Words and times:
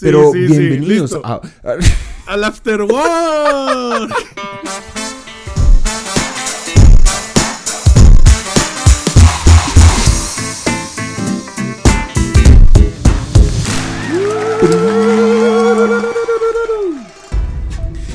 Pero 0.00 0.32
sí, 0.32 0.38
bienvenidos 0.38 1.18
a, 1.22 1.40
Al 2.26 2.44
After 2.44 2.82
Work. 2.82 4.14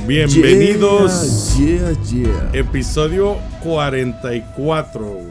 Bienvenidos. 0.07 1.55
Yeah, 1.57 1.91
yeah, 2.03 2.03
yeah. 2.03 2.49
Episodio 2.53 3.37
44, 3.63 5.05
güey. 5.05 5.25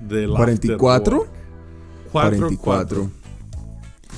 Del 0.00 0.36
After 0.36 0.76
44? 0.76 1.18
Work. 1.18 1.30
Cuatro, 2.12 2.38
44. 2.48 3.19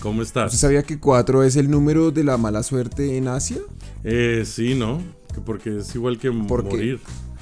¿Cómo 0.02 0.20
¿Usted 0.22 0.40
estás? 0.42 0.58
sabía 0.58 0.82
que 0.82 0.98
4 0.98 1.44
es 1.44 1.54
el 1.56 1.70
número 1.70 2.10
de 2.10 2.24
la 2.24 2.36
mala 2.36 2.62
suerte 2.62 3.16
en 3.16 3.28
Asia? 3.28 3.58
Eh, 4.02 4.42
sí, 4.44 4.74
¿no? 4.74 5.00
Que 5.32 5.40
porque 5.40 5.78
es 5.78 5.94
igual 5.94 6.18
que 6.18 6.30
morir, 6.30 6.98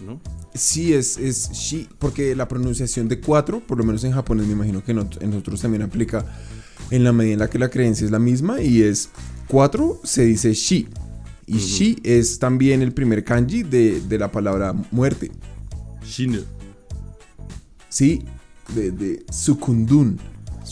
¿no? 0.06 0.20
Sí, 0.54 0.92
es, 0.92 1.16
es 1.16 1.50
shi, 1.52 1.88
porque 1.98 2.34
la 2.36 2.46
pronunciación 2.48 3.08
de 3.08 3.20
4, 3.20 3.60
por 3.60 3.78
lo 3.78 3.84
menos 3.84 4.04
en 4.04 4.12
japonés, 4.12 4.46
me 4.46 4.52
imagino 4.52 4.84
que 4.84 4.92
en, 4.92 4.98
ot- 4.98 5.22
en 5.22 5.30
nosotros 5.30 5.60
también 5.60 5.82
aplica 5.82 6.24
en 6.90 7.04
la 7.04 7.12
medida 7.12 7.32
en 7.34 7.38
la 7.38 7.48
que 7.48 7.58
la 7.58 7.70
creencia 7.70 8.04
es 8.04 8.10
la 8.10 8.18
misma 8.18 8.60
y 8.60 8.82
es 8.82 9.08
4 9.48 10.00
se 10.04 10.24
dice 10.26 10.52
shi. 10.52 10.88
Y 11.46 11.58
shi 11.58 11.98
es 12.04 12.38
también 12.38 12.82
el 12.82 12.92
primer 12.92 13.24
kanji 13.24 13.62
de, 13.62 14.00
de 14.02 14.18
la 14.18 14.30
palabra 14.30 14.72
muerte. 14.90 15.30
Shinu. 16.04 16.42
Sí, 17.88 18.22
de, 18.74 18.90
de 18.92 19.24
sukundun. 19.32 20.18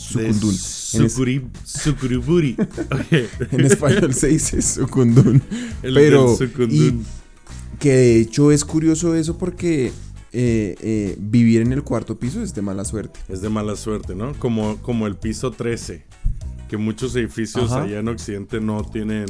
Sukuri, 0.09 1.41
Sukuriburi. 1.63 2.57
Oye, 2.91 3.29
en 3.51 3.65
español 3.65 4.13
se 4.13 4.27
dice 4.27 4.61
sukundun. 4.61 5.41
el 5.83 5.93
Pero, 5.93 6.35
del 6.35 6.49
Sukundun. 6.49 7.05
Que 7.79 7.91
de 7.93 8.19
hecho 8.19 8.51
es 8.51 8.65
curioso 8.65 9.15
eso 9.15 9.37
porque 9.37 9.93
eh, 10.31 10.75
eh, 10.81 11.15
vivir 11.19 11.61
en 11.61 11.71
el 11.71 11.83
cuarto 11.83 12.19
piso 12.19 12.41
es 12.41 12.53
de 12.53 12.61
mala 12.61 12.85
suerte. 12.85 13.19
Es 13.29 13.41
de 13.41 13.49
mala 13.49 13.75
suerte, 13.75 14.15
¿no? 14.15 14.33
Como, 14.39 14.77
como 14.81 15.07
el 15.07 15.15
piso 15.15 15.51
13. 15.51 16.05
Que 16.67 16.77
muchos 16.77 17.15
edificios 17.15 17.71
Ajá. 17.71 17.83
allá 17.83 17.99
en 17.99 18.07
Occidente 18.09 18.59
no 18.59 18.83
tienen 18.83 19.25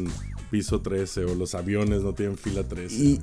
piso 0.49 0.81
13 0.81 1.25
o 1.25 1.35
los 1.35 1.55
aviones 1.55 2.01
no 2.01 2.13
tienen 2.13 2.37
fila 2.37 2.67
13. 2.67 2.95
Y 2.95 3.13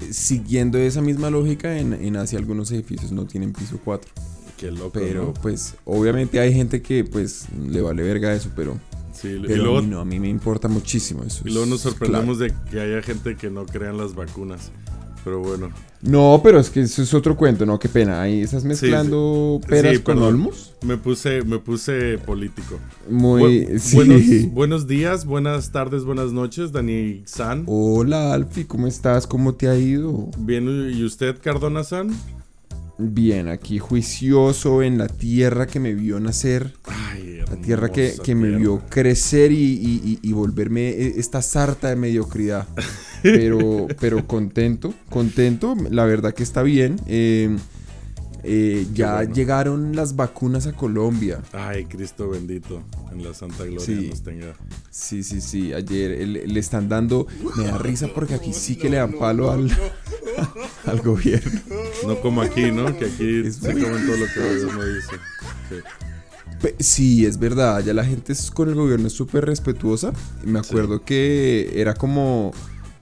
eh, 0.00 0.12
siguiendo 0.12 0.78
esa 0.78 1.00
misma 1.00 1.30
lógica, 1.30 1.78
en, 1.78 1.92
en 1.92 2.16
Asia 2.16 2.38
algunos 2.38 2.70
edificios 2.70 3.10
no 3.10 3.26
tienen 3.26 3.52
piso 3.52 3.80
4. 3.84 4.12
Qué 4.64 4.70
loco, 4.70 4.90
Pero 4.94 5.24
¿no? 5.26 5.34
pues 5.34 5.74
obviamente 5.84 6.40
hay 6.40 6.52
gente 6.54 6.80
que 6.80 7.04
pues 7.04 7.46
le 7.68 7.80
vale 7.82 8.02
verga 8.02 8.32
eso, 8.34 8.50
pero, 8.56 8.78
Sí, 9.12 9.38
pero 9.46 9.62
a, 9.62 9.64
luego, 9.64 9.82
mí 9.82 9.88
no, 9.88 10.00
a 10.00 10.04
mí 10.04 10.18
me 10.20 10.28
importa 10.28 10.68
muchísimo 10.68 11.22
eso. 11.22 11.42
y 11.46 11.50
luego 11.50 11.66
nos 11.66 11.80
sorprendemos 11.82 12.38
de 12.38 12.52
que 12.70 12.80
haya 12.80 13.02
gente 13.02 13.36
que 13.36 13.50
no 13.50 13.66
crea 13.66 13.90
en 13.90 13.98
las 13.98 14.14
vacunas. 14.14 14.70
Pero 15.22 15.40
bueno. 15.40 15.68
claro. 15.68 15.82
No, 16.02 16.40
pero 16.42 16.58
es 16.60 16.68
que 16.68 16.82
eso 16.82 17.00
es 17.02 17.14
otro 17.14 17.34
cuento, 17.34 17.64
¿no? 17.64 17.78
Qué 17.78 17.88
pena. 17.88 18.20
Ahí 18.20 18.42
estás 18.42 18.62
mezclando 18.64 19.58
sí. 19.62 19.68
peras 19.70 19.96
Sí, 19.96 20.02
con 20.02 20.18
olmos. 20.18 20.74
Me 20.82 20.98
puse, 20.98 21.42
me 21.44 21.58
puse 21.58 22.18
político. 22.18 22.78
Muy... 23.08 23.64
Bu- 23.64 23.78
sí. 23.78 23.96
buenos, 23.96 24.22
buenos 24.52 24.86
días, 24.86 25.24
buenas 25.24 25.72
tardes, 25.72 26.04
buenas 26.04 26.32
noches, 26.32 26.72
Dani 26.72 27.22
San. 27.24 27.64
Hola 27.66 28.34
Alfi, 28.34 28.64
¿cómo 28.64 28.86
estás? 28.86 29.26
¿Cómo 29.26 29.54
te 29.54 29.68
ha 29.68 29.78
ido? 29.78 30.30
Bien, 30.38 30.68
¿y 30.94 31.02
usted, 31.04 31.36
Cardona 31.42 31.84
San? 31.84 32.10
Bien, 32.96 33.48
aquí 33.48 33.78
juicioso 33.80 34.82
en 34.82 34.98
la 34.98 35.08
tierra 35.08 35.66
que 35.66 35.80
me 35.80 35.94
vio 35.94 36.20
nacer, 36.20 36.74
Ay, 36.84 37.38
la 37.48 37.56
tierra 37.56 37.90
que, 37.90 38.14
que 38.22 38.34
me 38.36 38.50
vio 38.56 38.82
crecer 38.88 39.50
y, 39.50 39.56
y- 39.56 40.00
y- 40.22 40.28
y 40.28 40.32
volverme 40.32 40.90
e- 40.90 41.14
esta 41.18 41.42
sarta 41.42 41.88
de 41.88 41.96
mediocridad. 41.96 42.68
Pero, 43.22 43.88
pero 44.00 44.24
contento, 44.28 44.94
contento, 45.10 45.74
la 45.90 46.04
verdad 46.04 46.34
que 46.34 46.44
está 46.44 46.62
bien. 46.62 47.00
eh, 47.08 47.56
eh, 48.46 48.86
ya 48.92 49.16
bueno. 49.16 49.32
llegaron 49.34 49.96
las 49.96 50.14
vacunas 50.16 50.66
a 50.66 50.72
Colombia. 50.74 51.40
Ay, 51.54 51.86
Cristo 51.86 52.28
bendito, 52.28 52.82
en 53.10 53.24
la 53.24 53.32
Santa 53.32 53.64
Gloria 53.64 53.80
Sí. 53.80 54.08
nos 54.10 54.22
tenga. 54.22 54.54
Sí, 54.90 55.22
sí, 55.24 55.40
sí, 55.40 55.72
ayer 55.72 56.10
eh, 56.12 56.26
le, 56.26 56.46
le 56.46 56.60
están 56.60 56.88
dando, 56.90 57.26
me 57.56 57.64
da 57.64 57.78
risa 57.78 58.08
porque 58.14 58.34
aquí 58.34 58.52
sí 58.52 58.76
que 58.76 58.90
le 58.90 58.98
dan 58.98 59.14
palo 59.14 59.50
al, 59.50 59.70
al 60.90 61.00
gobierno. 61.02 61.60
No 62.06 62.20
como 62.20 62.42
aquí, 62.42 62.70
¿no? 62.70 62.96
Que 62.98 63.06
aquí 63.06 63.42
Es 63.46 63.56
se 63.56 63.72
muy 63.72 63.82
comen 63.82 64.06
todo 64.06 64.16
lo 64.16 64.26
que 64.26 64.40
el 64.40 64.66
gobierno 64.66 64.84
dice. 64.94 65.16
Sí. 66.78 67.26
Es 67.26 67.38
verdad, 67.38 67.84
ya 67.84 67.92
la 67.92 68.04
gente 68.04 68.32
es- 68.32 68.50
con 68.50 68.68
el 68.68 68.74
gobierno 68.74 69.06
es 69.06 69.12
súper 69.12 69.44
respetuosa. 69.44 70.12
Me 70.44 70.58
acuerdo 70.58 71.02
que 71.04 71.70
era 71.74 71.92
como, 71.94 72.52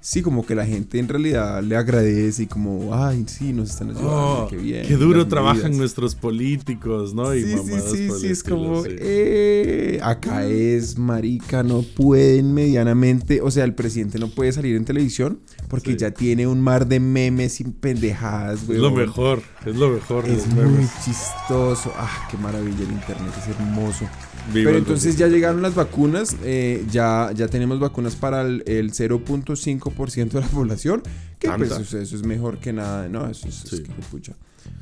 sí, 0.01 0.21
como 0.23 0.45
que 0.45 0.57
la 0.57 0.67
gente 0.67 0.99
en 0.99 1.07
realidad 1.07 1.63
le 1.63 1.77
agradece 1.77 2.43
y 2.45 2.47
como, 2.47 2.93
ay, 2.93 3.25
sí, 3.29 3.53
nos 3.53 3.71
están 3.71 3.91
ayudando, 3.91 4.45
Oh, 4.45 4.49
qué 4.51 4.57
bien. 4.57 4.85
qué 4.87 4.97
duro 4.97 5.29
trabajan 5.29 5.63
medidas". 5.63 5.79
nuestros 5.79 6.15
políticos, 6.17 7.15
¿no? 7.15 7.33
Y 7.37 7.43
Sí, 7.45 7.57
sí, 7.65 7.81
sí, 7.91 8.09
sí, 8.21 8.27
es 8.29 8.43
como, 8.43 8.83
sí. 8.83 8.91
eh, 8.99 10.01
acá 10.03 10.45
es 10.47 10.99
marica, 10.99 11.63
no 11.63 11.83
pueden 11.83 12.53
medianamente, 12.55 13.43
o 13.43 13.51
sea, 13.53 13.63
el 13.65 13.75
presidente 13.75 14.19
no 14.19 14.29
puede 14.29 14.51
salir 14.53 14.75
en 14.75 14.85
televisión 14.85 15.39
porque 15.73 15.93
Sí. 15.93 15.97
ya 15.97 16.11
tiene 16.11 16.47
un 16.47 16.61
mar 16.61 16.87
de 16.87 17.01
memes 17.01 17.59
y 17.61 17.65
pendejadas, 17.65 18.61
Es 18.61 18.67
güey. 18.67 18.79
lo 18.79 18.91
mejor, 18.91 19.43
es 19.67 19.75
lo 19.75 19.89
mejor. 19.89 20.29
Es 20.29 20.47
muy 20.49 20.65
memes. 20.67 20.91
chistoso. 21.03 21.91
Ah, 21.97 22.29
qué 22.31 22.37
maravilla 22.37 22.83
el 22.85 22.93
internet, 22.93 23.33
es 23.39 23.49
hermoso. 23.49 24.07
Viva 24.53 24.67
Pero 24.67 24.79
entonces 24.79 25.17
ya 25.17 25.29
llegaron 25.29 25.63
las 25.63 25.75
vacunas, 25.75 26.37
eh, 26.45 26.85
ya, 26.91 27.31
ya 27.35 27.49
tenemos 27.49 27.81
vacunas 27.81 28.17
para 28.17 28.43
el, 28.43 28.63
el 28.67 28.93
0.5% 28.93 30.29
de 30.39 30.41
la 30.41 30.47
población, 30.49 31.03
que 31.39 31.49
pues 31.49 31.71
eso, 31.71 31.99
eso 31.99 32.17
es 32.17 32.23
mejor 32.27 32.59
que 32.59 32.73
nada, 32.75 33.09
no, 33.09 33.29
eso 33.31 33.49
es, 33.49 33.65
es 33.65 33.71
Sí. 33.71 33.83
que 33.83 33.93
pucha. 34.11 34.35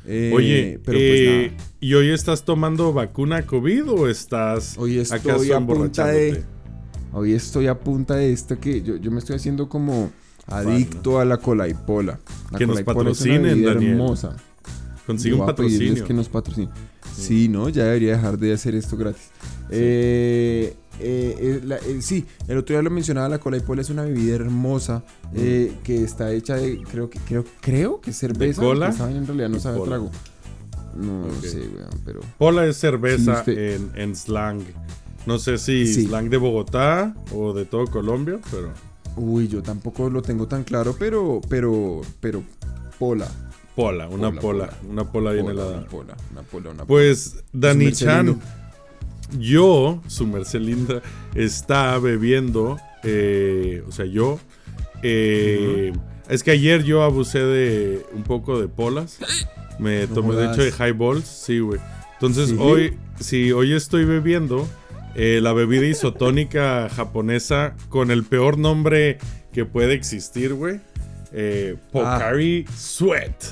Eh, 0.05 0.31
Oye, 0.35 0.79
pero 0.83 0.97
eh, 0.99 1.47
pues 1.51 1.57
nada, 1.61 1.71
¿y 1.79 1.93
hoy 1.93 2.09
estás 2.11 2.43
tomando 2.43 2.91
vacuna 2.91 3.45
COVID 3.45 3.89
o 3.91 4.09
estás 4.09 4.75
hoy 4.77 4.99
estoy 4.99 5.19
acaso 5.19 5.55
a 5.55 5.65
punta 5.65 6.05
de, 6.07 6.43
hoy 7.13 7.33
estoy 7.33 7.67
a 7.67 7.79
punta 7.79 8.15
de 8.15 8.31
esto 8.33 8.59
que 8.59 8.81
yo, 8.81 8.97
yo 8.97 9.09
me 9.11 9.19
estoy 9.19 9.35
haciendo 9.37 9.69
como 9.69 10.11
adicto 10.47 11.19
a 11.19 11.25
la 11.25 11.37
colaipola. 11.37 12.19
La 12.51 12.57
Que 12.57 12.65
nos 12.67 12.79
es 12.79 12.85
una 12.85 12.93
patrocinen, 12.93 13.63
Daniel. 13.63 13.91
hermosa. 13.93 14.35
Consigue 15.07 15.35
un 15.35 15.45
patrocinio. 15.45 16.05
que 16.05 16.13
nos 16.13 16.29
patrocinen. 16.29 16.69
Sí, 17.15 17.47
¿no? 17.49 17.67
Ya 17.69 17.85
debería 17.85 18.13
dejar 18.15 18.37
de 18.37 18.53
hacer 18.53 18.75
esto 18.75 18.95
gratis. 18.97 19.29
Eh, 19.69 20.75
eh, 20.99 21.35
eh, 21.39 21.61
la- 21.65 21.77
eh, 21.77 22.01
sí, 22.01 22.25
el 22.47 22.57
otro 22.57 22.75
día 22.75 22.81
lo 22.83 22.89
mencionaba, 22.89 23.27
la 23.29 23.39
cola 23.39 23.57
y 23.57 23.61
pola 23.61 23.81
es 23.81 23.89
una 23.89 24.03
bebida 24.03 24.35
hermosa 24.35 25.03
eh, 25.33 25.73
que 25.83 26.03
está 26.03 26.31
hecha 26.31 26.55
de, 26.55 26.81
creo 26.83 27.09
que, 27.09 27.19
creo, 27.19 27.45
creo 27.61 28.01
que 28.01 28.11
es 28.11 28.17
cerveza. 28.17 28.61
cola? 28.61 28.87
porque 28.87 28.95
esa 28.95 29.03
vaina 29.05 29.19
en 29.19 29.27
realidad 29.27 29.49
no 29.49 29.59
sabe 29.59 29.81
trago. 29.81 30.11
No 30.95 31.25
sé, 31.41 31.59
weón, 31.59 32.01
pero... 32.05 32.19
Pola 32.37 32.65
es 32.65 32.77
cerveza 32.77 33.43
Sí, 33.45 33.51
en, 33.55 33.91
en 33.95 34.15
slang. 34.15 34.61
No 35.25 35.39
sé 35.39 35.57
si 35.57 35.87
Sí. 35.87 36.05
slang 36.05 36.29
de 36.29 36.37
Bogotá 36.37 37.15
o 37.33 37.53
de 37.53 37.65
todo 37.65 37.87
Colombia, 37.87 38.39
pero 38.51 38.71
Uy, 39.15 39.47
yo 39.47 39.61
tampoco 39.61 40.09
lo 40.09 40.21
tengo 40.21 40.47
tan 40.47 40.63
claro, 40.63 40.95
pero, 40.97 41.41
pero, 41.49 42.01
pero, 42.19 42.43
pola. 42.97 43.27
pola, 43.75 44.07
una 44.07 44.29
Pola, 44.29 44.41
pola, 44.41 44.67
pola. 44.67 44.77
una 44.89 45.11
pola 45.11 45.31
bien 45.31 45.47
helada. 45.49 45.77
Una 45.79 45.85
pola, 45.87 46.15
una 46.31 46.41
pola, 46.43 46.69
una 46.69 46.85
pola. 46.85 46.87
Pues 46.87 47.43
Dani 47.51 47.91
Chan, 47.91 48.39
yo, 49.37 50.01
su 50.07 50.27
merced 50.27 50.59
linda, 50.61 51.01
está 51.35 51.97
bebiendo, 51.99 52.77
eh, 53.03 53.83
o 53.87 53.91
sea, 53.91 54.05
yo, 54.05 54.39
eh, 55.03 55.91
es 56.29 56.43
que 56.43 56.51
ayer 56.51 56.83
yo 56.83 57.03
abusé 57.03 57.39
de 57.39 58.05
un 58.13 58.23
poco 58.23 58.59
de 58.59 58.67
polas, 58.67 59.17
me 59.79 60.07
No 60.07 60.13
tomé 60.13 60.35
de 60.35 60.45
hecho 60.51 60.61
de 60.63 60.69
highballs, 60.69 61.25
sí, 61.27 61.59
güey. 61.59 61.79
Entonces 62.13 62.49
¿Sí? 62.49 62.55
hoy, 62.59 62.97
sí, 63.19 63.51
hoy 63.51 63.73
estoy 63.73 64.05
bebiendo 64.05 64.67
eh, 65.15 65.39
la 65.41 65.53
bebida 65.53 65.85
isotónica 65.85 66.89
japonesa 66.89 67.75
con 67.89 68.11
el 68.11 68.23
peor 68.23 68.57
nombre 68.57 69.17
que 69.53 69.65
puede 69.65 69.93
existir, 69.93 70.53
güey. 70.53 70.79
Eh, 71.33 71.75
Pocari 71.91 72.65
Sweat 72.75 73.43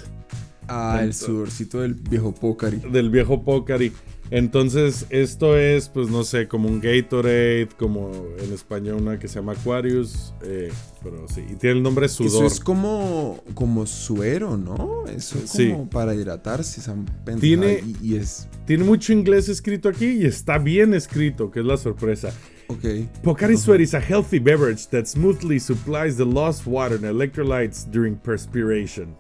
Ah, 0.72 1.00
el 1.02 1.14
sudorcito 1.16 1.80
del 1.82 1.96
viejo 1.96 2.34
Pocari. 2.34 2.78
del 2.78 3.10
viejo 3.10 3.44
Pocari. 3.44 3.92
Entonces, 4.32 5.08
esto 5.10 5.58
es, 5.58 5.90
pues 5.90 6.10
no 6.10 6.24
sé, 6.24 6.48
como 6.48 6.70
un 6.70 6.80
Gatorade, 6.80 7.68
como 7.78 8.12
en 8.38 8.54
español 8.54 9.02
una 9.02 9.18
que 9.18 9.28
se 9.28 9.36
llama 9.40 9.54
Aquarius, 9.54 10.34
eh, 10.44 10.72
pero 11.04 11.26
sí, 11.28 11.44
y 11.50 11.56
tiene 11.56 11.78
el 11.78 11.84
nombre 11.84 12.06
Eso 12.06 12.24
Sudor. 12.30 12.46
es 12.46 12.60
como, 12.60 13.44
como 13.56 13.86
suero, 13.88 14.56
¿no? 14.56 15.06
Eso 15.08 15.40
es 15.44 15.50
Sí. 15.50 15.72
como 15.72 15.90
para 15.90 16.14
hidratarse, 16.14 16.80
esa 16.80 16.96
Tiene- 17.40 17.84
Y, 18.02 18.14
y 18.14 18.16
es... 18.18 18.48
Tiene 18.66 18.84
mucho 18.84 19.14
inglés 19.14 19.50
escrito 19.50 19.90
aquí 19.90 20.06
y 20.06 20.26
está 20.26 20.60
bien 20.60 20.94
escrito, 20.94 21.50
que 21.50 21.62
es 21.62 21.66
la 21.66 21.78
sorpresa. 21.78 22.32
Ok. 22.68 22.86
Pocari 23.24 23.58
Sweat 23.58 23.82
is 23.82 23.96
a 23.96 24.00
healthy 24.00 24.38
beverage 24.38 24.86
that 24.92 25.06
smoothly 25.06 25.60
supplies 25.60 26.18
the 26.18 26.26
lost 26.26 26.68
water 26.68 26.96
and 26.96 27.04
electrolytes 27.06 27.90
during 27.90 28.16
perspiration. 28.16 29.16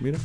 Mira. 0.00 0.18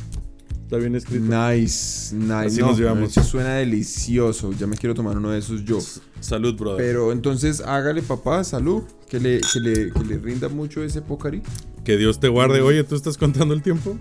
Está 0.66 0.78
bien 0.78 0.96
escrito. 0.96 1.24
Nice, 1.24 2.12
nice. 2.12 2.34
Así 2.34 2.60
No, 2.60 2.66
nos 2.66 2.78
llevamos. 2.78 3.10
eso 3.10 3.22
suena 3.22 3.54
delicioso. 3.54 4.52
Ya 4.58 4.66
me 4.66 4.76
quiero 4.76 4.96
tomar 4.96 5.16
uno 5.16 5.30
de 5.30 5.38
esos 5.38 5.64
yo. 5.64 5.78
Salud, 6.18 6.56
brother. 6.56 6.84
Pero 6.84 7.12
entonces 7.12 7.60
hágale 7.60 8.02
papá, 8.02 8.42
salud. 8.42 8.82
Que 9.08 9.20
le, 9.20 9.40
que 9.52 9.60
le, 9.60 9.92
que 9.92 10.04
le 10.04 10.18
rinda 10.18 10.48
mucho 10.48 10.82
ese 10.82 11.02
Pocari. 11.02 11.40
Que 11.84 11.96
Dios 11.96 12.18
te 12.18 12.26
guarde. 12.26 12.62
Oye, 12.62 12.82
¿tú 12.82 12.96
estás 12.96 13.16
contando 13.16 13.54
el 13.54 13.62
tiempo? 13.62 13.96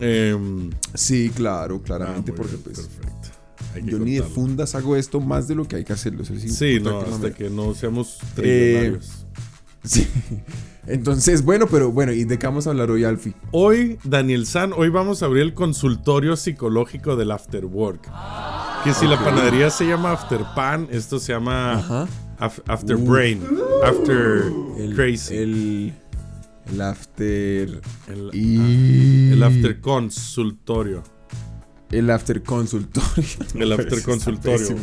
Em, 0.00 0.70
Sí, 0.92 1.30
claro, 1.32 1.76
ah, 1.80 1.84
claramente, 1.84 2.32
muy 2.32 2.36
porque 2.36 2.56
bien, 2.56 2.62
pues 2.64 2.80
Perfecto. 2.80 3.86
Yo 3.88 3.98
ni 4.00 4.14
de 4.16 4.22
fundas 4.22 4.74
hago 4.74 4.96
esto 4.96 5.20
más 5.20 5.46
de 5.46 5.54
lo 5.54 5.68
que 5.68 5.76
hay 5.76 5.84
que 5.84 5.92
hacerlo. 5.92 6.24
sí 6.24 6.80
no, 6.80 7.00
hasta 7.02 7.32
que 7.32 7.48
no 7.48 7.74
seamos 7.74 8.18
Eh, 8.20 8.24
trillonarios. 8.34 9.26
Sí. 9.84 10.08
Entonces, 10.86 11.42
bueno, 11.44 11.66
pero 11.66 11.90
bueno, 11.90 12.12
¿y 12.12 12.24
de 12.24 12.38
qué 12.38 12.46
vamos 12.46 12.66
a 12.66 12.70
hablar 12.70 12.90
hoy, 12.90 13.02
Alfie? 13.04 13.34
Hoy, 13.50 13.98
Daniel 14.04 14.46
San, 14.46 14.72
hoy 14.72 14.88
vamos 14.88 15.22
a 15.22 15.26
abrir 15.26 15.42
el 15.42 15.54
consultorio 15.54 16.36
psicológico 16.36 17.16
del 17.16 17.32
After 17.32 17.64
Work. 17.64 18.08
Que 18.84 18.92
si 18.94 19.06
la 19.06 19.18
panadería 19.18 19.68
se 19.70 19.86
llama 19.86 20.12
After 20.12 20.40
Pan, 20.54 20.86
esto 20.92 21.18
se 21.18 21.32
llama 21.32 21.72
Ajá. 21.78 22.06
af- 22.38 22.62
After 22.68 22.94
Uh. 22.96 23.00
Brain, 23.04 23.40
After 23.84 24.44
El, 24.78 24.94
Crazy, 24.94 25.34
el, 25.36 25.42
El, 25.42 25.92
el 26.74 26.80
after. 26.80 27.80
el, 28.08 28.30
y- 28.32 29.42
After 29.42 29.80
Consultorio. 29.80 31.02
El 31.90 32.10
after 32.10 32.42
consultorio. 32.42 33.06
El 33.54 33.72
after 33.72 33.92
está 33.94 34.10
consultorio. 34.10 34.76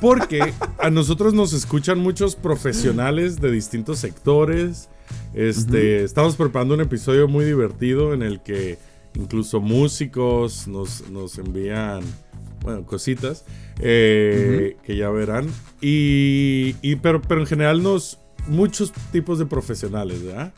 Porque 0.00 0.54
a 0.78 0.88
nosotros 0.88 1.34
nos 1.34 1.52
escuchan 1.52 1.98
muchos 1.98 2.34
profesionales 2.34 3.40
de 3.42 3.50
distintos 3.50 3.98
sectores. 3.98 4.88
Este, 5.34 6.02
Estamos 6.04 6.36
preparando 6.36 6.74
un 6.74 6.80
episodio 6.80 7.28
muy 7.28 7.44
divertido 7.44 8.12
en 8.14 8.22
el 8.22 8.40
que 8.42 8.78
incluso 9.14 9.60
músicos 9.60 10.66
nos, 10.68 11.08
nos 11.10 11.38
envían, 11.38 12.02
bueno, 12.62 12.84
cositas 12.84 13.44
eh, 13.78 14.76
que 14.84 14.96
ya 14.96 15.10
verán. 15.10 15.46
Y, 15.80 16.74
y- 16.82 16.96
pero, 16.96 17.20
pero 17.22 17.40
en 17.40 17.46
general 17.46 17.82
nos, 17.82 18.18
muchos 18.48 18.92
tipos 19.12 19.38
de 19.38 19.46
profesionales, 19.46 20.22
¿verdad? 20.24 20.52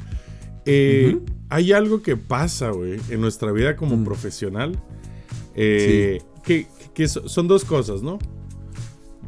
Eh. 0.64 1.18
Hay 1.48 1.72
algo 1.72 2.02
que 2.02 2.16
pasa, 2.16 2.70
güey, 2.70 2.98
en 3.10 3.20
nuestra 3.20 3.52
vida 3.52 3.76
como 3.76 3.96
Mm. 3.96 4.04
profesional. 4.04 4.78
eh, 5.54 6.22
que, 6.44 6.66
que 6.94 7.06
so- 7.08 7.28
son 7.28 7.46
dos 7.46 7.64
cosas, 7.64 8.02
¿no? 8.02 8.18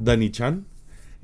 Dani 0.00 0.30
Chan. 0.30 0.64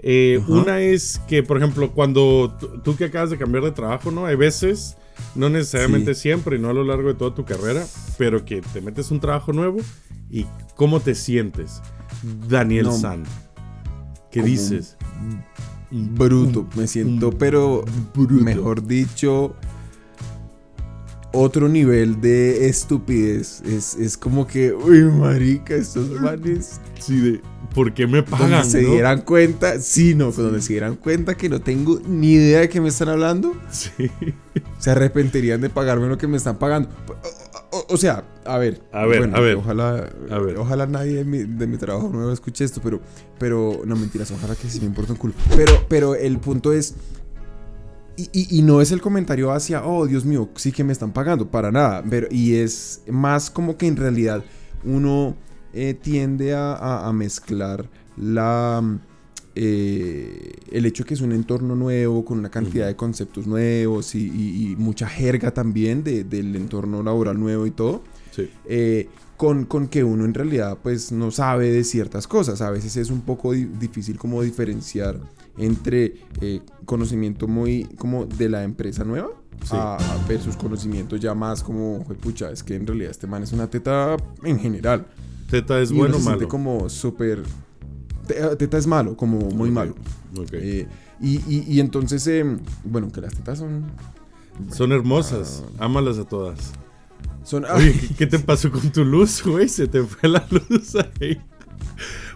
Eh, 0.02 0.42
una 0.48 0.80
es 0.80 1.20
que, 1.28 1.42
por 1.42 1.56
ejemplo, 1.58 1.92
cuando 1.92 2.56
tú, 2.82 2.96
que 2.96 3.04
acabas 3.06 3.30
de 3.30 3.38
cambiar 3.38 3.64
de 3.64 3.72
trabajo, 3.72 4.10
¿no? 4.10 4.24
Hay 4.26 4.36
veces, 4.36 4.96
no 5.34 5.48
necesariamente 5.50 6.14
Sí. 6.14 6.22
siempre 6.22 6.56
y 6.56 6.58
no 6.60 6.70
a 6.70 6.72
lo 6.72 6.84
largo 6.84 7.08
de 7.08 7.14
toda 7.14 7.34
tu 7.34 7.44
carrera, 7.44 7.84
pero 8.16 8.44
que 8.44 8.62
te 8.72 8.80
metes 8.80 9.10
un 9.10 9.20
trabajo 9.20 9.52
nuevo 9.52 9.78
y 10.30 10.46
cómo 10.76 11.00
te 11.00 11.14
sientes. 11.14 11.82
Daniel 12.48 12.86
No. 12.86 12.92
San. 12.92 13.24
¿Qué 14.30 14.42
dices? 14.42 14.96
Bruto, 15.90 16.66
me 16.76 16.86
siento, 16.86 17.30
pero 17.32 17.84
bruto. 18.14 18.44
mejor 18.44 18.86
dicho, 18.86 19.54
otro 21.32 21.68
nivel 21.68 22.20
de 22.20 22.68
estupidez. 22.68 23.62
Es, 23.62 23.94
es 23.94 24.16
como 24.16 24.46
que, 24.46 24.72
uy, 24.72 25.02
marica, 25.04 25.74
estos 25.74 26.10
manes. 26.20 26.80
Sí, 26.98 27.18
de, 27.20 27.40
¿por 27.74 27.94
qué 27.94 28.06
me 28.06 28.22
Donde 28.22 28.30
pagan? 28.30 28.64
se 28.64 28.82
no? 28.82 28.90
dieran 28.92 29.20
cuenta, 29.22 29.78
sí, 29.80 30.14
no, 30.14 30.32
donde 30.32 30.60
se 30.60 30.72
dieran 30.74 30.96
cuenta 30.96 31.36
que 31.36 31.48
no 31.48 31.60
tengo 31.60 32.00
ni 32.06 32.32
idea 32.32 32.60
de 32.60 32.68
qué 32.68 32.80
me 32.80 32.88
están 32.88 33.08
hablando, 33.08 33.54
Sí. 33.70 34.10
se 34.78 34.90
arrepentirían 34.90 35.60
de 35.60 35.70
pagarme 35.70 36.08
lo 36.08 36.18
que 36.18 36.26
me 36.26 36.36
están 36.36 36.58
pagando. 36.58 36.88
O, 37.72 37.76
o- 37.78 37.86
o 37.94 37.96
sea, 37.96 38.24
a 38.44 38.58
ver, 38.58 38.80
A 38.92 39.06
ver, 39.06 39.30
a 39.34 39.40
ver. 39.40 39.56
ojalá, 39.56 40.10
A 40.30 40.38
ver. 40.40 40.56
ojalá 40.58 40.86
nadie 40.86 41.16
de 41.18 41.24
mi, 41.24 41.38
de 41.44 41.66
mi 41.68 41.76
trabajo 41.76 42.08
nuevo 42.08 42.32
escuche 42.32 42.64
esto, 42.64 42.80
pero, 42.82 43.00
pero, 43.38 43.82
no 43.86 43.94
mentiras, 43.94 44.30
ojalá 44.32 44.56
que 44.56 44.68
sí 44.68 44.80
me 44.80 44.86
importa 44.86 45.12
un 45.12 45.18
culo. 45.18 45.34
Pero, 45.56 45.72
pero 45.88 46.14
el 46.16 46.38
punto 46.38 46.72
es, 46.72 46.94
y, 48.32 48.40
y- 48.40 48.58
y 48.58 48.62
no 48.62 48.80
es 48.80 48.90
el 48.92 49.00
comentario 49.00 49.50
hacia, 49.52 49.84
oh, 49.84 50.06
Dios 50.06 50.24
mío, 50.24 50.48
sí 50.56 50.72
que 50.72 50.84
me 50.84 50.92
están 50.92 51.12
pagando, 51.12 51.50
para 51.50 51.70
nada, 51.70 52.02
pero, 52.08 52.26
y 52.30 52.54
es 52.54 53.02
más 53.08 53.50
como 53.50 53.76
que 53.76 53.86
en 53.86 53.96
realidad 53.96 54.44
uno 54.84 55.36
eh, 55.72 55.94
tiende 55.94 56.54
a, 56.54 56.72
a- 56.74 57.08
a 57.08 57.12
mezclar 57.12 57.88
la... 58.16 58.82
eh, 59.54 60.52
el 60.70 60.86
hecho 60.86 61.04
que 61.04 61.14
es 61.14 61.20
un 61.20 61.32
entorno 61.32 61.74
nuevo, 61.74 62.24
con 62.24 62.38
una 62.38 62.50
cantidad 62.50 62.86
de 62.86 62.96
conceptos 62.96 63.46
nuevos 63.46 64.14
y, 64.14 64.74
mucha 64.78 65.08
jerga 65.08 65.52
también 65.52 66.02
de- 66.04 66.24
del 66.24 66.54
entorno 66.56 67.02
laboral 67.02 67.38
nuevo 67.38 67.66
y 67.66 67.70
todo, 67.70 68.02
Sí. 68.30 68.48
eh, 68.66 69.08
con, 69.36 69.64
con 69.64 69.88
que 69.88 70.04
uno 70.04 70.24
en 70.24 70.34
realidad 70.34 70.78
pues 70.82 71.12
no 71.12 71.30
sabe 71.30 71.70
de 71.72 71.82
ciertas 71.84 72.26
cosas. 72.28 72.60
A 72.60 72.70
veces 72.70 72.96
es 72.96 73.10
un 73.10 73.22
poco 73.22 73.52
di- 73.52 73.64
difícil 73.64 74.18
como 74.18 74.42
diferenciar 74.42 75.18
entre 75.58 76.14
conocimiento 76.90 77.46
muy 77.46 77.84
como 77.98 78.26
de 78.26 78.48
la 78.48 78.64
empresa 78.64 79.04
nueva 79.04 79.28
Sí. 79.62 79.76
a, 79.76 79.94
a 79.96 80.26
versus 80.26 80.56
conocimiento 80.56 81.16
ya 81.16 81.34
más 81.34 81.62
como, 81.62 82.02
pucha, 82.22 82.50
es 82.50 82.62
que 82.62 82.74
en 82.74 82.86
realidad 82.86 83.10
este 83.10 83.26
man 83.26 83.42
es 83.42 83.52
una 83.52 83.68
teta 83.68 84.16
en 84.42 84.58
general. 84.58 85.06
Teta 85.50 85.78
es 85.80 85.90
Y 85.90 85.94
bueno 85.94 86.16
o 86.16 86.20
malo. 86.20 86.48
como 86.48 86.88
súper... 86.88 87.42
te- 88.26 88.56
Teta 88.56 88.78
es 88.78 88.86
malo, 88.86 89.16
como 89.16 89.38
muy 89.50 89.70
malo. 89.70 89.94
ok. 90.36 90.52
Eh, 90.54 90.86
y, 91.20 91.36
y- 91.46 91.64
y 91.68 91.80
entonces, 91.80 92.26
em, 92.26 92.58
bueno, 92.84 93.12
que 93.12 93.20
las 93.20 93.34
tetas 93.34 93.58
son... 93.58 93.84
Son 94.72 94.92
hermosas. 94.92 95.62
Ámalas 95.78 96.18
a 96.18 96.24
todas. 96.24 96.72
son 97.44 97.64
Oye, 97.66 97.92
¿qué, 97.92 98.14
qué 98.14 98.26
te 98.26 98.38
pasó 98.38 98.70
con 98.70 98.90
tu 98.90 99.04
luz, 99.04 99.42
güey? 99.44 99.68
Se 99.68 99.86
te 99.88 100.02
fue 100.02 100.28
la 100.28 100.46
luz 100.50 100.94
ahí. 101.20 101.38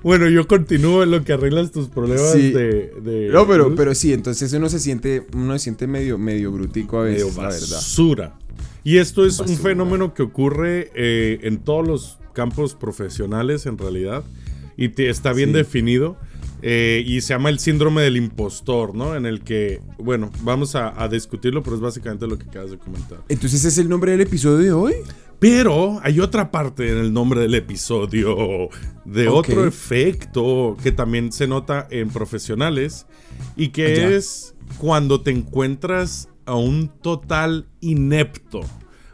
Bueno, 0.04 0.28
yo 0.28 0.46
continúo 0.46 1.02
en 1.02 1.10
lo 1.10 1.24
que 1.24 1.32
arreglas 1.32 1.72
tus 1.72 1.88
problemas 1.88 2.30
Sí. 2.32 2.52
de, 2.52 2.92
de 3.02 3.28
No, 3.32 3.46
pero, 3.48 3.74
pero 3.74 3.94
sí, 3.94 4.12
entonces 4.12 4.52
uno 4.52 4.68
se 4.68 4.78
siente, 4.78 5.26
uno 5.34 5.54
se 5.54 5.58
siente 5.64 5.86
medio, 5.86 6.18
medio 6.18 6.52
brutico 6.52 7.00
a 7.00 7.04
medio 7.04 7.26
veces, 7.26 7.36
la 7.36 7.48
verdad. 7.48 7.68
basura. 7.70 8.38
Y 8.84 8.98
esto 8.98 9.24
es 9.24 9.40
un 9.40 9.46
Basura. 9.46 9.62
fenómeno 9.70 10.12
que 10.14 10.22
ocurre 10.22 10.90
eh, 10.94 11.38
en 11.42 11.56
todos 11.58 11.86
los 11.88 12.18
campos 12.34 12.74
profesionales 12.74 13.64
en 13.66 13.78
realidad 13.78 14.22
y 14.76 14.90
te- 14.90 15.08
está 15.08 15.32
bien 15.32 15.50
Sí. 15.50 15.54
definido 15.56 16.16
eh, 16.66 17.02
y 17.06 17.20
se 17.20 17.28
llama 17.34 17.48
el 17.50 17.58
síndrome 17.58 18.02
del 18.02 18.16
impostor, 18.16 18.94
¿no? 18.94 19.16
En 19.16 19.26
el 19.26 19.40
que, 19.42 19.80
bueno, 19.98 20.30
vamos 20.42 20.74
a, 20.74 21.02
a 21.02 21.08
discutirlo, 21.08 21.62
pero 21.62 21.76
es 21.76 21.82
básicamente 21.82 22.26
lo 22.26 22.38
que 22.38 22.44
acabas 22.48 22.70
de 22.70 22.78
comentar. 22.78 23.18
Entonces, 23.28 23.60
¿ese 23.60 23.68
es 23.68 23.78
el 23.78 23.88
nombre 23.88 24.12
del 24.12 24.22
episodio 24.22 24.56
de 24.58 24.72
hoy? 24.72 24.94
Pero 25.38 26.00
hay 26.02 26.20
otra 26.20 26.50
parte 26.50 26.90
en 26.90 26.98
el 26.98 27.12
nombre 27.12 27.40
del 27.40 27.54
episodio 27.54 28.68
de 29.04 29.28
otro 29.28 29.66
efecto 29.66 30.76
que 30.82 30.92
también 30.92 31.32
se 31.32 31.46
nota 31.46 31.86
en 31.90 32.08
profesionales 32.08 33.06
y 33.56 33.68
que 33.68 34.16
es 34.16 34.54
cuando 34.78 35.20
te 35.20 35.30
encuentras 35.30 36.28
a 36.46 36.54
un 36.54 36.88
total 36.88 37.66
inepto. 37.80 38.60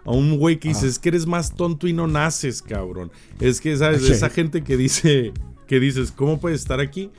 A 0.05 0.13
un 0.13 0.39
güey 0.39 0.59
que 0.59 0.69
dices 0.69 0.99
que 0.99 1.11
eres 1.11 1.27
más 1.27 1.55
tonto 1.55 1.87
y 1.87 1.93
no 1.93 2.07
naces, 2.07 2.63
cabrón. 2.63 3.11
Es 3.39 3.61
que, 3.61 3.77
¿sabes? 3.77 4.09
Esa 4.09 4.31
gente 4.31 4.63
que 4.63 4.77
dice, 4.77 5.33
que 5.67 5.79
dices, 5.79 6.11
¿cómo 6.11 6.41
puedes 6.41 6.61
estar 6.61 6.81
aquí? 6.81 7.11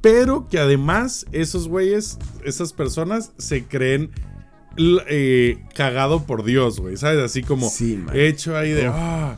Pero 0.00 0.46
que 0.48 0.58
además 0.58 1.26
esos 1.32 1.68
güeyes, 1.68 2.18
esas 2.44 2.72
personas 2.72 3.32
se 3.38 3.64
creen 3.64 4.10
eh, 4.76 5.58
cagado 5.74 6.24
por 6.24 6.44
Dios, 6.44 6.80
güey. 6.80 6.96
¿Sabes? 6.96 7.22
Así 7.22 7.42
como 7.42 7.68
Sí, 7.68 7.98
hecho 8.14 8.56
ahí 8.56 8.70
de... 8.72 8.88
Oh. 8.88 8.92
"Ah". 8.94 9.36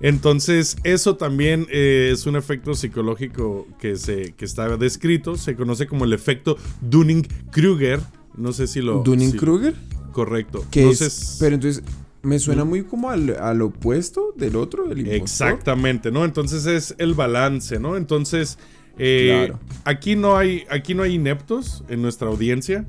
Entonces, 0.00 0.76
eso 0.84 1.16
también 1.16 1.66
eh, 1.70 2.10
es 2.12 2.26
un 2.26 2.36
efecto 2.36 2.74
psicológico 2.74 3.66
que, 3.80 3.96
se, 3.96 4.32
que 4.34 4.44
está 4.44 4.76
descrito. 4.76 5.36
Se 5.36 5.56
conoce 5.56 5.86
como 5.86 6.04
el 6.04 6.12
efecto 6.12 6.58
Dunning-Kruger. 6.82 8.00
No 8.36 8.52
sé 8.52 8.66
si 8.66 8.80
lo... 8.82 8.98
si- 8.98 9.04
Dunning-Kruger. 9.10 9.74
correcto. 10.12 10.64
No 10.74 10.90
es, 10.90 11.36
pero 11.40 11.54
entonces, 11.54 11.82
me 12.22 12.38
suena 12.38 12.64
muy 12.64 12.82
como 12.84 13.08
al, 13.10 13.36
al 13.40 13.62
opuesto 13.62 14.34
del 14.36 14.56
otro, 14.56 14.84
del 14.86 14.98
impostor. 15.00 15.22
Exactamente, 15.22 16.10
¿no? 16.10 16.24
Entonces 16.24 16.66
es 16.66 16.94
el 16.98 17.14
balance, 17.14 17.78
¿no? 17.80 17.96
Entonces, 17.96 18.58
eh, 18.98 19.46
Claro. 19.46 19.60
aquí, 19.84 20.14
no 20.16 20.36
hay, 20.36 20.64
aquí 20.68 20.94
no 20.94 21.04
hay 21.04 21.14
ineptos 21.14 21.84
en 21.88 22.02
nuestra 22.02 22.28
audiencia, 22.28 22.84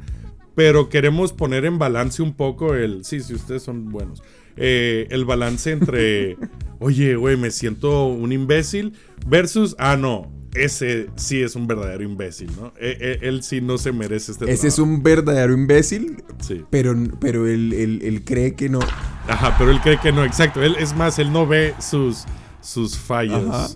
pero 0.57 0.89
queremos 0.89 1.33
poner 1.33 1.65
en 1.65 1.77
balance 1.77 2.23
un 2.23 2.33
poco 2.33 2.73
el... 2.73 3.05
Sí, 3.05 3.19
sí, 3.19 3.35
ustedes 3.35 3.61
son 3.61 3.91
buenos. 3.91 4.23
Eh, 4.55 5.05
el 5.11 5.23
balance 5.23 5.71
entre, 5.71 6.35
oye, 6.79 7.15
güey, 7.15 7.37
me 7.37 7.51
siento 7.51 8.07
un 8.07 8.31
imbécil 8.31 8.93
versus, 9.27 9.75
ah, 9.77 9.95
no, 9.97 10.31
ese 10.55 11.09
sí 11.15 11.43
es 11.43 11.55
un 11.55 11.67
verdadero 11.67 12.01
imbécil, 12.03 12.49
¿no? 12.59 12.73
Eh, 12.79 12.97
eh, 12.99 13.19
él 13.21 13.43
sí 13.43 13.61
no 13.61 13.77
se 13.77 13.91
merece 13.91 14.31
este 14.31 14.51
Ese 14.51 14.69
es 14.69 14.79
un 14.79 15.03
verdadero 15.03 15.53
imbécil, 15.53 16.23
Sí. 16.39 16.63
pero, 16.71 16.95
pero 17.21 17.45
él, 17.45 17.71
él- 17.73 17.99
él 18.01 18.23
cree 18.25 18.55
que 18.55 18.67
no. 18.67 18.79
Ajá, 19.27 19.55
pero 19.59 19.69
él 19.69 19.79
cree 19.81 19.99
que 19.99 20.11
no, 20.11 20.25
exacto. 20.25 20.63
Él, 20.63 20.75
es 20.79 20.95
más, 20.95 21.19
él 21.19 21.31
no 21.31 21.45
ve 21.45 21.75
sus, 21.79 22.23
sus 22.61 22.97
fallas. 22.97 23.43
Ajá. 23.47 23.67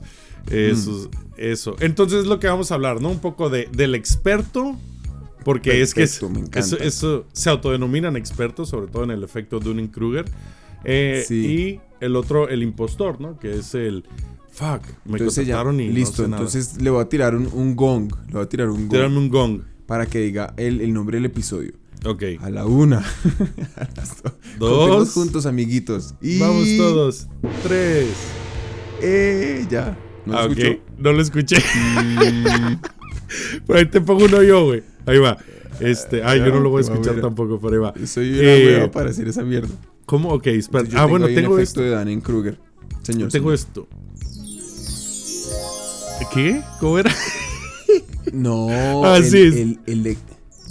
eh, 0.50 0.72
Mm. 0.74 0.78
sus- 0.82 1.10
eso. 1.38 1.76
Entonces 1.80 2.22
es 2.22 2.26
lo 2.26 2.40
que 2.40 2.48
vamos 2.48 2.72
a 2.72 2.76
hablar, 2.76 3.02
¿no? 3.02 3.10
Un 3.10 3.20
poco 3.20 3.52
de, 3.52 3.70
del 3.72 3.94
experto. 3.94 4.80
Porque 5.44 5.82
es 5.82 5.94
que 5.94 6.08
me 6.30 6.40
encanta. 6.40 6.60
eso, 6.60 6.78
eso 6.78 7.26
se 7.34 7.50
autodenominan 7.50 8.16
expertos, 8.16 8.70
sobre 8.70 8.92
todo 8.92 9.04
en 9.04 9.12
el 9.12 9.24
efecto 9.24 9.60
Dunning-Kruger. 9.60 10.26
Eh, 10.84 11.24
Sí. 11.28 11.36
Y 11.36 11.80
el 12.04 12.16
otro, 12.16 12.50
el 12.50 12.64
impostor, 12.64 13.20
¿no? 13.22 13.38
Que 13.40 13.56
es 13.60 13.74
el. 13.76 14.04
Fuck, 14.52 14.82
me 15.06 15.18
Entonces 15.18 15.48
ya, 15.48 15.62
y 15.62 15.64
no 15.64 15.72
listo, 15.72 16.24
nada. 16.24 16.38
entonces 16.38 16.82
le 16.82 16.90
voy 16.90 17.02
a 17.02 17.08
tirar 17.08 17.36
un, 17.36 17.48
un 17.54 17.74
gong, 17.76 18.12
le 18.28 18.34
voy 18.34 18.42
a 18.44 18.50
tirar 18.50 18.68
un 18.70 18.82
gong 18.82 18.90
Tírame 18.90 19.18
un 19.18 19.30
gong. 19.30 19.62
para 19.86 20.06
que 20.06 20.20
diga 20.20 20.54
el, 20.58 20.82
el 20.82 20.94
nombre 20.94 21.18
del 21.18 21.26
episodio. 21.26 21.72
Ok. 22.06 22.24
A 22.42 22.50
la 22.50 22.66
una. 22.66 22.98
a 23.78 23.88
las 23.96 24.22
do- 24.22 24.34
Dos. 24.60 24.80
Contemos 24.80 25.14
juntos, 25.14 25.46
amiguitos. 25.46 26.16
Y... 26.22 26.40
Vamos 26.40 26.68
todos. 26.78 27.28
Tres. 27.64 28.08
Eh, 29.02 29.66
ya. 29.70 29.98
¿No 30.26 30.38
Ah, 30.38 30.46
ok. 30.46 30.52
escuchó? 30.58 30.80
No 30.98 31.14
lo 31.14 31.22
escuché. 31.22 31.58
Pero 33.68 33.80
ahí 33.80 33.86
te 33.86 34.02
pongo 34.02 34.26
uno 34.26 34.44
yo, 34.44 34.66
güey. 34.66 34.84
Ahí 35.06 35.18
va. 35.20 35.38
Este, 35.80 36.22
ah, 36.24 36.36
yo 36.36 36.48
no 36.48 36.60
lo 36.60 36.70
voy 36.70 36.80
a 36.80 36.82
escuchar 36.82 37.14
mira. 37.16 37.22
tampoco, 37.28 37.60
pero 37.60 37.74
ahí 37.74 37.80
va. 38.02 38.08
Soy 38.08 38.32
una 38.40 38.42
Eh, 38.44 38.66
hueva 38.68 38.92
para 38.92 39.08
decir 39.08 39.28
esa 39.28 39.44
mierda. 39.44 39.70
¿Cómo? 40.06 40.30
Ok, 40.30 40.48
espera. 40.48 40.84
Ah, 40.96 41.06
bueno, 41.06 41.26
ahí 41.26 41.36
un 41.36 41.42
tengo 41.42 41.56
efecto 41.58 41.80
esto. 41.80 41.82
de 41.82 41.90
Danen 41.92 42.22
Kruger. 42.22 42.58
Señor. 43.04 43.32
Tengo 43.32 43.56
señor. 43.56 43.88
esto. 43.88 43.88
¿Qué? 46.34 46.62
¿Cómo 46.80 47.00
era? 47.00 47.14
No. 48.32 48.68
Ah, 49.04 49.18
el, 49.18 49.24
sí, 49.26 49.38
es- 49.42 49.56
El, 49.56 49.80
el, 49.88 50.08
el- 50.08 50.18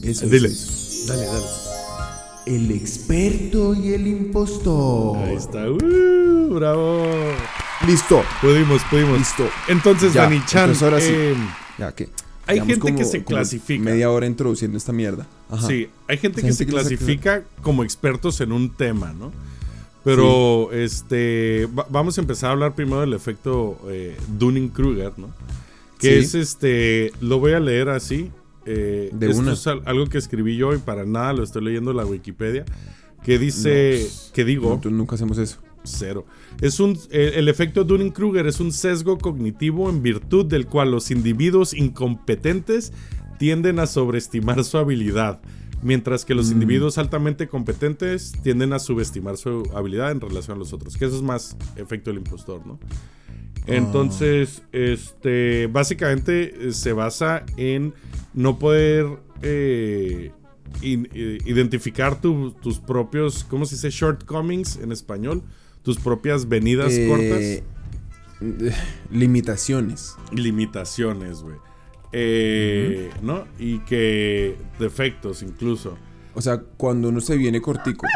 eso, 0.02 0.26
Dile. 0.26 0.48
eso, 0.48 1.12
Dale, 1.12 1.26
dale. 1.26 1.44
El 2.46 2.70
experto 2.70 3.74
y 3.74 3.92
el 3.92 4.06
impostor. 4.06 5.18
Ahí 5.18 5.36
está. 5.36 5.70
Uh, 5.70 6.54
bravo. 6.54 7.04
Listo. 7.86 8.22
Pudimos, 8.40 8.80
pudimos. 8.90 9.18
Listo. 9.18 9.48
Entonces, 9.68 10.12
Ya, 10.14 10.22
Dani 10.22 10.42
Chan. 10.46 10.70
entonces 10.70 10.82
ahora 10.82 11.00
sí. 11.00 11.12
eh, 11.12 11.34
Ya 11.78 11.92
que. 11.94 12.08
Hay 12.50 12.60
gente 12.66 12.94
que 12.94 13.04
se 13.04 13.24
clasifica. 13.24 13.82
Media 13.82 14.10
hora 14.10 14.26
introduciendo 14.26 14.76
esta 14.76 14.92
mierda. 14.92 15.26
Ajá. 15.50 15.66
Sí, 15.66 15.88
hay 16.08 16.18
gente 16.18 16.36
que 16.36 16.48
gente 16.48 16.56
se 16.56 16.66
que 16.66 16.72
clasifica 16.72 17.42
como 17.62 17.82
expertos 17.84 18.40
en 18.40 18.52
un 18.52 18.70
tema, 18.70 19.12
¿no? 19.12 19.32
Pero 20.04 20.72
este 20.72 21.68
va- 21.78 21.86
vamos 21.90 22.16
a 22.16 22.22
empezar 22.22 22.50
a 22.50 22.52
hablar 22.54 22.74
primero 22.74 23.00
del 23.02 23.12
efecto 23.12 23.78
eh, 23.88 24.16
Dunning-Kruger, 24.38 25.12
¿no? 25.18 25.28
Que 25.98 26.22
Sí. 26.22 26.24
es 26.24 26.34
este, 26.34 27.12
lo 27.20 27.38
voy 27.38 27.52
a 27.52 27.60
leer 27.60 27.88
así. 27.90 28.30
eh, 28.66 29.10
De 29.12 29.26
esto 29.30 29.40
una. 29.40 29.52
es 29.54 29.66
al- 29.66 29.82
algo 29.86 30.06
que 30.06 30.18
escribí 30.18 30.56
yo 30.56 30.74
y 30.74 30.78
para 30.78 31.04
nada 31.04 31.32
lo 31.32 31.42
estoy 31.42 31.64
leyendo 31.64 31.90
en 31.92 31.96
la 31.98 32.04
Wikipedia. 32.06 32.64
Que 33.24 33.38
dice, 33.38 34.06
No, 34.06 34.32
que 34.32 34.44
digo, 34.44 34.68
Nosotros 34.70 34.92
nunca 34.94 35.14
hacemos 35.16 35.36
eso. 35.38 35.58
Cero. 35.84 36.26
Es 36.60 36.80
un, 36.80 36.98
el, 37.10 37.34
el 37.34 37.48
efecto 37.48 37.84
Dunning-Kruger 37.84 38.46
es 38.46 38.60
un 38.60 38.72
sesgo 38.72 39.18
cognitivo 39.18 39.88
en 39.90 40.02
virtud 40.02 40.46
del 40.46 40.66
cual 40.66 40.90
los 40.90 41.10
individuos 41.10 41.72
incompetentes 41.74 42.92
tienden 43.38 43.78
a 43.78 43.86
sobreestimar 43.86 44.62
su 44.64 44.76
habilidad, 44.78 45.40
mientras 45.82 46.24
que 46.26 46.34
los 46.34 46.48
Mm. 46.50 46.52
individuos 46.52 46.98
altamente 46.98 47.48
competentes 47.48 48.32
tienden 48.42 48.72
a 48.74 48.78
subestimar 48.78 49.36
su 49.38 49.62
habilidad 49.74 50.10
en 50.12 50.20
relación 50.20 50.56
a 50.56 50.58
los 50.58 50.72
otros. 50.74 50.96
Que 50.98 51.06
eso 51.06 51.16
es 51.16 51.22
más 51.22 51.56
efecto 51.76 52.10
del 52.10 52.18
impostor, 52.18 52.66
¿no? 52.66 52.78
Entonces, 53.66 54.62
este, 54.72 55.66
básicamente 55.68 56.68
eh, 56.68 56.72
se 56.72 56.92
basa 56.92 57.44
en 57.56 57.94
no 58.34 58.58
poder 58.58 59.06
eh, 59.42 60.32
in- 60.82 61.08
eh, 61.14 61.38
identificar 61.46 62.20
tu- 62.20 62.52
tus 62.52 62.78
propios, 62.78 63.44
¿cómo 63.44 63.64
se 63.66 63.76
dice? 63.76 63.90
Shortcomings 63.90 64.76
en 64.76 64.92
español. 64.92 65.42
Tus 65.82 65.98
propias 65.98 66.48
venidas 66.48 66.92
Eh, 66.92 67.06
cortas. 67.08 68.74
Limitaciones. 69.10 70.14
Limitaciones, 70.32 71.42
güey. 71.42 71.56
Eh, 72.12 73.10
¿No? 73.22 73.44
Y 73.58 73.78
que 73.80 74.56
defectos 74.78 75.42
incluso. 75.42 75.96
O 76.34 76.40
sea, 76.42 76.60
cuando 76.76 77.08
uno 77.08 77.20
se 77.20 77.36
viene 77.36 77.60
cortico. 77.60 78.06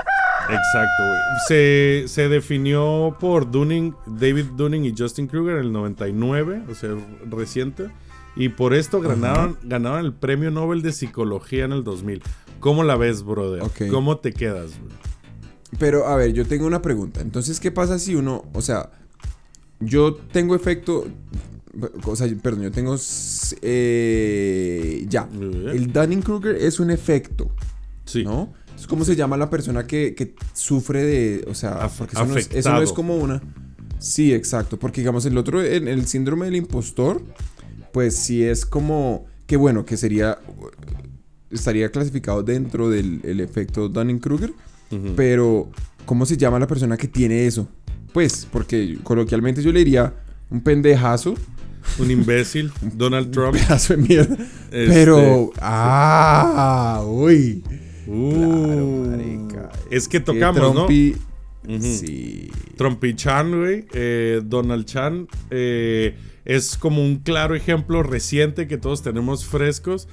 Exacto, 0.44 1.02
güey. 1.04 1.18
Se, 1.48 2.04
se 2.06 2.28
definió 2.28 3.16
por 3.18 3.50
Dunning, 3.50 3.94
David 4.06 4.46
Dunning 4.56 4.84
y 4.84 4.94
Justin 4.96 5.26
Kruger 5.26 5.56
en 5.56 5.62
el 5.66 5.72
99, 5.72 6.64
o 6.70 6.74
sea, 6.74 6.90
reciente. 7.30 7.88
Y 8.36 8.48
por 8.50 8.74
esto 8.74 9.00
ganaron, 9.00 9.56
ganaron 9.62 10.04
el 10.04 10.12
premio 10.12 10.50
Nobel 10.50 10.82
de 10.82 10.92
Psicología 10.92 11.64
en 11.64 11.72
el 11.72 11.84
2000. 11.84 12.20
¿Cómo 12.60 12.82
la 12.82 12.96
ves, 12.96 13.22
brother? 13.22 13.62
¿Cómo 13.90 14.18
te 14.18 14.32
quedas, 14.32 14.78
güey? 14.80 14.92
Pero, 15.78 16.06
a 16.06 16.16
ver, 16.16 16.32
yo 16.32 16.46
tengo 16.46 16.66
una 16.66 16.80
pregunta. 16.82 17.20
Entonces, 17.20 17.58
¿qué 17.60 17.70
pasa 17.70 17.98
si 17.98 18.14
uno, 18.14 18.44
o 18.52 18.62
sea, 18.62 18.90
yo 19.80 20.14
tengo 20.14 20.54
efecto, 20.54 21.06
o 22.04 22.16
sea, 22.16 22.28
perdón, 22.42 22.62
yo 22.62 22.70
tengo, 22.70 22.96
eh, 23.62 25.06
ya, 25.08 25.28
el 25.32 25.92
Dunning-Kruger 25.92 26.56
es 26.56 26.80
un 26.80 26.90
efecto, 26.90 27.50
Sí. 28.04 28.22
¿no? 28.24 28.52
Es 28.76 28.86
como 28.86 29.04
se 29.04 29.16
llama 29.16 29.36
la 29.36 29.48
persona 29.50 29.86
que, 29.86 30.14
que 30.14 30.34
sufre 30.52 31.02
de, 31.04 31.44
o 31.48 31.54
sea, 31.54 31.80
Af- 31.86 31.92
porque 31.98 32.14
eso 32.16 32.26
no, 32.26 32.36
es, 32.36 32.50
eso 32.52 32.70
no 32.72 32.82
es 32.82 32.92
como 32.92 33.16
una... 33.16 33.40
Sí, 33.98 34.34
exacto, 34.34 34.78
porque 34.78 35.00
digamos, 35.00 35.24
el 35.26 35.38
otro, 35.38 35.62
el, 35.62 35.88
el 35.88 36.06
síndrome 36.06 36.44
del 36.46 36.56
impostor, 36.56 37.22
pues 37.92 38.14
sí 38.16 38.42
es 38.44 38.66
como, 38.66 39.24
que 39.46 39.56
bueno, 39.56 39.84
que 39.86 39.96
sería, 39.96 40.38
estaría 41.50 41.90
clasificado 41.90 42.42
dentro 42.42 42.90
del 42.90 43.20
el 43.24 43.40
efecto 43.40 43.88
Pero, 45.16 45.70
¿cómo 46.06 46.24
se 46.26 46.36
llama 46.36 46.58
la 46.58 46.66
persona 46.66 46.96
que 46.96 47.08
tiene 47.08 47.46
eso? 47.46 47.68
Pues, 48.12 48.46
porque 48.50 48.98
coloquialmente 49.02 49.62
yo 49.62 49.72
le 49.72 49.80
diría 49.80 50.14
un 50.50 50.60
pendejazo, 50.62 51.34
Un 51.98 52.10
imbécil, 52.10 52.70
Donald 52.94 53.26
un 53.26 53.32
Trump. 53.32 53.54
pedazo 53.58 53.96
de 53.96 54.02
mierda. 54.02 54.36
Este, 54.70 54.86
Pero, 54.88 55.50
ah, 55.60 57.02
uy. 57.06 57.62
uh, 58.06 59.48
Claro, 59.50 59.70
es 59.90 60.08
que 60.08 60.20
tocamos, 60.20 60.74
¿no? 60.74 60.86
Trumpi- 60.88 61.16
Ujú. 61.66 61.80
Sí. 61.82 62.50
Trumpy 62.76 63.14
Chan, 63.14 63.58
güey, 63.58 63.86
eh, 63.94 64.42
Donald 64.44 64.84
Chan, 64.84 65.26
eh, 65.50 66.14
es 66.44 66.76
como 66.76 67.02
un 67.02 67.16
claro 67.20 67.54
ejemplo 67.54 68.02
reciente 68.02 68.66
que 68.68 68.76
todos 68.76 69.02
tenemos 69.02 69.46
frescos 69.46 70.06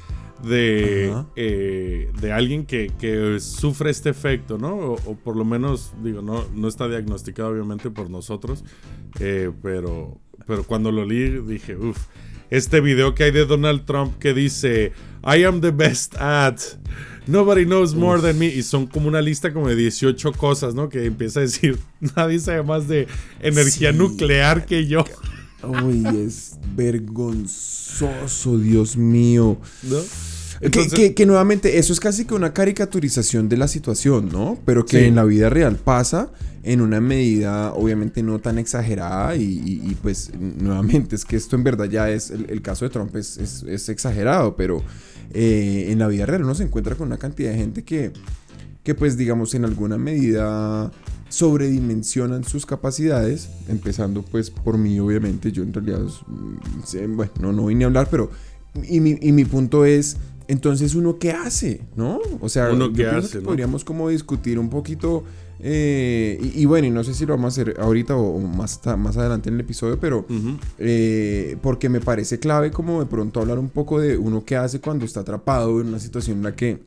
de, 0.44 1.14
eh, 1.36 2.12
de 2.20 2.32
alguien 2.32 2.66
que, 2.66 2.92
que 3.00 3.40
sufre 3.40 3.92
este 3.92 4.10
efecto, 4.10 4.58
¿no? 4.58 4.76
O, 4.76 4.94
o 4.94 5.16
por 5.16 5.36
lo 5.36 5.46
menos, 5.46 5.94
digo, 6.04 6.22
no, 6.22 6.46
no 6.54 6.68
está 6.68 6.88
diagnosticado 6.88 7.50
obviamente 7.50 7.90
por 7.90 8.10
nosotros, 8.10 8.64
eh, 9.20 9.52
pero, 9.62 10.20
pero 10.48 10.64
cuando 10.64 10.92
lo 10.92 11.06
leí 11.06 11.42
dije, 11.42 11.76
uff, 11.76 11.98
este 12.50 12.82
video 12.82 13.16
que 13.16 13.26
hay 13.26 13.32
de 13.32 13.46
Donald 13.46 13.86
Trump 13.86 14.18
que 14.20 14.34
dice, 14.34 14.92
I 15.24 15.44
am 15.44 15.62
the 15.62 15.72
best 15.72 16.16
at... 16.18 16.60
Nobody 17.28 17.66
knows 17.66 17.94
more 17.94 18.20
than 18.20 18.40
me. 18.40 18.48
Y 18.48 18.64
son 18.64 18.88
como 18.88 19.08
una 19.08 19.22
lista 19.22 19.54
como 19.54 19.70
de 19.70 19.76
18 19.76 20.34
cosas, 20.34 20.74
¿no? 20.74 20.90
Que 20.90 21.06
empieza 21.06 21.40
a 21.40 21.44
decir, 21.44 21.78
nadie 22.16 22.40
sabe 22.40 22.64
más 22.64 22.88
de 22.88 23.08
energía 23.40 23.92
Sí, 23.92 23.98
nuclear 23.98 24.66
que 24.66 24.88
yo. 24.88 25.06
Uy, 25.64 26.04
es 26.26 26.58
vergonzoso, 26.76 28.58
Dios 28.58 28.98
mío. 28.98 29.58
¿No? 29.84 30.00
Que- 30.62 30.68
Entonces- 30.68 30.94
que, 30.94 31.14
que 31.16 31.26
nuevamente, 31.26 31.78
eso 31.80 31.92
es 31.92 32.00
casi 32.00 32.24
que 32.26 32.34
una 32.36 32.54
caricaturización 32.54 33.50
de 33.50 33.58
la 33.58 33.68
situación, 33.68 34.30
¿no? 34.32 34.58
Pero 34.64 34.86
que 34.86 35.00
Sí. 35.00 35.06
en 35.06 35.16
la 35.16 35.24
vida 35.26 35.50
real 35.50 35.76
pasa 35.76 36.32
en 36.64 36.82
una 36.82 37.02
medida 37.02 37.74
obviamente 37.74 38.22
no 38.22 38.38
tan 38.38 38.60
exagerada 38.60 39.36
y, 39.36 39.42
y- 39.44 39.82
y, 39.92 39.96
pues 40.00 40.32
nuevamente 40.40 41.16
es 41.16 41.26
que 41.26 41.36
esto 41.36 41.56
en 41.56 41.64
verdad 41.64 41.86
ya 41.86 42.12
es, 42.12 42.30
el, 42.30 42.46
el 42.52 42.62
caso 42.62 42.86
de 42.86 42.92
Trump 42.92 43.16
es, 43.16 43.38
es- 43.38 43.64
es 43.64 43.90
exagerado, 43.90 44.56
pero 44.56 44.84
eh, 45.34 45.88
en 45.90 45.98
la 45.98 46.08
vida 46.08 46.28
real 46.28 46.44
uno 46.44 46.54
se 46.54 46.62
encuentra 46.64 46.94
con 46.96 47.08
una 47.08 47.18
cantidad 47.18 47.50
de 47.52 47.58
gente 47.58 47.84
que, 47.84 48.12
que 48.84 48.94
pues 48.94 49.18
digamos 49.18 49.56
en 49.56 49.66
alguna 49.66 49.98
medida 49.98 50.92
sobredimensionan 51.30 52.44
sus 52.44 52.66
capacidades, 52.66 53.50
empezando 53.68 54.22
pues 54.22 54.50
por 54.52 54.78
mí 54.78 55.00
obviamente, 55.00 55.52
yo 55.52 55.64
en 55.64 55.74
realidad, 55.74 56.02
mm, 56.28 57.16
bueno, 57.16 57.32
no, 57.40 57.52
no 57.54 57.66
vine 57.66 57.84
a 57.86 57.88
hablar, 57.88 58.08
pero 58.12 58.30
y 58.88 59.00
mi, 59.00 59.18
y 59.22 59.32
mi 59.32 59.44
punto 59.46 59.84
es, 59.86 60.18
entonces 60.52 60.96
uno 60.96 61.18
qué 61.20 61.32
hace, 61.32 61.82
¿no? 61.96 62.20
O 62.40 62.50
sea, 62.50 62.72
Uno 62.72 62.92
qué 62.94 63.06
hace, 63.08 63.32
que 63.34 63.38
¿no? 63.40 63.44
podríamos 63.50 63.84
como 63.84 64.10
discutir 64.10 64.60
un 64.60 64.70
poquito, 64.70 65.24
eh, 65.60 66.40
y, 66.42 66.62
y 66.62 66.66
bueno, 66.66 66.88
y 66.88 66.92
no 66.92 67.04
sé 67.04 67.14
si 67.14 67.26
lo 67.26 67.34
vamos 67.36 67.58
a 67.58 67.62
hacer 67.62 67.80
ahorita 67.80 68.16
o, 68.16 68.36
o 68.36 68.40
más, 68.40 68.80
más 68.98 69.18
adelante 69.18 69.50
en 69.50 69.56
el 69.56 69.62
episodio, 69.62 70.00
pero 70.00 70.26
eh, 70.80 71.58
porque 71.62 71.90
me 71.90 72.00
parece 72.00 72.40
clave 72.40 72.72
como 72.72 73.00
de 73.00 73.06
pronto 73.06 73.40
hablar 73.40 73.60
un 73.60 73.70
poco 73.70 74.00
de 74.00 74.18
uno 74.18 74.44
qué 74.44 74.56
hace 74.56 74.80
cuando 74.80 75.06
está 75.06 75.22
atrapado 75.22 75.80
en 75.82 75.88
una 75.88 76.00
situación 76.00 76.38
en 76.38 76.44
la 76.44 76.56
que 76.56 76.80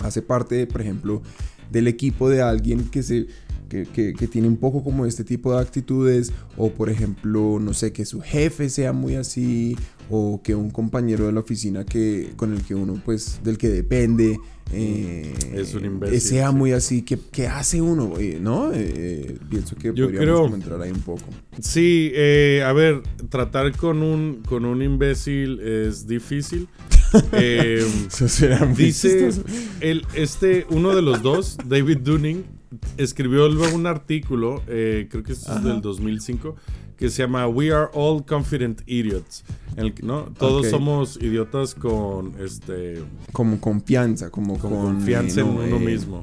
hace 0.00 0.22
parte, 0.22 0.66
por 0.66 0.80
ejemplo, 0.80 1.22
del 1.70 1.88
equipo 1.88 2.28
de 2.28 2.42
alguien 2.42 2.84
que 2.90 3.02
se 3.02 3.26
que, 3.68 3.84
que- 3.86 4.14
que 4.14 4.26
tiene 4.26 4.48
un 4.48 4.56
poco 4.56 4.82
como 4.82 5.06
este 5.06 5.22
tipo 5.22 5.52
de 5.54 5.60
actitudes 5.60 6.32
o 6.56 6.70
por 6.70 6.90
ejemplo 6.90 7.58
no 7.60 7.72
sé 7.72 7.92
que 7.92 8.04
su 8.04 8.20
jefe 8.20 8.68
sea 8.68 8.92
muy 8.92 9.14
así 9.14 9.76
o 10.10 10.40
que 10.42 10.54
un 10.54 10.70
compañero 10.70 11.26
de 11.26 11.32
la 11.32 11.40
oficina 11.40 11.84
que 11.84 12.32
con 12.36 12.52
el 12.52 12.62
que 12.62 12.74
uno 12.74 13.00
pues 13.04 13.40
del 13.44 13.56
que 13.58 13.68
depende 13.68 14.38
eh, 14.72 15.32
Es 15.54 15.74
un 15.74 15.84
imbécil, 15.84 16.20
sea 16.20 16.50
sí. 16.50 16.54
muy 16.54 16.72
así 16.72 17.02
que, 17.02 17.18
que 17.32 17.46
hace 17.48 17.80
uno 17.80 18.14
Eh, 18.18 18.38
no 18.40 18.70
Eh, 18.72 19.36
pienso 19.48 19.74
que 19.76 19.88
Yo 19.88 20.06
podríamos 20.06 20.18
creo- 20.20 20.42
comentar 20.42 20.80
ahí 20.82 20.90
un 20.92 21.00
poco 21.02 21.22
Sí, 21.60 22.10
eh, 22.14 22.62
a 22.64 22.72
ver, 22.72 23.02
tratar 23.30 23.76
con 23.76 24.02
un, 24.02 24.42
con 24.46 24.64
un 24.64 24.82
imbécil 24.82 25.60
es 25.60 26.06
difícil. 26.06 26.68
Eh, 27.32 27.84
Eso 28.06 28.28
será 28.28 28.64
muy 28.64 28.76
Dice 28.84 29.28
chistoso. 29.30 29.44
el, 29.80 30.04
este, 30.14 30.64
uno 30.70 30.94
de 30.94 31.02
los 31.02 31.22
dos, 31.22 31.56
David 31.68 31.98
Dunning, 32.04 32.44
escribió 32.98 33.48
luego 33.48 33.74
un 33.74 33.86
artículo, 33.88 34.62
eh, 34.68 35.08
creo 35.10 35.24
que 35.24 35.32
esto 35.32 35.52
es 35.56 35.64
del 35.64 35.80
2005, 35.80 36.54
que 37.00 37.08
se 37.08 37.22
llama 37.22 37.48
We 37.48 37.72
Are 37.72 37.88
All 37.94 38.22
Confident 38.24 38.82
Idiots. 38.84 39.42
¿no? 40.02 40.24
Todos 40.38 40.68
somos 40.68 41.16
idiotas 41.16 41.74
con 41.74 42.34
este. 42.38 43.02
Como 43.32 43.58
confianza, 43.58 44.30
como 44.30 44.58
con, 44.58 44.70
confianza 44.70 45.40
en 45.40 45.48
uno 45.48 45.78
mismo. 45.78 46.22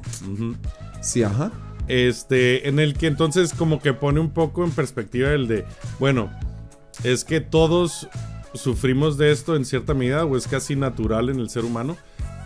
Sí, 1.00 1.24
ajá. 1.24 1.50
Este, 1.88 2.68
en 2.68 2.78
el 2.78 2.94
que 2.94 3.08
entonces 3.08 3.54
como 3.54 3.80
que 3.80 3.92
pone 3.92 4.20
un 4.20 4.30
poco 4.30 4.62
en 4.62 4.70
perspectiva 4.70 5.30
el 5.30 5.48
de, 5.48 5.64
bueno, 5.98 6.30
es 7.02 7.24
que 7.24 7.40
todos 7.40 8.08
sufrimos 8.54 9.18
de 9.18 9.32
esto 9.32 9.56
en 9.56 9.64
cierta 9.64 9.94
medida 9.94 10.24
o 10.24 10.36
es 10.36 10.46
casi 10.46 10.76
natural 10.76 11.28
en 11.28 11.40
el 11.40 11.50
ser 11.50 11.64
humano 11.64 11.96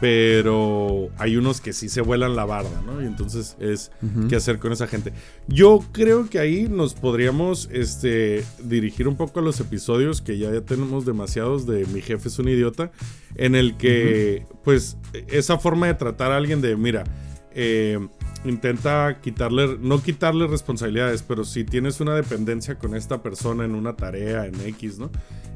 pero 0.03 1.11
hay 1.17 1.37
unos 1.37 1.61
que 1.61 1.73
sí 1.73 1.89
se 1.89 2.01
vuelan 2.01 2.35
la 2.35 2.45
barda, 2.45 2.83
¿no? 2.85 3.01
Y 3.01 3.07
entonces 3.07 3.57
es 3.61 3.93
qué 4.29 4.35
hacer 4.35 4.59
con 4.59 4.73
esa 4.73 4.89
gente. 4.89 5.13
Yo 5.47 5.79
creo 5.93 6.29
que 6.29 6.41
ahí 6.41 6.67
nos 6.69 6.95
podríamos 6.95 7.69
este, 7.71 8.43
dirigir 8.65 9.07
un 9.07 9.15
poco 9.15 9.39
a 9.39 9.45
los 9.45 9.61
episodios 9.61 10.21
que 10.21 10.39
ya, 10.39 10.53
ya 10.53 10.63
tenemos 10.63 11.07
demasiados 11.07 11.69
de 11.69 11.87
Mi 11.87 12.01
jefe 12.01 12.31
es 12.31 12.39
un 12.41 12.49
idiota, 12.49 12.91
en 13.37 13.55
el 13.55 13.77
que, 13.77 14.45
pues, 14.65 14.97
esa 15.29 15.61
forma 15.61 15.87
de 15.87 15.95
tratar 15.95 16.33
a 16.33 16.37
alguien 16.37 16.61
de, 16.61 16.75
mira, 16.75 17.05
eh, 17.53 18.01
intenta 18.45 19.21
quitarle, 19.21 19.79
no 19.81 20.03
quitarle 20.03 20.49
responsabilidades, 20.49 21.23
pero 21.23 21.45
si 21.45 21.63
tienes 21.63 22.01
una 22.01 22.17
dependencia 22.17 22.77
con 22.77 22.97
esta 22.97 23.23
persona 23.23 23.65
en 23.65 23.77
una 23.77 23.95
tarea, 23.95 24.47
en 24.47 24.61
X, 24.63 24.99
¿no? 24.99 25.13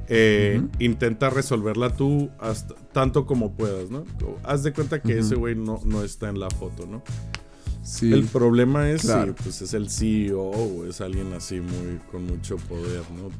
Eh, 0.09 0.63
intenta 0.79 1.31
resolverla 1.31 1.97
tú 1.97 2.31
hasta, 2.39 2.75
tanto 2.93 3.27
como 3.27 3.55
puedas, 3.55 3.91
¿no? 3.91 4.05
Haz 4.45 4.63
de 4.63 4.73
cuenta 4.73 5.03
que 5.03 5.19
ese 5.19 5.35
güey 5.35 5.57
no, 5.57 5.81
no 5.85 6.05
está 6.05 6.29
en 6.29 6.39
la 6.39 6.49
foto, 6.51 6.87
¿no? 6.87 7.03
Sí, 7.83 8.13
el 8.13 8.25
problema 8.25 8.91
es 8.91 9.03
si 9.03 9.13
pues 9.45 9.63
es 9.63 9.73
el 9.73 9.89
CEO 9.89 10.41
o 10.41 10.85
es 10.87 11.01
alguien 11.01 11.33
así 11.35 11.61
muy 11.61 12.01
con 12.11 12.27
mucho 12.27 12.57
poder, 12.57 13.03
¿no? 13.17 13.31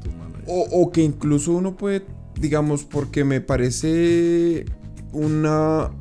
o, 0.47 0.89
que 0.89 1.03
incluso 1.03 1.51
uno 1.51 1.75
puede, 1.75 2.05
digamos, 2.39 2.85
porque 2.85 3.25
me 3.25 3.41
parece 3.41 4.63
una 5.11 5.91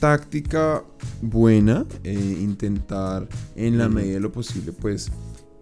táctica 0.00 0.82
buena 1.22 1.86
eh, 2.02 2.38
intentar 2.40 3.28
en 3.54 3.78
la 3.78 3.88
medida 3.88 4.14
de 4.14 4.20
lo 4.20 4.32
posible, 4.32 4.72
pues 4.72 5.12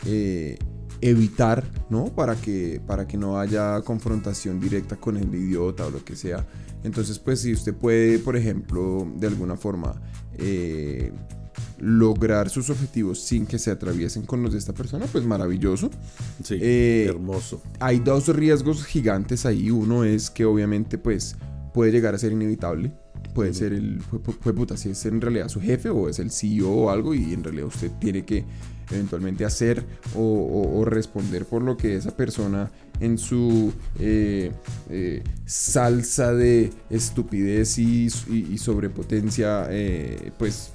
eh, 0.06 0.58
evitar, 1.02 1.64
¿no? 1.90 2.06
Para 2.06 2.36
que, 2.36 2.80
para 2.86 3.06
que 3.06 3.18
no 3.18 3.38
haya 3.38 3.80
confrontación 3.82 4.60
directa 4.60 4.96
con 4.96 5.16
el 5.16 5.34
idiota 5.34 5.86
o 5.86 5.90
lo 5.90 6.02
que 6.04 6.16
sea. 6.16 6.46
Entonces, 6.84 7.18
pues 7.18 7.40
si 7.40 7.52
usted 7.52 7.74
puede, 7.74 8.18
por 8.18 8.36
ejemplo, 8.36 9.06
de 9.16 9.26
alguna 9.26 9.56
forma 9.56 10.00
eh, 10.38 11.12
lograr 11.78 12.48
sus 12.48 12.70
objetivos 12.70 13.20
sin 13.20 13.46
que 13.46 13.58
se 13.58 13.70
atraviesen 13.70 14.24
con 14.24 14.42
los 14.42 14.52
de 14.52 14.58
esta 14.58 14.72
persona, 14.72 15.06
pues 15.10 15.24
maravilloso. 15.24 15.90
Sí, 16.42 16.58
eh, 16.60 17.06
hermoso. 17.08 17.60
Hay 17.80 17.98
dos 17.98 18.28
riesgos 18.28 18.84
gigantes 18.84 19.44
ahí. 19.44 19.70
Uno 19.70 20.04
es 20.04 20.30
que 20.30 20.44
obviamente, 20.44 20.98
pues, 20.98 21.36
puede 21.74 21.90
llegar 21.90 22.14
a 22.14 22.18
ser 22.18 22.32
inevitable. 22.32 22.92
Puede 23.34 23.54
ser 23.54 23.72
el, 23.72 24.00
fue, 24.02 24.54
puta, 24.54 24.76
si 24.76 24.90
es 24.90 25.06
en 25.06 25.20
realidad 25.20 25.48
su 25.48 25.60
jefe 25.60 25.88
o 25.88 26.08
es 26.08 26.18
el 26.18 26.30
CEO 26.30 26.70
o 26.70 26.90
algo 26.90 27.14
y 27.14 27.32
en 27.32 27.42
realidad 27.42 27.66
usted 27.66 27.90
tiene 27.98 28.24
que 28.24 28.44
eventualmente 28.90 29.44
hacer 29.44 29.84
o, 30.14 30.84
responder 30.84 31.46
por 31.46 31.62
lo 31.62 31.76
que 31.76 31.96
esa 31.96 32.16
persona 32.16 32.70
en 33.00 33.18
su 33.18 33.72
eh, 33.98 34.52
eh, 34.90 35.22
salsa 35.44 36.32
de 36.32 36.70
estupidez 36.90 37.78
y, 37.78 38.10
sobrepotencia 38.58 39.66
eh, 39.70 40.32
pues 40.38 40.72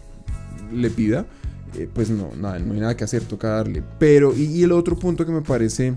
le 0.73 0.89
pida 0.89 1.25
pues 1.93 2.09
no, 2.09 2.31
nada, 2.39 2.57
no 2.59 2.73
hay 2.73 2.79
nada 2.79 2.97
que 2.97 3.03
hacer, 3.03 3.23
toca 3.23 3.49
darle. 3.49 3.83
Pero, 3.99 4.35
y, 4.35 4.63
el 4.63 4.71
otro 4.71 4.97
punto 4.97 5.25
que 5.25 5.31
me 5.31 5.41
parece 5.41 5.95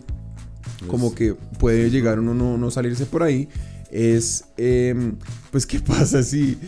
como 0.88 1.14
que 1.14 1.34
puede 1.58 1.90
llegar 1.90 2.18
uno 2.18 2.34
no, 2.34 2.58
no 2.58 2.70
salirse 2.70 3.06
por 3.06 3.22
ahí, 3.22 3.48
es, 3.90 4.44
em, 4.56 5.16
pues, 5.50 5.66
¿qué 5.66 5.80
pasa 5.86 6.22
si 6.22 6.58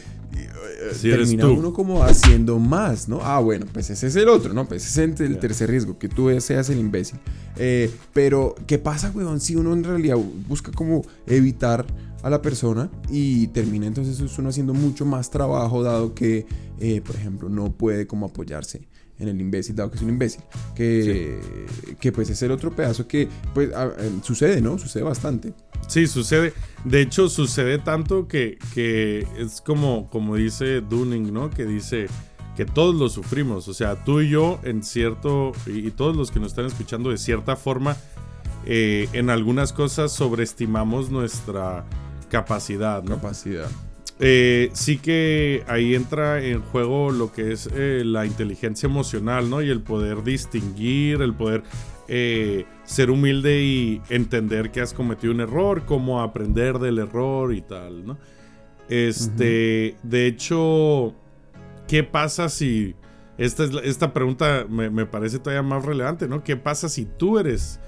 si 0.92 1.10
termina 1.10 1.48
uno 1.48 1.72
como 1.72 2.02
haciendo 2.02 2.58
más, 2.58 3.08
¿no? 3.08 3.20
Ah, 3.22 3.40
bueno, 3.40 3.66
pues 3.72 3.90
ese 3.90 4.06
es 4.06 4.16
el 4.16 4.28
otro, 4.28 4.52
¿no? 4.52 4.66
Pues 4.66 4.86
ese 4.86 5.04
es 5.04 5.20
el 5.20 5.38
tercer 5.38 5.70
riesgo, 5.70 5.98
que 5.98 6.08
tú 6.08 6.28
seas 6.40 6.68
el 6.70 6.78
imbécil. 6.78 7.18
Eh, 7.56 7.90
pero, 8.12 8.54
¿qué 8.66 8.78
pasa, 8.78 9.12
weón? 9.14 9.40
Si 9.40 9.56
uno 9.56 9.72
en 9.72 9.84
realidad 9.84 10.16
busca 10.48 10.72
como 10.72 11.02
evitar 11.26 11.86
a 12.22 12.30
la 12.30 12.40
persona 12.40 12.90
y 13.10 13.48
termina 13.48 13.86
entonces 13.86 14.20
uno 14.38 14.48
haciendo 14.48 14.74
mucho 14.74 15.04
más 15.04 15.30
trabajo 15.30 15.82
dado 15.82 16.14
que, 16.14 16.46
eh, 16.78 17.00
por 17.00 17.16
ejemplo, 17.16 17.48
no 17.48 17.72
puede 17.72 18.06
como 18.06 18.26
apoyarse 18.26 18.88
en 19.18 19.28
el 19.28 19.40
imbécil, 19.40 19.76
dado 19.76 19.90
que 19.90 19.96
es 19.96 20.02
un 20.02 20.10
imbécil. 20.10 20.42
Que, 20.74 21.38
que 22.00 22.12
pues 22.12 22.30
es 22.30 22.42
el 22.42 22.50
otro 22.50 22.74
pedazo 22.74 23.06
que 23.06 23.28
pues 23.54 23.70
eh, 23.70 24.10
sucede, 24.22 24.60
¿no? 24.60 24.78
Sucede 24.78 25.02
bastante. 25.02 25.52
Sí, 25.88 26.06
sucede. 26.06 26.52
De 26.84 27.00
hecho, 27.00 27.28
sucede 27.28 27.78
tanto 27.78 28.26
que, 28.26 28.58
que 28.74 29.26
es 29.38 29.60
como, 29.60 30.10
como 30.10 30.36
dice 30.36 30.80
Dunning, 30.80 31.32
¿no? 31.32 31.50
Que 31.50 31.64
dice 31.64 32.08
que 32.56 32.64
todos 32.64 32.94
lo 32.94 33.08
sufrimos. 33.08 33.68
O 33.68 33.74
sea, 33.74 34.02
tú 34.04 34.20
y 34.20 34.30
yo, 34.30 34.58
en 34.62 34.82
cierto, 34.82 35.52
y, 35.66 35.90
todos 35.92 36.16
los 36.16 36.30
que 36.30 36.40
nos 36.40 36.48
están 36.48 36.66
escuchando, 36.66 37.10
de 37.10 37.18
cierta 37.18 37.56
forma, 37.56 37.96
eh, 38.66 39.08
en 39.12 39.30
algunas 39.30 39.72
cosas 39.72 40.12
sobreestimamos 40.12 41.10
nuestra 41.10 41.84
capacidad, 42.30 43.02
¿no? 43.02 43.16
Capacidad. 43.16 43.68
Eh, 44.24 44.70
sí 44.72 44.98
que 44.98 45.64
ahí 45.66 45.94
entra 45.94 46.44
en 46.44 46.60
juego 46.60 47.10
lo 47.10 47.32
que 47.32 47.52
es 47.52 47.68
eh, 47.74 48.02
la 48.04 48.24
inteligencia 48.24 48.86
emocional, 48.86 49.50
¿no? 49.50 49.62
Y 49.62 49.70
el 49.70 49.80
poder 49.80 50.22
distinguir, 50.22 51.22
el 51.22 51.34
poder 51.34 51.64
eh, 52.14 52.66
ser 52.84 53.10
humilde 53.10 53.62
y 53.62 54.02
entender 54.10 54.70
que 54.70 54.82
has 54.82 54.92
cometido 54.92 55.32
un 55.32 55.40
error, 55.40 55.86
cómo 55.86 56.20
aprender 56.20 56.78
del 56.78 56.98
error 56.98 57.54
y 57.54 57.62
tal, 57.62 58.04
¿no? 58.04 58.18
Este, 58.90 59.96
de 60.02 60.26
hecho, 60.26 61.14
¿qué 61.88 62.04
pasa 62.04 62.50
si... 62.50 62.94
Esta, 63.38 63.64
es, 63.64 63.70
esta 63.82 64.12
pregunta 64.12 64.66
me, 64.68 65.06
parece 65.06 65.38
todavía 65.38 65.62
más 65.62 65.86
relevante, 65.86 66.28
¿no? 66.28 66.44
¿Qué 66.44 66.54
pasa 66.54 66.90
si 66.90 67.06
tú 67.06 67.38
eres 67.38 67.80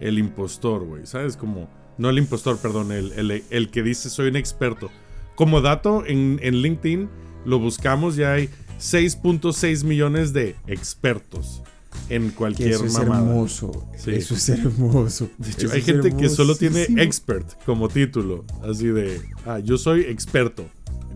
el 0.00 0.18
impostor, 0.18 0.84
güey? 0.84 1.06
¿Sabes? 1.06 1.36
Como... 1.36 1.70
No 1.98 2.10
el 2.10 2.18
impostor, 2.18 2.58
perdón, 2.58 2.90
el, 2.90 3.44
el 3.48 3.70
que 3.70 3.84
dice 3.84 4.10
soy 4.10 4.26
un 4.26 4.36
experto. 4.36 4.90
Como 5.36 5.60
dato, 5.60 6.04
en, 6.04 6.40
en 6.42 6.62
LinkedIn 6.62 7.08
lo 7.44 7.60
buscamos, 7.60 8.16
ya 8.16 8.32
hay 8.32 8.48
6.6 8.80 9.84
millones 9.84 10.32
de 10.32 10.56
expertos 10.66 11.62
en 12.08 12.30
cualquier 12.30 12.70
eso 12.72 12.84
es 12.86 12.96
hermoso. 12.96 13.86
Eso 14.06 14.34
es 14.34 14.48
hermoso. 14.48 15.28
De 15.38 15.50
hecho, 15.50 15.70
hay 15.72 15.82
gente 15.82 16.14
que 16.16 16.28
solo 16.28 16.54
tiene 16.56 16.82
expert 16.96 17.46
como 17.64 17.88
título. 17.88 18.44
Así 18.62 18.86
de, 18.86 19.20
ah, 19.46 19.58
yo 19.58 19.78
soy 19.78 20.02
experto. 20.02 20.66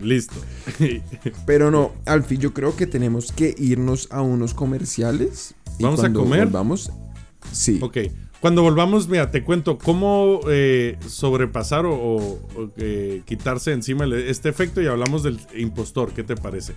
Listo. 0.01 0.35
Pero 1.45 1.71
no, 1.71 1.93
Alfie, 2.05 2.37
yo 2.37 2.53
creo 2.53 2.75
que 2.75 2.87
tenemos 2.87 3.31
que 3.31 3.55
irnos 3.57 4.07
a 4.11 4.21
unos 4.21 4.53
comerciales. 4.53 5.55
¿Vamos 5.79 6.03
a 6.03 6.11
comer? 6.11 6.47
Vamos. 6.47 6.91
Sí. 7.51 7.79
Ok. 7.81 7.97
Cuando 8.39 8.61
volvamos, 8.61 9.07
mira, 9.07 9.31
te 9.31 9.43
cuento 9.43 9.77
cómo 9.77 10.41
eh, 10.49 10.97
sobrepasar 11.07 11.85
o, 11.85 12.39
eh, 12.75 13.21
quitarse 13.25 13.71
encima 13.71 14.05
este 14.05 14.49
efecto 14.49 14.81
y 14.81 14.87
hablamos 14.87 15.23
del 15.23 15.39
impostor. 15.55 16.11
¿Qué 16.11 16.23
te 16.23 16.35
parece? 16.35 16.73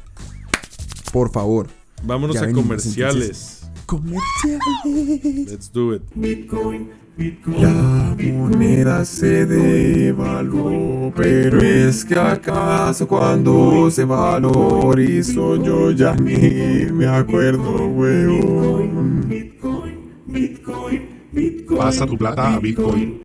Por 1.12 1.32
favor. 1.32 1.66
Vámonos 2.04 2.37
a 2.37 2.52
comerciales 2.52 3.65
comerciales. 3.87 5.51
Let's 5.51 5.70
do 5.72 5.94
it. 5.94 6.03
Bitcoin, 6.14 6.90
Bitcoin. 7.16 7.62
La 7.62 8.16
moneda 8.35 9.05
se 9.05 9.46
devaluó, 9.46 11.12
pero 11.14 11.61
es 11.61 12.05
que 12.05 12.18
acaso 12.18 13.07
cuando 13.07 13.90
se 13.90 14.05
valorizó 14.05 15.57
yo 15.62 15.92
ya 15.92 16.14
ni 16.16 16.87
me 16.92 17.07
acuerdo, 17.07 17.87
weón. 17.87 19.29
Bitcoin, 19.29 20.12
Bitcoin, 20.27 21.03
Bitcoin. 21.33 21.79
Pasa 21.79 22.07
tu 22.07 22.18
plata 22.18 22.55
a 22.55 22.59
Bitcoin. 22.59 23.22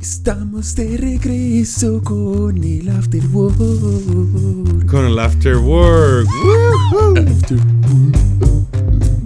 Estamos 0.00 0.76
de 0.76 0.96
regreso 0.96 2.00
con 2.04 2.62
el 2.62 2.88
After 2.88 3.26
Work. 3.32 4.86
Con 4.86 5.04
el 5.06 5.18
After 5.18 5.56
Work. 5.56 6.28
After 7.16 7.58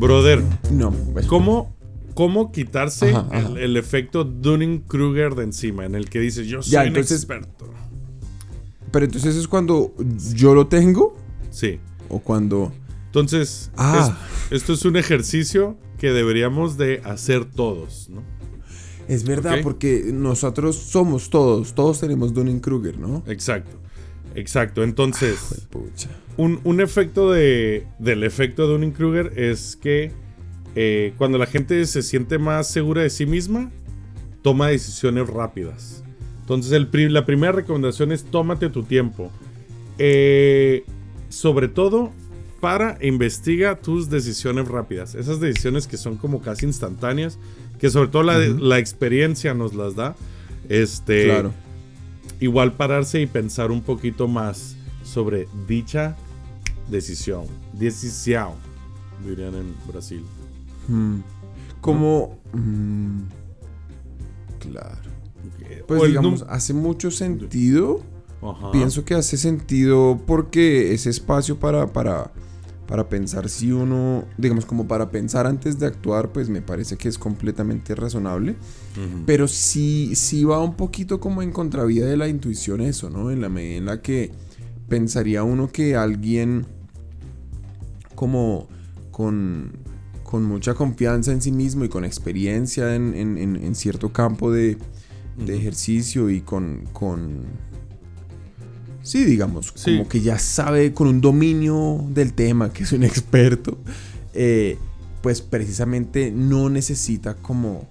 Brother, 0.03 0.43
no, 0.73 0.91
pues. 0.91 1.27
¿cómo, 1.27 1.77
cómo 2.15 2.51
quitarse 2.51 3.15
El, 3.57 3.77
efecto 3.77 4.25
Dunning-Kruger 4.25 5.37
de 5.37 5.45
encima? 5.45 5.87
En 5.87 5.95
el 5.95 6.11
que 6.11 6.19
dices, 6.19 6.49
yo 6.49 6.61
soy 6.61 6.88
un 6.88 6.97
experto. 6.97 7.73
Pero 8.91 9.05
entonces 9.05 9.37
es 9.37 9.47
cuando 9.47 9.95
yo 10.35 10.55
lo 10.55 10.67
tengo. 10.67 11.17
Sí. 11.51 11.79
O 12.09 12.19
cuando. 12.19 12.73
Entonces, 13.07 13.71
ah. 13.77 14.19
esto 14.51 14.73
es 14.73 14.85
un 14.85 14.97
ejercicio 14.97 15.79
que 15.99 16.11
deberíamos 16.11 16.77
de 16.77 17.01
hacer 17.05 17.45
todos, 17.45 18.09
¿no? 18.11 18.23
Es 19.07 19.25
verdad, 19.25 19.59
porque 19.62 20.11
nosotros 20.12 20.77
somos 20.77 21.31
todos, 21.31 21.75
todos 21.75 22.01
tenemos 22.01 22.35
Dunning-Kruger, 22.35 22.99
¿no? 22.99 23.23
Exacto. 23.27 23.79
Exacto, 24.35 24.83
entonces, 24.83 25.66
Pucha. 25.71 26.09
un, 26.37 26.61
un 26.64 26.81
efecto 26.81 27.31
de, 27.31 27.87
del 27.99 28.25
efecto 28.25 28.68
de 28.68 28.75
un 28.75 28.90
Kruger 28.92 29.33
es 29.38 29.77
que 29.77 30.12
eh, 30.75 31.12
cuando 31.18 31.38
la 31.38 31.47
gente 31.47 31.85
se 31.87 32.03
siente 32.03 32.38
más 32.38 32.71
segura 32.71 33.03
de 33.03 33.11
sí 33.11 33.27
misma, 33.27 33.71
toma 34.42 34.68
decisiones 34.68 35.29
rápidas. 35.29 36.03
Entonces, 36.40 36.73
el 36.73 36.88
pri- 36.88 37.09
la 37.11 37.25
primera 37.27 37.53
recomendación 37.53 38.11
es 38.12 38.25
tómate 38.25 38.68
tu 38.71 38.83
tiempo. 38.83 39.31
Eh, 39.99 40.85
sobre 41.29 41.68
todo, 41.68 42.11
para 42.61 42.97
e 43.01 43.07
investiga 43.09 43.77
tus 43.77 44.09
decisiones 44.11 44.68
rápidas. 44.68 45.14
Esas 45.14 45.40
decisiones 45.40 45.87
que 45.87 45.97
son 45.97 46.16
como 46.16 46.40
casi 46.40 46.66
instantáneas, 46.66 47.38
que 47.79 47.90
sobre 47.90 48.09
todo 48.09 48.23
la, 48.23 48.38
la 48.38 48.79
experiencia 48.79 49.55
nos 49.55 49.75
las 49.75 49.95
da. 49.97 50.14
Este, 50.68 51.25
Claro. 51.25 51.53
Igual 52.42 52.72
pararse 52.72 53.20
y 53.20 53.26
pensar 53.26 53.70
un 53.70 53.81
poquito 53.83 54.26
más 54.28 54.76
sobre 55.05 55.48
dicha 55.68 56.16
decisión. 56.90 57.44
Decisión, 57.72 58.50
dirían 59.24 59.55
en 59.55 59.74
Brasil. 59.87 60.24
Mm. 60.88 61.20
Como. 61.81 62.38
mm, 62.52 63.20
claro. 64.59 65.12
Pues 65.87 66.02
digamos, 66.05 66.44
hace 66.48 66.74
mucho 66.74 67.11
sentido. 67.11 68.02
Ajá. 68.42 68.72
Pienso 68.72 69.05
que 69.05 69.14
hace 69.14 69.37
sentido 69.37 70.20
porque 70.26 70.92
ese 70.92 71.11
espacio 71.11 71.59
para, 71.59 71.92
para, 71.92 72.33
para 72.92 73.09
pensar 73.09 73.48
si 73.48 73.72
uno, 73.72 74.26
digamos, 74.37 74.66
como 74.66 74.87
para 74.87 75.11
pensar 75.11 75.46
antes 75.46 75.78
de 75.78 75.87
actuar, 75.87 76.31
pues 76.31 76.50
me 76.50 76.61
parece 76.61 76.98
que 76.98 77.09
es 77.09 77.16
completamente 77.16 77.94
razonable. 77.94 78.55
Pero 79.24 79.48
sí, 79.48 80.14
sí 80.14 80.44
va 80.44 80.62
un 80.62 80.74
poquito 80.74 81.18
como 81.18 81.40
en 81.40 81.52
contravía 81.52 82.05
de 82.05 82.18
la 82.18 82.28
intuición 82.28 82.83
eso, 82.83 83.09
¿no? 83.09 83.31
En 83.31 83.40
la 83.40 83.48
medida 83.48 83.78
en 83.78 83.87
la 83.87 84.02
que 84.02 84.31
pensaría 84.90 85.42
uno 85.42 85.72
que 85.72 85.96
alguien 85.96 86.66
como 88.14 88.68
con, 89.11 89.72
con 90.22 90.44
mucha 90.44 90.74
confianza 90.74 91.33
en 91.33 91.40
sí 91.40 91.50
mismo 91.50 91.87
y 91.87 91.88
con 91.88 92.05
experiencia 92.05 92.94
en, 92.94 93.14
en- 93.14 93.38
en- 93.38 93.57
en 93.57 93.74
cierto 93.74 94.12
campo 94.12 94.52
de, 94.52 94.76
de 95.42 95.57
ejercicio 95.57 96.28
y 96.28 96.42
con, 96.42 96.85
con... 96.92 97.44
Sí, 99.03 99.25
digamos, 99.25 99.73
Sí. 99.75 99.97
como 99.99 100.09
que 100.09 100.21
ya 100.21 100.38
sabe 100.38 100.93
con 100.95 101.09
un 101.09 101.21
dominio 101.21 102.05
del 102.09 102.33
tema, 102.35 102.73
que 102.73 102.85
es 102.85 102.93
un 102.93 103.03
experto, 103.05 103.79
eh, 104.35 104.79
pues 105.23 105.41
precisamente 105.43 106.31
no 106.31 106.69
necesita 106.71 107.35
como 107.35 107.88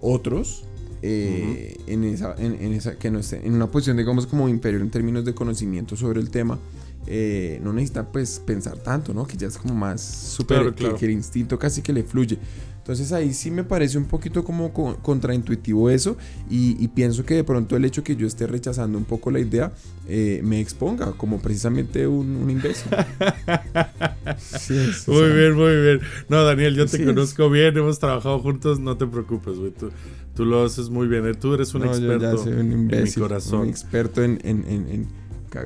otros 0.00 0.64
eh, 1.02 1.76
en, 1.86 2.04
esa, 2.04 2.34
en, 2.38 2.54
en 2.60 2.72
esa, 2.72 2.96
que 2.98 3.10
no 3.10 3.18
esté 3.18 3.46
en 3.46 3.52
una 3.54 3.70
posición, 3.70 3.96
digamos, 3.96 4.26
como 4.26 4.48
inferior 4.48 4.80
en 4.82 4.90
términos 4.90 5.24
de 5.24 5.34
conocimiento 5.34 5.96
sobre 5.96 6.20
el 6.20 6.30
tema. 6.30 6.58
eh, 7.06 7.60
no 7.62 7.74
necesita 7.74 8.10
pues 8.10 8.40
pensar 8.46 8.78
tanto, 8.78 9.12
¿no? 9.12 9.26
Que 9.26 9.36
ya 9.36 9.46
es 9.48 9.58
como 9.58 9.74
más 9.74 10.00
súper, 10.00 10.56
Claro, 10.60 10.70
que- 10.74 10.80
claro. 10.84 10.96
que 10.96 11.04
el 11.04 11.10
instinto 11.12 11.58
casi 11.58 11.82
que 11.82 11.92
le 11.92 12.02
fluye. 12.02 12.38
Entonces 12.84 13.12
ahí 13.12 13.32
sí 13.32 13.50
me 13.50 13.64
parece 13.64 13.96
un 13.96 14.04
poquito 14.04 14.44
como 14.44 14.70
co- 14.74 14.98
contraintuitivo 15.00 15.88
eso 15.88 16.18
y, 16.50 16.76
y 16.84 16.88
pienso 16.88 17.24
que 17.24 17.32
de 17.34 17.42
pronto 17.42 17.76
el 17.76 17.84
hecho 17.86 18.04
que 18.04 18.14
yo 18.14 18.26
esté 18.26 18.46
rechazando 18.46 18.98
un 18.98 19.04
poco 19.06 19.30
la 19.30 19.40
idea 19.40 19.72
eh, 20.06 20.42
me 20.44 20.60
exponga 20.60 21.12
como 21.12 21.40
precisamente 21.40 22.06
un, 22.06 22.36
un 22.36 22.50
imbécil. 22.50 22.92
Sí, 24.38 24.76
es, 24.76 25.08
o 25.08 25.12
Muy 25.12 25.20
sea, 25.22 25.34
bien, 25.34 25.54
muy 25.54 25.76
bien. 25.80 26.00
No, 26.28 26.44
Daniel, 26.44 26.74
yo 26.74 26.86
te 26.86 26.96
es. 26.98 27.06
conozco 27.06 27.48
bien, 27.50 27.76
hemos 27.76 27.98
trabajado 27.98 28.38
juntos, 28.40 28.80
no 28.80 28.96
te 28.96 29.06
preocupes, 29.06 29.58
güey. 29.58 29.70
Tú, 29.72 29.90
tú 30.34 30.44
lo 30.44 30.64
haces 30.64 30.90
muy 30.90 31.06
bien, 31.08 31.26
¿eh? 31.26 31.34
tú 31.34 31.54
eres 31.54 31.74
un 31.74 31.82
no, 31.82 31.86
yo 31.98 32.12
experto 32.12 32.24
ya 32.36 32.36
soy 32.36 32.52
un 32.52 32.72
en 32.92 33.02
mi 33.02 33.12
corazón. 33.12 33.60
un 33.62 33.68
experto 33.68 34.22
en, 34.22 34.38
en, 34.44 34.64
en, 34.68 34.88
en 34.88 35.08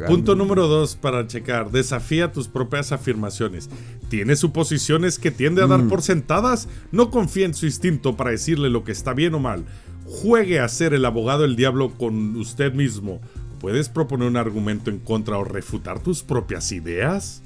Punto 0.07 0.35
número 0.35 0.67
dos 0.69 0.97
para 0.97 1.27
checar. 1.27 1.71
Desafía 1.71 2.33
tus 2.33 2.49
propias 2.49 2.93
afirmaciones. 2.93 3.69
¿Tiene 4.09 4.37
suposiciones 4.37 5.19
que 5.19 5.31
tiende 5.31 5.63
a 5.63 5.67
dar 5.67 5.83
Mm. 5.85 5.89
por 5.89 6.03
sentadas? 6.03 6.69
No 6.93 7.11
confía 7.11 7.47
en 7.47 7.55
su 7.55 7.67
instinto 7.67 8.17
para 8.17 8.31
decirle 8.31 8.71
lo 8.71 8.85
que 8.85 8.93
está 8.93 9.15
bien 9.15 9.35
o 9.35 9.39
mal. 9.39 9.65
Juegue 10.05 10.61
a 10.61 10.69
ser 10.69 10.95
el 10.95 11.05
abogado 11.05 11.43
del 11.43 11.57
diablo 11.57 11.91
con 11.97 12.37
usted 12.37 12.73
mismo. 12.73 13.21
¿Puedes 13.61 13.89
proponer 13.89 14.29
un 14.29 14.37
argumento 14.37 14.91
en 14.91 14.99
contra 14.99 15.37
o 15.39 15.45
refutar 15.45 16.01
tus 16.01 16.23
propias 16.23 16.71
ideas? 16.73 17.43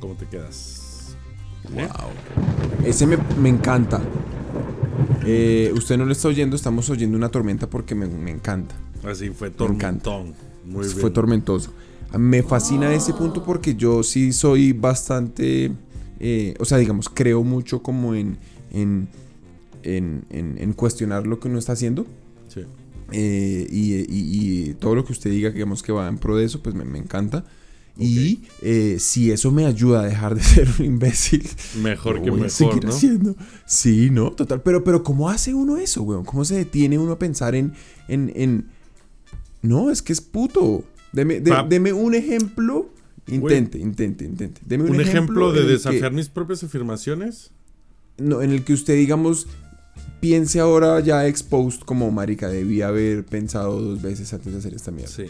¿Cómo 0.00 0.14
te 0.14 0.26
quedas? 0.26 1.16
¿Eh? 1.76 1.86
Wow. 1.88 2.86
Ese 2.86 3.06
me, 3.06 3.18
me 3.40 3.48
encanta. 3.48 4.00
Eh, 5.24 5.72
usted 5.74 5.98
no 5.98 6.04
lo 6.04 6.12
está 6.12 6.28
oyendo, 6.28 6.56
estamos 6.56 6.88
oyendo 6.90 7.16
una 7.16 7.28
tormenta 7.28 7.68
porque 7.68 7.94
me, 7.94 8.06
me 8.06 8.30
encanta. 8.30 8.74
Así 9.04 9.30
fue 9.30 9.50
Me 9.50 9.66
encanta. 9.66 10.10
Tormentón. 10.68 10.80
Muy 10.80 10.86
bien. 10.86 11.00
Fue 11.00 11.10
tormentoso. 11.10 11.72
Me 12.18 12.42
fascina 12.42 12.92
ese 12.94 13.12
punto 13.12 13.44
porque 13.44 13.74
yo 13.74 14.02
sí 14.02 14.32
soy 14.32 14.72
bastante, 14.72 15.72
eh, 16.20 16.54
o 16.58 16.64
sea, 16.64 16.78
digamos, 16.78 17.08
creo 17.08 17.42
mucho 17.44 17.82
como 17.82 18.14
en, 18.14 18.38
en, 18.72 19.08
en, 19.82 20.24
en- 20.30 20.72
cuestionar 20.72 21.26
lo 21.26 21.38
que 21.38 21.48
uno 21.48 21.58
está 21.58 21.72
haciendo. 21.72 22.06
Sí. 22.48 22.60
eh, 23.12 23.66
y, 23.70 23.94
y- 23.94 24.06
y 24.70 24.74
todo 24.74 24.94
lo 24.94 25.04
que 25.04 25.12
usted 25.12 25.30
diga, 25.30 25.50
digamos, 25.50 25.82
que 25.82 25.92
va 25.92 26.08
en 26.08 26.16
pro 26.18 26.36
de 26.36 26.44
eso, 26.44 26.62
pues 26.62 26.74
me, 26.74 26.84
me 26.84 26.98
encanta. 26.98 27.44
Y 28.00 28.42
eh, 28.62 28.96
si 29.00 29.32
eso 29.32 29.50
me 29.50 29.66
ayuda 29.66 30.02
a 30.02 30.04
dejar 30.04 30.34
de 30.36 30.40
ser 30.54 30.68
un 30.78 30.84
imbécil, 30.86 31.46
Mejor 31.82 32.22
que 32.22 32.30
voy 32.30 32.40
a 32.40 32.42
mejor, 32.44 32.50
seguir 32.50 32.84
¿no? 32.84 32.90
haciendo. 32.90 33.36
Sí, 33.66 34.08
no, 34.10 34.30
total. 34.32 34.62
Pero, 34.62 34.84
pero 34.84 35.02
¿cómo 35.02 35.28
hace 35.28 35.52
uno 35.52 35.76
eso, 35.78 36.02
weón? 36.04 36.24
¿Cómo 36.24 36.44
se 36.44 36.54
detiene 36.54 36.96
uno 36.98 37.12
a 37.12 37.18
pensar 37.18 37.54
en. 37.56 37.72
en, 38.08 38.32
en... 38.36 38.77
No, 39.62 39.90
es 39.90 40.02
que 40.02 40.12
es 40.12 40.20
puto. 40.20 40.84
Deme, 41.12 41.40
de- 41.40 41.50
Pa- 41.50 41.62
deme 41.62 41.92
un 41.92 42.14
ejemplo. 42.14 42.90
Intente, 43.26 43.78
intente, 43.78 44.24
intente. 44.24 44.60
Deme 44.64 44.84
un, 44.84 44.90
¿Un 44.90 45.00
ejemplo 45.00 45.52
de 45.52 45.64
desafiar 45.64 46.10
que- 46.10 46.16
mis 46.16 46.28
propias 46.28 46.62
afirmaciones? 46.64 47.50
no, 48.16 48.42
en 48.42 48.50
el 48.52 48.64
que 48.64 48.72
usted, 48.72 48.94
digamos, 48.96 49.46
piense 50.20 50.58
ahora 50.60 50.98
ya 51.00 51.26
exposed 51.26 51.80
como 51.80 52.10
marica. 52.10 52.48
Debía 52.48 52.88
haber 52.88 53.24
pensado 53.24 53.80
dos 53.80 54.02
veces 54.02 54.32
antes 54.32 54.52
de 54.52 54.58
hacer 54.58 54.74
esta 54.74 54.90
mierda. 54.90 55.12
Sí. 55.14 55.26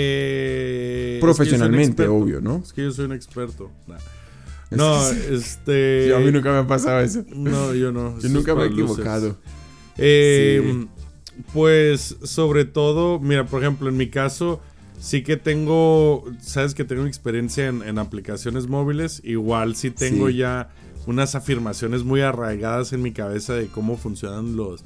Eh, 0.00 1.18
Profesionalmente, 1.20 1.90
es 1.90 1.96
que 1.96 2.04
yo 2.04 2.14
obvio, 2.16 2.40
¿no? 2.40 2.62
Es 2.64 2.72
que 2.72 2.82
yo 2.82 2.90
soy 2.92 3.06
un 3.06 3.12
experto. 3.12 3.70
Nah. 3.86 3.96
No, 4.70 5.00
Sí. 5.10 5.16
este. 5.30 6.04
Sí, 6.06 6.12
a 6.12 6.18
mí 6.18 6.30
nunca 6.32 6.50
me 6.52 6.58
ha 6.58 6.66
pasado 6.66 7.00
eso. 7.00 7.24
No, 7.34 7.74
yo 7.74 7.92
no. 7.92 8.18
Yo 8.20 8.28
nunca 8.28 8.54
me 8.54 8.64
he 8.64 8.66
equivocado. 8.66 9.36
Eh, 9.96 10.86
Pues, 11.52 12.16
sobre 12.22 12.64
todo, 12.64 13.20
mira, 13.20 13.46
por 13.46 13.62
ejemplo, 13.62 13.88
en 13.88 13.96
mi 13.96 14.08
caso, 14.08 14.60
sí 14.98 15.22
que 15.22 15.36
tengo, 15.36 16.24
sabes 16.40 16.74
que 16.74 16.84
tengo 16.84 17.06
experiencia 17.06 17.68
en, 17.68 17.82
en 17.82 17.98
aplicaciones 17.98 18.66
móviles, 18.66 19.20
igual 19.24 19.76
sí 19.76 19.90
tengo 19.90 20.28
Sí. 20.28 20.36
ya 20.38 20.70
unas 21.06 21.34
afirmaciones 21.34 22.04
muy 22.04 22.20
arraigadas 22.20 22.92
en 22.92 23.02
mi 23.02 23.12
cabeza 23.12 23.54
de 23.54 23.68
cómo 23.68 23.96
funcionan 23.96 24.56
los, 24.56 24.84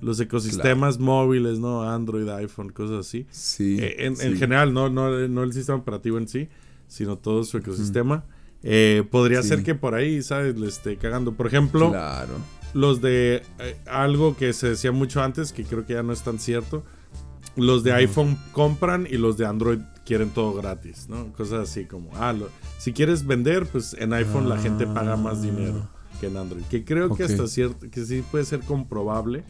los 0.00 0.20
ecosistemas 0.20 0.98
móviles, 0.98 1.58
¿no? 1.58 1.82
Android, 1.88 2.28
iPhone, 2.28 2.68
cosas 2.70 3.06
así. 3.06 3.26
Sí. 3.30 3.78
Eh, 3.80 4.06
en, 4.06 4.16
sí. 4.16 4.26
en 4.26 4.36
general, 4.36 4.72
no, 4.74 4.88
no, 4.90 5.26
no 5.28 5.42
el 5.42 5.52
sistema 5.52 5.78
operativo 5.78 6.18
en 6.18 6.28
sí, 6.28 6.48
sino 6.86 7.16
todo 7.16 7.42
su 7.44 7.56
ecosistema. 7.58 8.24
Eh, 8.62 9.04
podría 9.10 9.42
Sí. 9.42 9.48
ser 9.48 9.62
que 9.62 9.74
por 9.74 9.94
ahí, 9.94 10.22
¿sabes? 10.22 10.56
Le 10.58 10.68
esté 10.68 10.96
cagando. 10.96 11.32
Por 11.32 11.46
ejemplo, 11.46 11.90
Claro. 11.90 12.34
Los 12.74 13.00
de 13.00 13.42
eh, 13.58 13.76
algo 13.86 14.36
que 14.36 14.52
se 14.52 14.68
decía 14.70 14.92
mucho 14.92 15.22
antes, 15.22 15.52
que 15.52 15.64
creo 15.64 15.86
que 15.86 15.94
ya 15.94 16.02
no 16.02 16.12
es 16.12 16.22
tan 16.22 16.38
cierto. 16.38 16.84
Los 17.56 17.84
de 17.84 17.92
iPhone 17.92 18.36
compran 18.52 19.06
y 19.08 19.16
los 19.16 19.36
de 19.36 19.46
Android 19.46 19.78
quieren 20.04 20.30
todo 20.30 20.52
gratis, 20.54 21.06
¿no? 21.08 21.32
Cosas 21.32 21.70
así 21.70 21.84
como, 21.86 22.10
ah, 22.16 22.32
lo- 22.32 22.48
si 22.78 22.92
quieres 22.92 23.24
vender, 23.26 23.64
pues 23.66 23.94
en 23.98 24.12
iPhone 24.12 24.48
la 24.48 24.58
gente 24.58 24.86
paga 24.86 25.16
más 25.16 25.40
dinero 25.40 25.88
que 26.20 26.26
en 26.26 26.36
Android. 26.36 26.64
Que 26.64 26.84
creo 26.84 27.14
que 27.14 27.22
hasta 27.24 27.46
cierto, 27.48 27.88
que 27.90 28.04
sí 28.04 28.22
puede 28.30 28.44
ser 28.44 28.60
comprobable, 28.60 29.44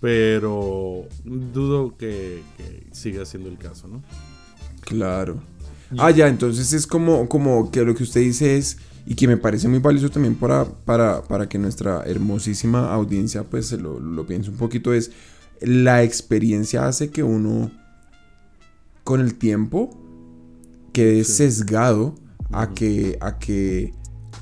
pero 0.00 1.06
dudo 1.24 1.96
que, 1.96 2.42
que 2.56 2.86
siga 2.92 3.24
siendo 3.24 3.48
el 3.48 3.58
caso, 3.58 3.86
¿no? 3.86 4.02
Claro. 4.80 5.40
Ah, 5.98 6.10
ya, 6.10 6.26
entonces 6.28 6.72
es 6.72 6.86
como, 6.86 7.28
como 7.28 7.70
que 7.70 7.82
lo 7.84 7.94
que 7.94 8.02
usted 8.02 8.20
dice 8.22 8.56
es, 8.56 8.78
y 9.06 9.14
que 9.14 9.26
me 9.26 9.36
parece 9.36 9.68
muy 9.68 9.78
valioso 9.80 10.10
también 10.10 10.34
para, 10.36 10.64
para, 10.64 11.22
para 11.24 11.48
que 11.48 11.58
nuestra 11.58 12.02
hermosísima 12.04 12.92
audiencia 12.92 13.42
pues 13.44 13.66
se 13.66 13.76
lo, 13.76 13.98
lo 14.00 14.26
piense 14.26 14.50
un 14.50 14.56
poquito, 14.56 14.92
es 14.94 15.10
la 15.60 16.02
experiencia 16.02 16.86
hace 16.86 17.10
que 17.10 17.22
uno 17.22 17.70
con 19.04 19.20
el 19.20 19.34
tiempo 19.34 19.90
quede 20.92 21.24
Sí. 21.24 21.32
sesgado 21.34 22.14
a 22.52 22.74
que, 22.74 23.18
a 23.20 23.38
que 23.38 23.92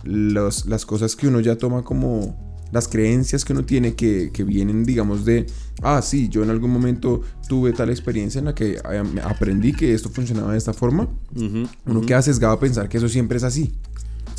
los- 0.04 0.66
las 0.66 0.84
cosas 0.86 1.16
que 1.16 1.28
uno 1.28 1.40
ya 1.40 1.56
toma 1.56 1.82
como 1.82 2.50
las 2.72 2.86
creencias 2.86 3.44
que 3.44 3.52
uno 3.52 3.64
tiene 3.64 3.94
que, 3.94 4.30
que 4.32 4.44
vienen, 4.44 4.84
digamos, 4.84 5.24
de, 5.24 5.46
ah, 5.82 6.00
sí, 6.02 6.28
yo 6.28 6.44
en 6.44 6.50
algún 6.50 6.70
momento 6.70 7.20
tuve 7.48 7.72
tal 7.72 7.90
experiencia 7.90 8.38
en 8.38 8.44
la 8.44 8.54
que 8.54 8.74
eh, 8.74 9.02
aprendí 9.24 9.72
que 9.72 9.92
esto 9.92 10.08
funcionaba 10.08 10.52
de 10.52 10.58
esta 10.58 10.72
forma, 10.72 11.08
uno 11.34 12.00
queda 12.06 12.22
sesgado 12.22 12.54
a 12.54 12.60
pensar 12.60 12.88
que 12.88 12.98
eso 12.98 13.08
siempre 13.08 13.38
es 13.38 13.42
así, 13.44 13.74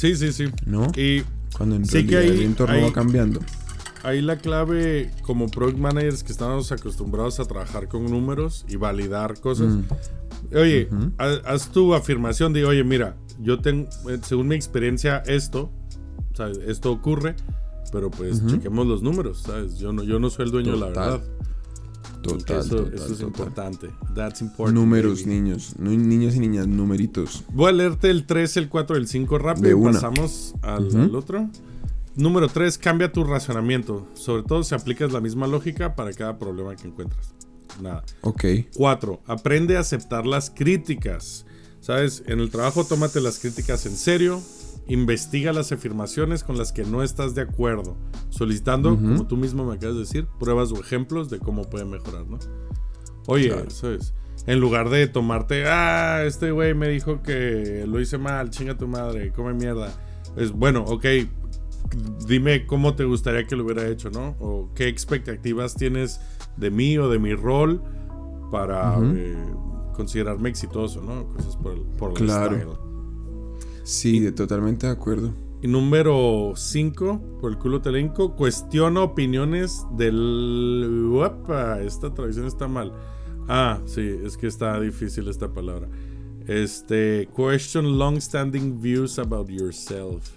Sí, 0.02 0.16
sí, 0.16 0.34
sí. 0.34 0.46
¿no? 0.66 0.88
Y 0.98 1.22
Cuando 1.56 1.76
en 1.76 1.86
Sí 1.86 2.06
que 2.08 2.16
realidad 2.16 2.22
hay- 2.34 2.40
el 2.40 2.46
entorno 2.46 2.74
hay- 2.76 2.84
va 2.84 2.92
cambiando. 2.94 3.40
ahí 4.04 4.22
la 4.22 4.38
clave 4.38 5.12
como 5.22 5.48
product 5.48 5.78
managers 5.78 6.24
que 6.24 6.32
estamos 6.32 6.72
acostumbrados 6.72 7.40
a 7.40 7.46
trabajar 7.46 7.88
con 7.88 8.06
números 8.06 8.66
y 8.68 8.78
validar 8.78 9.40
cosas. 9.40 9.68
Mm. 9.76 9.84
Oye, 10.56 10.90
haz, 11.20 11.42
haz 11.46 11.72
tu 11.72 11.94
afirmación 11.94 12.52
de, 12.52 12.66
oye, 12.66 12.84
mira, 12.84 13.16
yo 13.40 13.60
tengo, 13.62 13.88
eh, 14.10 14.18
según 14.24 14.48
mi 14.48 14.56
experiencia, 14.56 15.18
esto, 15.28 15.72
¿sabes? 16.34 16.58
Esto 16.66 16.92
ocurre, 16.92 17.36
pero 17.92 18.10
pues 18.10 18.42
chequemos 18.48 18.88
los 18.88 19.04
números, 19.04 19.44
¿sabes? 19.44 19.78
Yo 19.78 19.94
no, 19.94 20.04
yo 20.04 20.20
no 20.20 20.30
soy 20.32 20.46
el 20.46 20.52
dueño 20.52 20.72
de 20.74 20.80
la 20.80 20.88
Total. 20.88 21.12
verdad. 21.20 21.28
Total, 22.22 22.60
eso, 22.60 22.76
total, 22.76 22.94
eso 22.94 23.04
es 23.06 23.10
total. 23.10 23.28
importante. 23.28 23.90
That's 24.14 24.42
important. 24.42 24.78
Números, 24.78 25.24
baby. 25.24 25.42
niños. 25.42 25.76
Y 25.80 26.40
niñas, 26.40 26.68
numeritos. 26.68 27.44
Voy 27.54 27.70
a 27.70 27.72
leerte 27.72 28.10
el 28.10 28.26
3, 28.26 28.58
el 28.58 28.70
4 28.70 28.96
y 28.96 29.00
el 29.00 29.08
5 29.08 29.38
rápido. 29.38 29.64
De 29.64 29.72
y 29.72 29.74
una. 29.74 29.94
Pasamos 29.94 30.54
al, 30.62 31.16
otro. 31.16 31.50
Número 32.16 32.48
3, 32.48 32.78
cambia 32.78 33.12
tu 33.12 33.24
racionamiento. 33.24 34.08
Sobre 34.14 34.44
todo 34.44 34.64
si 34.64 34.76
aplicas 34.76 35.12
la 35.12 35.22
misma 35.22 35.48
lógica 35.48 35.96
para 35.96 36.14
cada 36.14 36.38
problema 36.38 36.76
que 36.76 36.88
encuentras. 36.88 37.34
Nada. 37.82 38.04
Ok. 38.22 38.46
4. 38.76 39.22
Aprende 39.26 39.78
a 39.78 39.80
aceptar 39.80 40.26
las 40.26 40.50
críticas. 40.50 41.46
¿Sabes? 41.80 42.24
En 42.28 42.40
el 42.40 42.52
trabajo 42.52 42.84
tómate 42.84 43.22
las 43.22 43.40
críticas 43.40 43.86
en 43.86 43.96
serio. 43.96 44.42
Investiga 44.88 45.54
las 45.54 45.72
afirmaciones 45.72 46.44
con 46.44 46.58
las 46.58 46.72
que 46.74 46.84
no 46.84 47.04
estás 47.04 47.34
de 47.36 47.42
acuerdo. 47.42 47.98
Solicitando, 48.30 48.96
como 48.96 49.28
tú 49.28 49.38
mismo 49.38 49.66
me 49.66 49.76
acabas 49.76 49.96
de 49.96 50.02
decir, 50.02 50.28
pruebas 50.40 50.72
o 50.72 50.80
ejemplos 50.80 51.30
de 51.30 51.40
cómo 51.40 51.70
puede 51.70 51.86
mejorar, 51.86 52.28
¿no? 52.28 52.40
Oye, 53.28 53.50
Claro. 53.50 53.70
¿sabes? 53.70 54.14
En 54.48 54.60
lugar 54.60 54.90
de 54.90 55.08
tomarte, 55.08 55.66
ah, 55.68 56.24
este 56.26 56.52
güey 56.52 56.74
me 56.74 56.90
dijo 56.90 57.22
que 57.22 57.86
lo 57.88 58.00
hice 58.02 58.18
mal, 58.18 58.50
chinga 58.50 58.76
tu 58.76 58.88
madre, 58.88 59.32
come 59.32 59.54
mierda. 59.54 59.94
Es 60.36 60.52
bueno, 60.52 60.84
ok, 60.86 61.06
dime 62.28 62.66
cómo 62.66 62.96
te 62.96 63.04
gustaría 63.04 63.46
que 63.46 63.56
lo 63.56 63.64
hubiera 63.66 63.88
hecho, 63.88 64.10
¿no? 64.10 64.36
O 64.40 64.72
qué 64.74 64.88
expectativas 64.88 65.76
tienes 65.76 66.20
de 66.58 66.72
mí 66.72 66.98
o 66.98 67.08
de 67.10 67.20
mi 67.20 67.36
rol 67.36 67.82
para 68.52 68.98
eh, 69.14 69.38
considerarme 69.94 70.50
exitoso, 70.50 71.02
¿no? 71.02 71.28
Cosas 71.34 71.56
por 71.58 71.74
el, 71.74 71.82
por 71.82 72.14
Claro. 72.14 72.81
Sí, 73.84 74.20
de, 74.20 74.32
totalmente 74.32 74.88
de 74.88 74.94
acuerdo. 74.94 75.34
Y 75.62 75.68
número 75.68 76.54
5, 76.56 77.38
por 77.40 77.52
el 77.52 77.58
culo 77.58 77.82
te 77.82 77.90
elenco, 77.90 78.36
cuestiona 78.36 79.02
opiniones 79.02 79.86
del... 79.96 81.08
Uepa, 81.12 81.82
esta 81.82 82.14
traducción 82.14 82.48
está 82.48 82.68
mal. 82.68 82.94
Ah, 83.48 83.80
sí, 83.86 84.02
es 84.24 84.38
que 84.38 84.48
está 84.48 84.80
difícil 84.80 85.28
esta 85.28 85.54
palabra. 85.54 85.88
Este, 86.48 87.30
question 87.36 88.00
long-standing 88.00 88.82
views 88.82 89.20
about 89.20 89.50
yourself. 89.50 90.32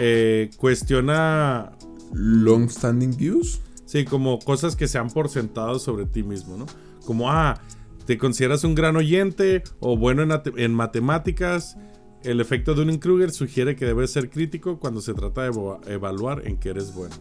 Eh, 0.00 0.50
cuestiona, 0.56 1.72
Long 2.12 2.68
standing 2.68 3.16
views. 3.16 3.60
sí, 3.84 4.04
como 4.04 4.38
cosas 4.40 4.74
que 4.76 4.88
se 4.88 4.98
han 4.98 5.10
por 5.10 5.28
sentado 5.28 5.78
sobre 5.78 6.06
ti 6.06 6.22
mismo, 6.22 6.56
¿no? 6.56 6.66
Como, 7.04 7.30
ah, 7.30 7.60
te 8.06 8.18
consideras 8.18 8.64
un 8.64 8.74
gran 8.74 8.96
oyente 8.96 9.62
o 9.80 9.96
bueno 9.96 10.22
en 10.56 10.74
matemáticas. 10.74 11.76
El 12.24 12.40
efecto 12.40 12.74
de 12.74 12.82
un 12.82 12.98
Kruger 12.98 13.30
sugiere 13.30 13.76
que 13.76 13.86
debes 13.86 14.10
ser 14.10 14.28
crítico 14.30 14.78
cuando 14.78 15.00
se 15.00 15.14
trata 15.14 15.42
de 15.42 15.48
eva- 15.48 15.80
evaluar 15.86 16.46
en 16.46 16.56
qué 16.58 16.70
eres 16.70 16.92
bueno. 16.94 17.14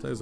¿Sabes? 0.00 0.20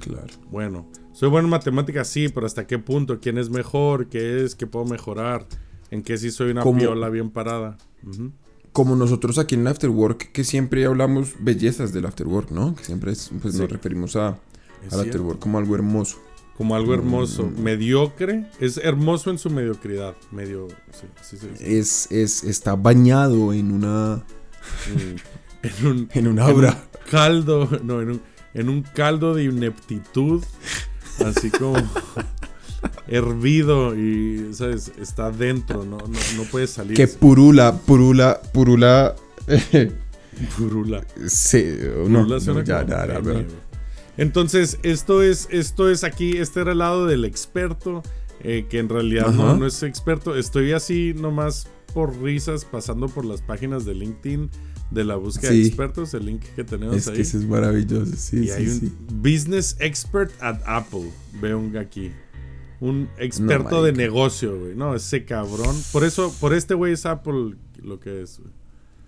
Claro. 0.00 0.26
Bueno, 0.50 0.88
soy 1.12 1.28
bueno 1.28 1.46
en 1.46 1.50
matemáticas, 1.50 2.08
sí, 2.08 2.28
pero 2.30 2.46
¿hasta 2.46 2.66
qué 2.66 2.78
punto? 2.78 3.20
¿Quién 3.20 3.38
es 3.38 3.50
mejor? 3.50 4.08
¿Qué 4.08 4.44
es? 4.44 4.54
¿Qué 4.54 4.66
puedo 4.66 4.86
mejorar? 4.86 5.46
¿En 5.90 6.02
qué 6.02 6.16
sí 6.18 6.30
soy 6.30 6.50
una 6.50 6.62
¿Cómo? 6.62 6.78
piola 6.78 7.08
bien 7.10 7.30
parada? 7.30 7.76
Como 8.72 8.96
nosotros 8.96 9.38
aquí 9.38 9.56
en 9.56 9.66
Afterwork, 9.66 10.32
que 10.32 10.44
siempre 10.44 10.84
hablamos 10.86 11.34
bellezas 11.40 11.92
del 11.92 12.06
Afterwork, 12.06 12.50
¿no? 12.50 12.74
Que 12.74 12.84
siempre 12.84 13.12
es- 13.12 13.30
pues, 13.42 13.54
Sí. 13.54 13.60
nos 13.60 13.70
referimos 13.70 14.16
a, 14.16 14.38
al. 14.90 15.00
Afterwork 15.00 15.38
como 15.38 15.58
algo 15.58 15.74
hermoso. 15.74 16.18
Como 16.60 16.76
algo 16.76 16.92
hermoso. 16.92 17.44
Mm. 17.44 17.62
Mediocre. 17.62 18.44
Es 18.60 18.76
hermoso 18.76 19.30
en 19.30 19.38
su 19.38 19.48
mediocridad. 19.48 20.14
Medio. 20.30 20.68
Sí, 20.92 21.06
sí, 21.22 21.36
sí. 21.38 21.46
sí. 21.56 21.64
Es, 21.64 22.12
es, 22.12 22.44
está 22.44 22.76
bañado 22.76 23.54
en 23.54 23.72
una, 23.72 24.22
Mm. 24.86 25.66
En 25.66 25.86
un. 25.86 26.08
en 26.12 26.26
un 26.26 26.38
en 26.38 26.38
aura. 26.38 26.68
un 26.68 27.10
caldo. 27.10 27.66
No, 27.82 28.02
en 28.02 28.10
un, 28.10 28.20
en 28.52 28.68
un 28.68 28.82
caldo 28.82 29.34
de 29.34 29.44
ineptitud. 29.44 30.44
Así 31.24 31.48
como. 31.48 31.78
hervido 33.08 33.96
y, 33.96 34.52
¿sabes? 34.52 34.92
Está 35.00 35.30
dentro, 35.30 35.86
¿no? 35.86 35.96
No, 35.96 36.18
no 36.36 36.42
puede 36.50 36.66
salir. 36.66 36.94
Que 36.94 37.08
purula, 37.08 37.74
purula, 37.74 38.38
purula. 38.52 39.16
Purula. 40.58 41.06
sí, 41.26 41.74
no, 42.06 42.26
no, 42.26 42.62
ya. 42.62 42.84
Entonces, 44.20 44.78
esto 44.82 45.22
es, 45.22 45.48
esto 45.50 45.88
es 45.88 46.04
aquí, 46.04 46.36
este 46.36 46.60
era 46.60 46.72
el 46.72 46.78
lado 46.78 47.06
del 47.06 47.24
experto, 47.24 48.02
eh, 48.42 48.66
que 48.68 48.78
en 48.78 48.90
realidad 48.90 49.32
no, 49.32 49.66
es 49.66 49.82
experto. 49.82 50.36
Estoy 50.36 50.72
así 50.72 51.14
nomás 51.16 51.68
por 51.94 52.14
risas, 52.20 52.66
pasando 52.66 53.08
por 53.08 53.24
las 53.24 53.40
páginas 53.40 53.86
de 53.86 53.94
LinkedIn 53.94 54.50
de 54.90 55.04
la 55.04 55.16
búsqueda 55.16 55.52
de 55.52 55.64
expertos, 55.64 56.12
el 56.12 56.26
link 56.26 56.42
que 56.54 56.64
tenemos 56.64 56.96
Es 56.96 57.08
ahí. 57.08 57.14
que 57.14 57.22
eso 57.22 57.38
es 57.38 57.46
maravilloso, 57.46 58.12
sí, 58.14 58.40
y 58.40 58.44
sí, 58.48 58.50
hay 58.50 58.68
un 58.68 58.80
sí. 58.80 58.92
business 59.10 59.76
expert 59.80 60.30
at 60.42 60.60
Apple, 60.66 61.10
veo 61.40 61.58
un 61.58 61.78
aquí. 61.78 62.10
Un 62.78 63.08
experto 63.16 63.82
de 63.82 63.92
negocio, 63.92 64.58
güey. 64.58 64.74
No, 64.74 64.94
ese 64.94 65.24
cabrón. 65.24 65.74
Por 65.92 66.04
eso, 66.04 66.34
por 66.40 66.52
este 66.52 66.74
güey 66.74 66.92
es 66.92 67.06
Apple 67.06 67.56
lo 67.82 67.98
que 68.00 68.20
es, 68.20 68.38
güey. 68.38 68.50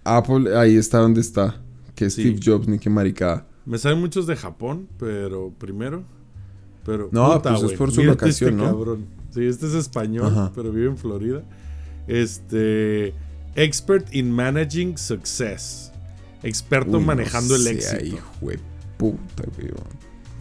Apple, 0.05 0.57
ahí 0.57 0.77
está 0.77 0.99
donde 0.99 1.21
está. 1.21 1.61
Que. 1.95 2.09
Steve 2.09 2.41
Jobs, 2.43 2.67
ni 2.67 2.79
que 2.79 2.89
maricada. 2.89 3.47
Me 3.67 3.79
saben 3.79 3.99
muchos 4.01 4.27
de 4.27 4.37
Japón, 4.37 4.89
pero 4.99 5.53
primero. 5.59 6.03
Pero, 6.85 7.09
No, 7.13 7.41
pues 7.41 7.55
es 7.57 7.63
güey, 7.63 7.77
por 7.77 7.93
su 7.93 8.03
locación, 8.03 8.51
este 8.55 8.65
¿no? 8.65 8.71
cabrón. 8.73 9.07
Sí, 9.33 9.45
este 9.47 9.67
es 9.67 9.75
español, 9.75 10.27
Ajá. 10.27 10.53
pero 10.55 10.73
vive 10.73 10.89
en 10.89 10.97
Florida. 10.99 11.43
Este. 12.09 13.15
Expert 13.55 14.15
in 14.15 14.31
managing 14.33 14.97
success. 14.99 15.93
Experto 16.43 16.93
Uy, 16.93 17.01
no 17.01 17.07
manejando 17.07 17.55
el 17.55 17.63
sea, 17.63 17.73
éxito. 17.73 18.05
hijo 18.17 18.47
de 18.49 18.59
puta, 18.97 19.45
weón. 19.59 19.75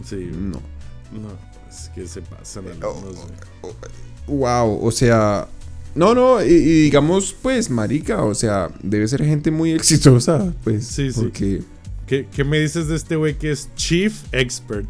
Sí, 0.04 0.30
No. 0.32 0.60
no, 1.12 1.28
es 1.70 1.90
que 1.94 2.06
se 2.08 2.22
pasan 2.22 2.64
Oh, 2.82 2.88
algunos, 2.88 3.16
güey. 3.62 4.38
Wow, 4.38 4.84
o 4.84 4.90
sea. 4.90 5.46
No, 5.94 6.14
no, 6.14 6.42
y, 6.42 6.48
y 6.48 6.82
digamos, 6.84 7.36
pues, 7.42 7.68
marica, 7.68 8.24
o 8.24 8.34
sea, 8.34 8.70
debe 8.82 9.06
ser 9.06 9.22
gente 9.24 9.50
muy 9.50 9.72
exitosa, 9.72 10.54
pues. 10.64 10.86
Sí, 10.86 11.12
sí. 11.12 11.20
Porque. 11.20 11.62
¿Qué, 12.06 12.26
qué 12.34 12.44
me 12.44 12.58
dices 12.60 12.88
de 12.88 12.96
este 12.96 13.16
güey 13.16 13.38
que 13.38 13.50
es 13.52 13.68
Chief 13.76 14.14
Expert? 14.32 14.88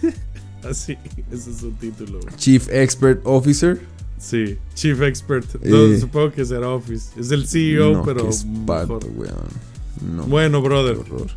Así, 0.68 0.96
ese 1.30 1.50
es 1.50 1.58
su 1.58 1.70
título. 1.72 2.20
güey. 2.20 2.34
Chief 2.36 2.68
Expert 2.70 3.20
Officer. 3.24 3.80
Sí, 4.18 4.58
Chief 4.74 5.00
Expert. 5.02 5.46
Eh. 5.62 5.98
Supongo 6.00 6.32
que 6.32 6.44
será 6.44 6.70
Office. 6.70 7.10
Es 7.18 7.30
el 7.30 7.46
CEO, 7.46 7.92
no, 7.98 8.02
pero 8.04 8.24
qué 8.24 8.30
espanto, 8.30 8.98
mejor. 9.00 9.06
weón. 9.16 10.16
No. 10.16 10.24
Bueno, 10.24 10.60
brother. 10.62 10.96
horror. 10.96 11.28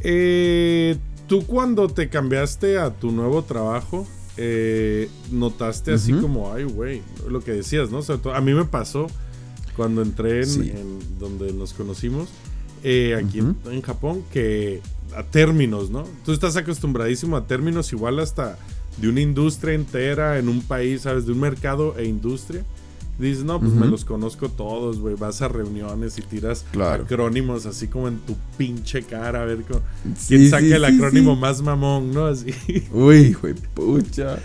Eh, 0.00 0.96
Tú 1.28 1.46
cuando 1.46 1.88
te 1.88 2.10
cambiaste 2.10 2.78
a 2.78 2.90
tu 2.94 3.10
nuevo 3.10 3.42
trabajo, 3.42 4.06
eh, 4.36 5.08
notaste 5.30 5.92
así 5.94 6.12
como, 6.12 6.52
ay, 6.52 6.64
güey, 6.64 7.00
lo 7.30 7.40
que 7.42 7.52
decías, 7.52 7.90
¿no? 7.90 8.00
A 8.34 8.40
mí 8.42 8.52
me 8.52 8.64
pasó 8.66 9.06
cuando 9.76 10.02
entré 10.02 10.40
en, 10.40 10.46
Sí. 10.46 10.72
en 10.76 10.98
donde 11.18 11.54
nos 11.54 11.72
conocimos, 11.72 12.28
eh, 12.82 13.14
aquí 13.22 13.38
en- 13.40 13.50
Ujú. 13.50 13.70
en, 13.70 13.82
Japón, 13.82 14.22
que 14.32 14.80
a 15.16 15.22
términos, 15.22 15.90
¿no? 15.90 16.04
Tú 16.24 16.32
estás 16.32 16.56
acostumbradísimo 16.56 17.36
a 17.36 17.46
términos 17.46 17.92
igual 17.92 18.18
hasta 18.18 18.58
de 18.96 19.08
una 19.08 19.20
industria 19.20 19.74
entera 19.74 20.38
en 20.38 20.48
un 20.48 20.60
país, 20.62 21.02
¿sabes? 21.02 21.26
De 21.26 21.32
un 21.32 21.40
mercado 21.40 21.94
e 21.98 22.04
industria. 22.04 22.64
Dices, 23.18 23.44
no, 23.44 23.60
pues 23.60 23.72
me 23.72 23.86
los 23.86 24.04
conozco 24.06 24.48
todos, 24.48 24.98
güey. 24.98 25.14
Vas 25.16 25.42
a 25.42 25.48
reuniones 25.48 26.18
y 26.18 26.22
tiras 26.22 26.64
Claro. 26.72 27.04
acrónimos 27.04 27.66
así 27.66 27.86
como 27.86 28.08
en 28.08 28.18
tu 28.20 28.34
pinche 28.56 29.02
cara, 29.02 29.42
a 29.42 29.44
ver 29.44 29.62
cómo- 29.68 29.82
Sí, 30.18 30.28
quién 30.36 30.50
saca 30.50 30.62
sí, 30.64 30.72
el 30.72 30.84
acrónimo 30.84 31.34
sí. 31.34 31.40
más 31.40 31.60
mamón, 31.62 32.12
¿no? 32.12 32.26
Así 32.32 32.52
Uy, 32.90 33.36
de 33.42 33.54
pucha. 33.74 34.38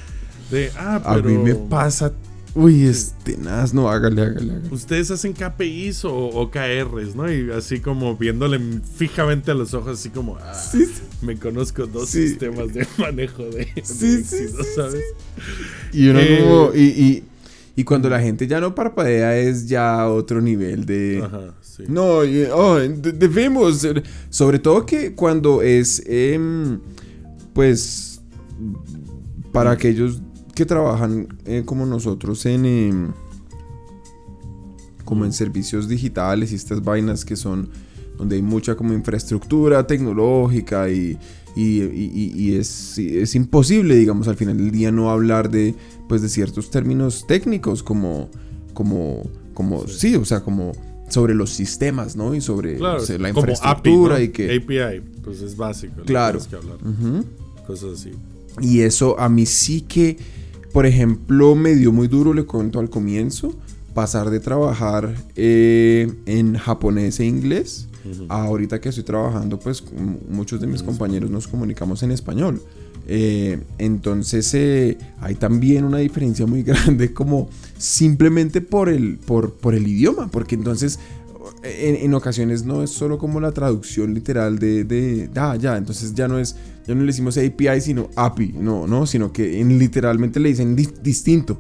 de, 0.51 0.69
ah, 0.77 1.01
A 1.05 1.17
mí 1.17 1.37
me 1.37 1.55
pasa. 1.55 2.11
Uy, 2.59 2.85
es 2.85 3.13
tenaz. 3.23 3.71
No, 3.73 3.87
hágale, 3.89 4.21
hágale, 4.21 4.51
hágale. 4.53 4.69
ustedes 4.73 5.11
hacen 5.11 5.33
KPIs 5.33 6.05
o, 6.05 6.13
o 6.15 6.49
KRs, 6.49 7.15
¿no? 7.15 7.31
Y 7.31 7.51
así 7.51 7.79
como 7.79 8.17
viéndole 8.17 8.59
fijamente 8.95 9.51
a 9.51 9.53
los 9.53 9.73
ojos, 9.75 9.99
así 9.99 10.09
como, 10.09 10.37
ah, 10.37 10.53
Sí, 10.55 10.85
sí. 10.85 11.01
me 11.21 11.37
conozco 11.37 11.85
dos 11.85 12.09
Sí. 12.09 12.29
sistemas 12.29 12.73
de 12.73 12.87
manejo 12.97 13.43
de, 13.43 13.65
de 13.75 13.83
Sí, 13.83 14.23
sí, 14.23 14.35
éxito, 14.43 14.63
¿sabes? 14.75 15.03
Y 15.93 16.07
uno 16.09 16.19
Eh, 16.19 16.39
como. 16.41 16.71
Y, 16.73 16.81
y, 16.83 17.23
y 17.75 17.83
cuando 17.83 18.09
la 18.09 18.19
gente 18.19 18.47
ya 18.47 18.59
no 18.59 18.73
parpadea 18.73 19.37
es 19.37 19.67
ya 19.67 20.07
otro 20.07 20.41
nivel 20.41 20.85
de. 20.87 21.21
Ajá, 21.23 21.53
sí. 21.61 21.83
No, 21.87 22.21
oh, 22.55 22.75
de- 22.79 23.11
debemos. 23.11 23.87
Sobre 24.31 24.57
todo 24.57 24.83
que 24.83 25.13
cuando 25.13 25.61
es. 25.61 26.01
em, 26.07 26.79
pues. 27.53 28.19
Para 29.51 29.71
aquellos 29.71 30.21
que 30.57 30.65
trabajan 30.65 31.27
eh, 31.45 31.63
como 31.65 31.85
nosotros 31.85 32.45
en. 32.45 32.65
em, 32.65 33.11
como 35.05 35.23
en 35.25 35.31
servicios 35.31 35.87
digitales 35.87 36.51
y 36.51 36.55
estas 36.55 36.83
vainas 36.83 37.23
que 37.25 37.35
son. 37.35 37.69
Donde 38.17 38.35
hay 38.35 38.41
mucha 38.41 38.75
como 38.75 38.93
infraestructura 38.93 39.85
tecnológica 39.85 40.89
y, 40.89 41.17
Y, 41.55 41.81
y- 41.83 42.33
y 42.35 42.53
es, 42.55 42.99
es 42.99 43.33
imposible, 43.33 43.95
digamos, 43.95 44.27
al 44.27 44.35
final 44.35 44.57
del 44.57 44.69
día 44.69 44.91
no 44.91 45.09
hablar 45.09 45.49
de, 45.49 45.73
pues, 46.07 46.21
de 46.21 46.29
ciertos 46.29 46.69
términos 46.69 47.25
técnicos 47.27 47.81
como, 47.81 48.29
como, 48.75 49.23
como, 49.55 49.87
sí, 49.87 50.13
o 50.15 50.23
sea, 50.23 50.41
como 50.43 50.73
sobre 51.09 51.33
los 51.33 51.49
sistemas, 51.49 52.15
¿no? 52.15 52.35
Y 52.35 52.41
sobre 52.41 52.75
Claro, 52.77 53.01
o 53.01 53.05
sea, 53.05 53.17
la 53.17 53.29
infraestructura 53.29 54.15
API, 54.17 54.19
¿no? 54.19 54.23
y 54.23 54.29
que... 54.29 54.55
API, 54.55 55.01
pues 55.23 55.41
es 55.41 55.57
básico. 55.57 56.03
Claro. 56.05 56.39
que 56.47 56.55
hablar. 56.57 56.77
Cosas 57.65 57.99
así. 57.99 58.11
Y 58.61 58.81
eso 58.81 59.19
a 59.19 59.27
mí 59.27 59.47
sí 59.47 59.81
que, 59.81 60.15
por 60.71 60.85
ejemplo, 60.85 61.55
me 61.55 61.75
dio 61.75 61.91
muy 61.91 62.07
duro, 62.07 62.33
le 62.33 62.45
cuento 62.45 62.79
al 62.79 62.89
comienzo, 62.89 63.55
pasar 63.93 64.29
de 64.29 64.39
trabajar 64.39 65.15
eh, 65.35 66.11
en 66.25 66.55
japonés 66.55 67.19
e 67.19 67.25
inglés 67.25 67.87
a 68.29 68.43
ahorita 68.43 68.79
que 68.79 68.89
estoy 68.89 69.03
trabajando, 69.03 69.59
pues 69.59 69.83
muchos 70.29 70.61
de 70.61 70.67
mis 70.67 70.83
compañeros 70.83 71.29
nos 71.29 71.47
comunicamos 71.47 72.03
en 72.03 72.11
español. 72.11 72.61
Eh, 73.09 73.59
entonces 73.77 74.53
eh, 74.53 74.97
hay 75.21 75.35
también 75.35 75.85
una 75.85 75.99
diferencia 75.99 76.45
muy 76.45 76.63
grande 76.63 77.13
como 77.13 77.49
simplemente 77.77 78.59
por 78.61 78.89
el, 78.89 79.17
por, 79.17 79.53
por 79.53 79.75
el 79.75 79.87
idioma, 79.87 80.29
porque 80.29 80.55
entonces 80.55 80.99
en, 81.63 81.95
en 81.95 82.13
ocasiones 82.13 82.63
no 82.65 82.83
es 82.83 82.89
solo 82.89 83.17
como 83.17 83.39
la 83.39 83.51
traducción 83.51 84.13
literal 84.13 84.59
de, 84.59 84.83
de 84.83 85.29
ah, 85.35 85.55
ya, 85.55 85.77
entonces 85.77 86.13
ya 86.13 86.27
no 86.27 86.39
es, 86.39 86.55
ya 86.85 86.93
no 86.95 87.01
le 87.01 87.07
decimos 87.07 87.37
API, 87.37 87.81
sino 87.81 88.09
API, 88.15 88.53
no, 88.59 88.87
no, 88.87 89.05
sino 89.05 89.31
que 89.33 89.59
en, 89.59 89.77
literalmente 89.79 90.39
le 90.39 90.49
dicen 90.49 90.75
di- 90.75 90.89
distinto. 91.01 91.59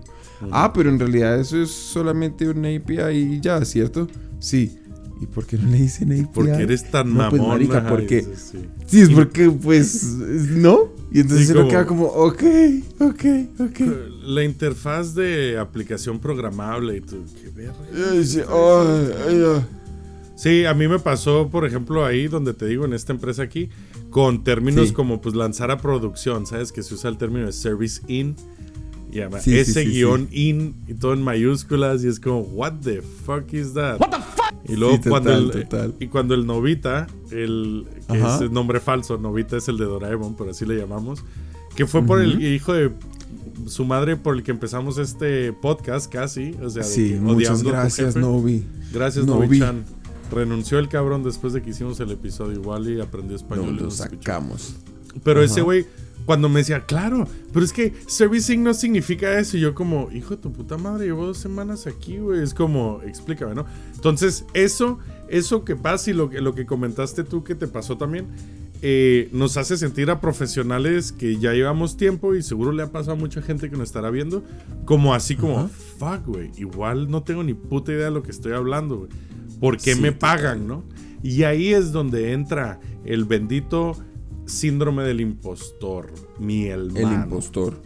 Ah, 0.51 0.71
pero 0.71 0.89
en 0.89 0.99
realidad 0.99 1.39
eso 1.39 1.59
es 1.61 1.71
solamente 1.71 2.47
un 2.47 2.59
API 2.65 3.09
y 3.17 3.39
ya, 3.41 3.63
¿cierto? 3.65 4.07
Sí. 4.39 4.77
¿Y 5.19 5.25
por 5.25 5.45
qué 5.45 5.57
no 5.57 5.69
le 5.69 5.77
dicen 5.77 6.11
API? 6.11 6.27
Porque 6.33 6.51
eres 6.51 6.89
tan 6.91 7.13
No, 7.13 7.29
pues, 7.29 7.41
marica, 7.41 7.87
porque- 7.87 8.21
sí. 8.35 8.59
Sí, 8.85 9.01
es 9.01 9.09
porque, 9.09 9.49
pues, 9.49 10.03
no. 10.03 10.89
Y 11.11 11.21
entonces 11.21 11.47
Sí, 11.47 11.51
uno 11.53 11.61
como- 11.61 11.71
queda 11.71 11.85
como, 11.85 12.05
ok, 12.05 12.43
ok, 12.99 13.25
ok. 13.59 13.79
La 14.25 14.43
interfaz 14.43 15.15
de 15.15 15.57
aplicación 15.57 16.19
programable 16.19 16.97
y 16.97 17.01
tú, 17.01 17.23
qué 17.41 17.49
verga. 17.49 17.73
Sí. 18.23 18.41
Sí, 20.35 20.65
a 20.65 20.73
mí 20.75 20.87
me 20.87 20.99
pasó, 20.99 21.49
por 21.49 21.65
ejemplo, 21.65 22.05
ahí 22.05 22.27
donde 22.27 22.53
te 22.53 22.67
digo, 22.67 22.85
en 22.85 22.93
esta 22.93 23.11
empresa 23.11 23.41
aquí, 23.41 23.69
con 24.11 24.43
términos 24.43 24.91
como 24.91 25.19
pues 25.19 25.33
lanzar 25.33 25.71
a 25.71 25.77
producción, 25.79 26.45
¿sabes? 26.45 26.71
Que 26.71 26.83
se 26.83 26.93
usa 26.93 27.09
el 27.09 27.17
término 27.17 27.47
de 27.47 27.53
service 27.53 28.01
in. 28.07 28.35
Y 29.11 29.19
además, 29.21 29.43
Sí, 29.43 29.51
sí, 29.51 29.57
ese 29.59 29.83
sí, 29.83 29.89
guion 29.91 30.27
in 30.31 30.75
y 30.87 30.93
todo 30.93 31.13
en 31.13 31.21
mayúsculas 31.21 32.03
y 32.03 32.07
es 32.07 32.19
como, 32.19 32.39
what 32.41 32.73
the 32.83 33.01
fuck 33.01 33.51
is 33.53 33.73
that? 33.73 33.99
Y 34.67 34.75
luego 34.75 34.95
Sí, 34.97 35.01
total, 35.03 35.09
cuando 35.11 35.33
el 35.33 35.51
total. 35.63 35.95
y 35.99 36.07
cuando 36.07 36.33
el 36.35 36.45
Novita, 36.45 37.07
el 37.31 37.85
que 38.09 38.17
Ajá. 38.17 38.35
es 38.35 38.41
el 38.41 38.51
nombre 38.51 38.79
falso, 38.81 39.17
Novita 39.17 39.57
es 39.57 39.67
el 39.69 39.77
de 39.77 39.85
Doraemon, 39.85 40.35
por 40.35 40.49
así 40.49 40.65
le 40.65 40.75
llamamos, 40.77 41.23
que 41.75 41.85
fue 41.85 42.03
por 42.03 42.19
el 42.21 42.43
hijo 42.43 42.73
de 42.73 42.91
su 43.65 43.85
madre 43.85 44.15
por 44.17 44.35
el 44.35 44.43
que 44.43 44.51
empezamos 44.51 44.97
este 44.97 45.51
podcast 45.53 46.11
casi, 46.11 46.53
o 46.61 46.69
sea, 46.69 46.83
de 46.83 46.89
Sí, 46.89 47.09
que 47.13 47.19
muchas 47.19 47.63
gracias. 47.63 48.15
Novi. 48.15 48.63
Gracias, 48.93 49.25
No 49.25 49.35
Novichan. 49.35 49.83
Renunció 50.31 50.79
el 50.79 50.89
cabrón 50.89 51.23
después 51.23 51.53
de 51.53 51.61
que 51.61 51.69
hicimos 51.69 51.99
el 52.01 52.11
episodio 52.11 52.53
igual 52.59 52.89
y 52.89 52.99
aprendió 52.99 53.35
español. 53.37 53.67
No, 53.67 53.71
y 53.71 53.79
lo 53.83 53.87
escuchó. 53.87 54.03
sacamos. 54.17 54.75
Pero 55.23 55.39
Ajá. 55.39 55.45
ese 55.45 55.61
güey, 55.61 55.85
cuando 56.27 56.47
me 56.49 56.59
decía, 56.59 56.85
claro, 56.85 57.27
pero 57.51 57.65
es 57.65 57.73
que 57.73 57.93
servicing 58.05 58.61
no 58.61 58.75
significa 58.75 59.39
eso. 59.39 59.57
Y 59.57 59.61
yo 59.61 59.73
como, 59.73 60.11
hijo 60.11 60.35
de 60.35 60.41
tu 60.43 60.53
puta 60.53 60.77
madre, 60.77 61.05
llevo 61.07 61.25
dos 61.25 61.39
semanas 61.39 61.87
aquí, 61.87 62.17
güey. 62.17 62.43
Es 62.43 62.53
como, 62.53 63.01
explícame, 63.03 63.55
¿no? 63.55 63.65
Entonces, 63.95 64.45
eso, 64.53 64.99
eso 65.29 65.63
que 65.65 65.75
pasa 65.75 66.11
y 66.11 66.13
lo, 66.13 66.29
que- 66.29 66.41
lo 66.41 66.53
que 66.53 66.67
comentaste 66.67 67.23
tú 67.23 67.43
que 67.43 67.55
te 67.55 67.67
pasó 67.67 67.97
también, 67.97 68.27
eh, 68.83 69.29
nos 69.31 69.57
hace 69.57 69.75
sentir 69.77 70.11
a 70.11 70.21
profesionales 70.21 71.11
que 71.11 71.37
ya 71.37 71.53
llevamos 71.53 71.97
tiempo 71.97 72.35
y 72.35 72.43
seguro 72.43 72.71
le 72.71 72.83
ha 72.83 72.91
pasado 72.91 73.13
a 73.13 73.15
mucha 73.15 73.41
gente 73.41 73.71
que 73.71 73.75
nos 73.77 73.87
estará 73.87 74.11
viendo, 74.11 74.43
como 74.85 75.15
así 75.15 75.35
como, 75.35 75.59
Ajá. 75.61 75.69
fuck, 75.97 76.27
güey, 76.27 76.51
igual 76.57 77.09
no 77.09 77.23
tengo 77.23 77.41
ni 77.43 77.55
puta 77.55 77.91
idea 77.91 78.05
de 78.05 78.11
lo 78.11 78.21
que 78.21 78.29
estoy 78.31 78.51
hablando, 78.53 78.97
güey. 78.97 79.09
¿Por 79.59 79.77
qué 79.77 79.95
Sí, 79.95 80.01
me 80.01 80.11
pagan, 80.11 80.67
no? 80.67 80.83
Y 81.23 81.41
ahí 81.43 81.73
es 81.73 81.91
donde 81.91 82.33
entra 82.33 82.79
el 83.03 83.25
bendito 83.25 83.97
síndrome 84.47 85.03
del 85.03 85.21
impostor, 85.21 86.11
mi 86.39 86.65
El 86.65 86.91
impostor. 86.95 87.79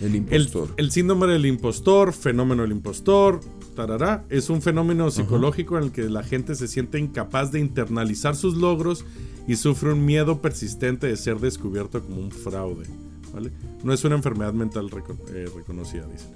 El 0.00 0.06
El, 0.08 0.16
impostor. 0.16 0.68
el 0.76 0.90
síndrome 0.90 1.26
del 1.26 1.46
impostor, 1.46 2.12
fenómeno 2.12 2.62
del 2.62 2.72
impostor, 2.72 3.40
tarará, 3.76 4.24
es 4.30 4.50
un 4.50 4.62
fenómeno 4.62 5.10
psicológico 5.10 5.78
en 5.78 5.84
el 5.84 5.92
que 5.92 6.02
la 6.08 6.22
gente 6.22 6.54
se 6.54 6.68
siente 6.68 6.98
incapaz 6.98 7.52
de 7.52 7.60
internalizar 7.60 8.34
sus 8.34 8.56
logros 8.56 9.04
y 9.46 9.56
sufre 9.56 9.92
un 9.92 10.04
miedo 10.04 10.40
persistente 10.40 11.06
de 11.06 11.16
ser 11.16 11.38
descubierto 11.38 12.02
como 12.02 12.20
un 12.20 12.30
fraude. 12.30 12.86
¿vale? 13.32 13.52
No 13.84 13.92
es 13.92 14.04
una 14.04 14.16
enfermedad 14.16 14.52
mental 14.52 14.90
eh, 15.32 15.46
reconocida, 15.54 16.06
dicen. 16.06 16.30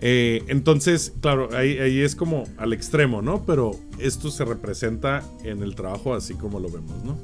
Eh, 0.00 0.44
entonces, 0.46 1.12
claro, 1.20 1.48
ahí, 1.54 1.78
ahí 1.78 2.00
es 2.00 2.14
como 2.14 2.44
al 2.56 2.72
extremo, 2.72 3.20
¿no? 3.20 3.44
Pero 3.44 3.72
esto 3.98 4.30
se 4.30 4.44
representa 4.44 5.24
en 5.42 5.62
el 5.62 5.74
trabajo 5.74 6.14
así 6.14 6.34
como 6.34 6.60
lo 6.60 6.70
vemos, 6.70 7.04
¿no? 7.04 7.18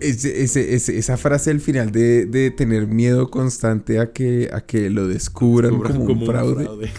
Ese- 0.00 0.42
ese- 0.42 0.74
ese- 0.74 0.98
esa 0.98 1.16
frase 1.16 1.50
al 1.50 1.60
final 1.60 1.90
de, 1.92 2.26
de 2.26 2.50
tener 2.50 2.86
miedo 2.86 3.30
constante 3.30 3.98
a 4.00 4.12
que, 4.12 4.50
a 4.52 4.60
que 4.62 4.90
lo 4.90 5.06
descubran 5.08 5.78
como, 5.78 6.04
un 6.04 6.26
fraude. 6.26 6.64
fraude. 6.64 6.90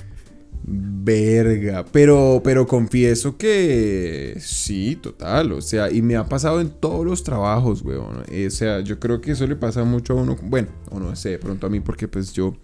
Verga. 0.71 1.85
Pero, 1.91 2.41
pero 2.43 2.67
confieso 2.67 3.37
que 3.37 4.35
sí, 4.39 4.97
total. 5.01 5.51
O 5.53 5.61
sea, 5.61 5.91
y 5.91 6.01
me 6.01 6.15
ha 6.15 6.25
pasado 6.27 6.61
en 6.61 6.69
todos 6.69 7.05
los 7.05 7.23
trabajos, 7.23 7.81
weón. 7.81 8.23
Eh, 8.29 8.47
O 8.47 8.51
sea, 8.51 8.81
yo 8.81 8.99
creo 8.99 9.19
que 9.21 9.31
eso 9.31 9.47
le 9.47 9.55
pasa 9.55 9.83
mucho 9.83 10.13
a 10.13 10.21
uno. 10.21 10.37
Bueno, 10.43 10.67
o 10.91 10.99
no 10.99 11.15
sé, 11.15 11.29
de 11.29 11.39
pronto 11.39 11.65
a 11.67 11.69
mí, 11.69 11.79
porque 11.79 12.07
pues 12.07 12.33
yo 12.33 12.55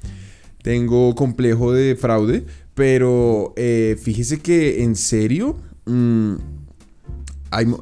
tengo 0.62 1.16
complejo 1.16 1.72
de 1.74 1.96
fraude. 1.96 2.46
Pero 2.76 3.54
eh, 3.56 3.98
fíjese 4.02 4.40
que 4.40 4.84
en 4.84 4.96
serio. 4.96 5.58
mm, 5.86 6.36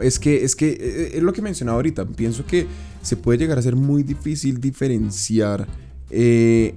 es 0.02 0.20
que, 0.20 0.44
es 0.44 0.56
que 0.56 0.70
eh, 0.70 1.12
es 1.16 1.24
lo 1.24 1.34
que 1.34 1.42
mencionaba 1.42 1.78
ahorita. 1.78 2.06
Pienso 2.06 2.46
que 2.46 2.68
se 3.02 3.18
puede 3.18 3.40
llegar 3.40 3.58
a 3.58 3.62
ser 3.62 3.76
muy 3.76 4.04
difícil 4.04 4.60
diferenciar. 4.60 5.68
eh, 6.10 6.76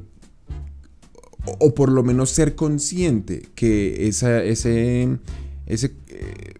o, 1.58 1.74
por 1.74 1.90
lo 1.90 2.02
menos 2.02 2.30
ser 2.30 2.54
consciente 2.54 3.42
que 3.54 4.08
esa, 4.08 4.42
ese, 4.42 5.18
ese 5.66 5.92
eh, 6.08 6.54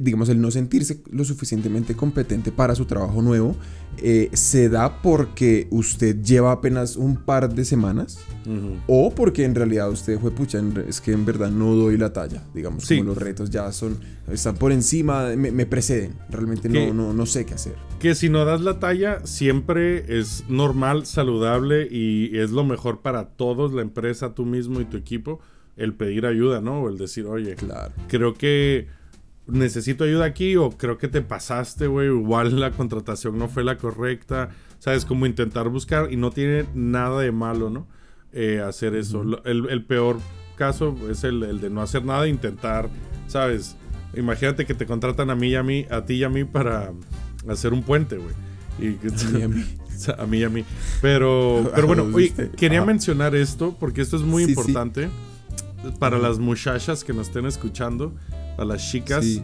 digamos, 0.00 0.28
el 0.28 0.40
no 0.40 0.50
sentirse 0.50 1.02
lo 1.10 1.24
suficientemente 1.24 1.94
competente 1.94 2.52
para 2.52 2.74
su 2.74 2.84
trabajo 2.84 3.22
nuevo, 3.22 3.56
eh, 3.98 4.28
se 4.34 4.68
da 4.68 5.00
porque 5.00 5.66
usted 5.70 6.22
lleva 6.22 6.52
apenas 6.52 6.96
un 6.96 7.16
par 7.16 7.54
de 7.54 7.64
semanas 7.64 8.18
o 8.86 9.12
porque 9.14 9.44
en 9.44 9.54
realidad 9.54 9.90
usted 9.90 10.18
fue 10.20 10.30
pucha, 10.30 10.60
es 10.86 11.00
que 11.00 11.12
en 11.12 11.24
verdad 11.24 11.50
no 11.50 11.74
doy 11.74 11.96
la 11.96 12.12
talla, 12.12 12.44
digamos, 12.54 12.84
Sí. 12.84 12.98
como 12.98 13.08
los 13.10 13.18
retos 13.18 13.50
ya 13.50 13.72
son, 13.72 13.98
están 14.30 14.54
por 14.56 14.70
encima, 14.70 15.30
me, 15.36 15.50
me 15.50 15.66
preceden, 15.66 16.12
realmente 16.30 16.68
no, 16.68 16.92
no, 16.94 17.12
no 17.12 17.26
sé 17.26 17.44
qué 17.46 17.54
hacer. 17.54 17.74
Que 17.98 18.14
si 18.14 18.28
no 18.28 18.44
das 18.44 18.60
la 18.60 18.78
talla, 18.78 19.24
siempre 19.26 20.18
es 20.18 20.44
normal, 20.48 21.06
saludable 21.06 21.88
y 21.90 22.36
es 22.38 22.50
lo 22.50 22.64
mejor 22.64 23.00
para 23.00 23.30
todos, 23.30 23.72
la 23.72 23.82
empresa, 23.82 24.34
tú 24.34 24.44
mismo 24.44 24.80
y 24.80 24.84
tu 24.84 24.96
equipo, 24.96 25.40
el 25.76 25.94
pedir 25.94 26.24
ayuda, 26.26 26.60
¿no? 26.60 26.82
O 26.82 26.88
el 26.88 26.98
decir, 26.98 27.26
oye, 27.26 27.54
Claro. 27.54 27.92
creo 28.08 28.34
que 28.34 28.86
necesito 29.46 30.04
ayuda 30.04 30.24
aquí 30.24 30.56
o 30.56 30.70
creo 30.70 30.98
que 30.98 31.08
te 31.08 31.22
pasaste, 31.22 31.86
güey, 31.86 32.08
igual 32.08 32.58
la 32.60 32.70
contratación 32.72 33.38
no 33.38 33.48
fue 33.48 33.62
la 33.64 33.78
correcta, 33.78 34.50
¿sabes? 34.78 35.04
Como 35.04 35.26
intentar 35.26 35.68
buscar 35.68 36.12
y 36.12 36.16
no 36.16 36.30
tiene 36.30 36.64
nada 36.74 37.20
de 37.20 37.32
malo, 37.32 37.70
¿no? 37.70 37.86
Eh, 38.32 38.60
hacer 38.60 38.94
eso. 38.94 39.22
El, 39.44 39.68
el 39.70 39.84
peor 39.84 40.18
caso 40.56 40.96
es 41.10 41.22
el, 41.24 41.42
el 41.42 41.60
de 41.60 41.70
no 41.70 41.80
hacer 41.82 42.04
nada 42.04 42.26
intentar, 42.28 42.88
¿sabes? 43.28 43.76
Imagínate 44.16 44.64
que 44.66 44.74
te 44.74 44.86
contratan 44.86 45.30
a 45.30 45.34
mí 45.36 45.48
y 45.50 45.54
a 45.54 45.62
mí, 45.62 45.86
a 45.90 46.04
ti 46.04 46.14
y 46.14 46.24
a 46.24 46.28
mí 46.28 46.44
para 46.44 46.92
hacer 47.48 47.72
un 47.72 47.82
puente, 47.82 48.16
güey. 48.16 48.34
Y 48.78 49.42
a 49.42 49.48
mí. 49.48 49.64
o 49.86 49.98
sea, 49.98 50.14
a 50.18 50.26
mí 50.26 50.38
y 50.38 50.44
a 50.44 50.48
mí. 50.48 50.64
Pero, 51.00 51.70
pero 51.74 51.86
bueno, 51.86 52.02
¿A 52.02 52.06
oye, 52.14 52.26
usted? 52.28 52.50
quería 52.54 52.78
Ajá. 52.80 52.86
mencionar 52.86 53.34
esto 53.36 53.76
porque 53.78 54.00
esto 54.02 54.16
es 54.16 54.22
muy 54.22 54.44
Sí, 54.44 54.54
sí. 54.54 54.58
importante 54.60 55.08
para 55.98 56.18
las 56.18 56.38
muchachas 56.38 57.04
que 57.04 57.12
nos 57.12 57.28
estén 57.28 57.46
escuchando, 57.46 58.12
a 58.56 58.64
las 58.64 58.88
chicas. 58.90 59.24
Sí. 59.24 59.42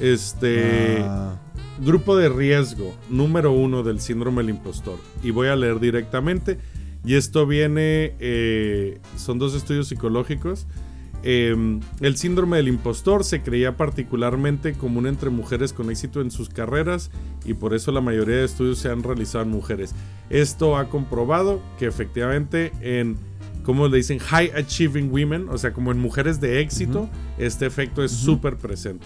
Este 0.00 0.98
Ah, 1.00 1.40
grupo 1.80 2.16
de 2.16 2.28
riesgo 2.28 2.94
número 3.08 3.52
uno 3.52 3.82
del 3.82 4.00
síndrome 4.00 4.42
del 4.42 4.50
impostor. 4.50 4.98
Y 5.22 5.30
voy 5.30 5.48
a 5.48 5.56
leer 5.56 5.80
directamente. 5.80 6.58
Y 7.04 7.14
esto 7.14 7.46
viene, 7.46 8.14
eh, 8.18 9.00
son 9.16 9.38
dos 9.38 9.54
estudios 9.54 9.88
psicológicos. 9.88 10.66
Eh, 11.24 11.80
el 12.00 12.16
síndrome 12.16 12.58
del 12.58 12.68
impostor 12.68 13.24
se 13.24 13.42
creía 13.42 13.76
particularmente 13.76 14.74
común 14.74 15.06
entre 15.06 15.30
mujeres 15.30 15.72
con 15.72 15.90
éxito 15.90 16.20
en 16.20 16.30
sus 16.30 16.48
carreras 16.48 17.10
y 17.44 17.54
por 17.54 17.74
eso 17.74 17.90
la 17.90 18.00
mayoría 18.00 18.36
de 18.36 18.44
estudios 18.44 18.78
se 18.78 18.88
han 18.88 19.02
realizado 19.02 19.42
en 19.44 19.50
mujeres. 19.50 19.94
Esto 20.30 20.76
ha 20.76 20.88
comprobado 20.88 21.60
que 21.78 21.86
efectivamente 21.86 22.70
en, 22.80 23.16
¿cómo 23.68 23.86
le 23.86 23.98
dicen? 23.98 24.18
High 24.18 24.52
Achieving 24.56 25.10
Women, 25.12 25.50
o 25.50 25.58
sea, 25.58 25.74
como 25.74 25.92
en 25.92 25.98
mujeres 25.98 26.40
de 26.40 26.62
éxito, 26.62 27.06
este 27.36 27.66
efecto 27.66 28.02
es 28.02 28.12
súper 28.12 28.56
presente. 28.56 29.04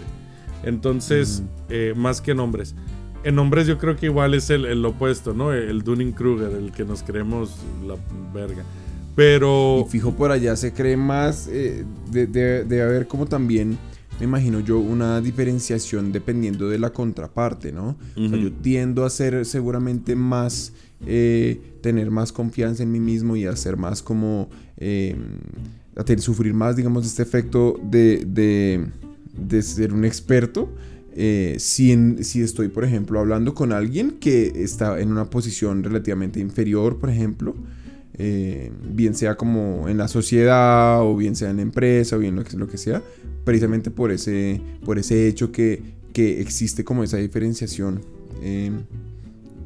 Entonces, 0.62 1.42
eh, 1.68 1.94
más 1.96 2.20
que 2.20 2.30
en 2.30 2.38
hombres. 2.38 2.76
en 3.24 3.40
hombres 3.40 3.66
yo 3.66 3.76
creo 3.76 3.96
que 3.96 4.06
igual 4.06 4.34
es 4.34 4.50
el, 4.50 4.64
el 4.66 4.84
opuesto, 4.84 5.34
¿no? 5.34 5.52
El 5.52 5.82
Dunning-Kruger, 5.82 6.52
el 6.52 6.70
que 6.70 6.84
nos 6.84 7.02
creemos 7.02 7.56
la 7.84 7.96
verga. 8.32 8.62
Pero... 9.16 9.84
Y 9.84 9.90
fijo 9.90 10.12
por 10.12 10.30
allá 10.30 10.54
se 10.54 10.72
cree 10.72 10.96
más, 10.96 11.48
eh, 11.48 11.84
de, 12.12 12.28
de, 12.28 12.62
de 12.62 12.82
haber 12.82 13.08
como 13.08 13.26
también, 13.26 13.76
me 14.18 14.24
imagino 14.26 14.60
yo, 14.60 14.78
una 14.78 15.20
diferenciación 15.20 16.12
dependiendo 16.12 16.68
de 16.68 16.78
la 16.78 16.92
contraparte, 16.92 17.72
¿no? 17.72 17.96
O 18.16 18.28
sea, 18.28 18.38
yo 18.38 18.52
tiendo 18.52 19.04
a 19.04 19.10
ser 19.10 19.44
seguramente 19.44 20.14
más, 20.16 20.72
eh, 21.06 21.60
tener 21.80 22.10
más 22.10 22.32
confianza 22.32 22.82
en 22.82 22.92
mí 22.92 23.00
mismo 23.00 23.36
y 23.36 23.46
a 23.46 23.56
ser 23.56 23.76
más 23.76 24.02
como, 24.02 24.48
eh, 24.76 25.16
a 25.96 26.04
tener, 26.04 26.20
sufrir 26.20 26.54
más, 26.54 26.76
digamos, 26.76 27.04
este 27.06 27.22
efecto 27.22 27.80
de, 27.90 28.24
de, 28.26 28.86
de 29.36 29.62
ser 29.62 29.92
un 29.92 30.04
experto. 30.04 30.68
eh, 31.14 31.56
si, 31.58 31.92
en- 31.92 32.24
si 32.24 32.40
estoy, 32.40 32.68
por 32.68 32.84
ejemplo, 32.84 33.20
hablando 33.20 33.54
con 33.54 33.72
alguien 33.72 34.12
que 34.12 34.50
está 34.56 34.98
en 34.98 35.10
una 35.10 35.26
posición 35.28 35.82
relativamente 35.82 36.40
inferior, 36.40 36.98
por 36.98 37.10
ejemplo, 37.10 37.54
eh, 38.18 38.70
bien 38.82 39.14
sea 39.14 39.36
como 39.36 39.88
en 39.88 39.98
la 39.98 40.08
sociedad 40.08 41.02
o 41.02 41.16
bien 41.16 41.34
sea 41.34 41.50
en 41.50 41.56
la 41.56 41.62
empresa 41.62 42.16
o 42.16 42.18
bien 42.18 42.36
lo 42.36 42.44
que, 42.44 42.56
lo 42.56 42.68
que 42.68 42.78
sea, 42.78 43.02
precisamente 43.44 43.90
por 43.90 44.12
ese, 44.12 44.60
por 44.84 44.98
ese 44.98 45.28
hecho 45.28 45.52
que, 45.52 45.82
que 46.12 46.40
existe 46.40 46.84
como 46.84 47.04
esa 47.04 47.16
diferenciación 47.16 48.00
eh, 48.42 48.70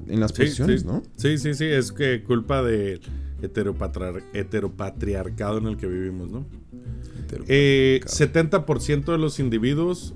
en 0.09 0.21
las 0.21 0.31
Sí, 0.33 0.43
posiciones, 0.43 0.83
sí. 0.83 0.87
¿no? 0.87 1.03
Sí, 1.17 1.39
sí, 1.39 1.55
sí, 1.55 1.65
es 1.65 1.93
que 1.93 2.23
culpa 2.23 2.63
del 2.63 3.01
heteropatriarcado 3.43 5.59
en 5.59 5.67
el 5.67 5.77
que 5.77 5.87
vivimos, 5.87 6.31
¿no? 6.31 6.47
Eh, 7.49 8.01
70% 8.05 9.05
de 9.07 9.19
los 9.19 9.41
individuos, 9.41 10.15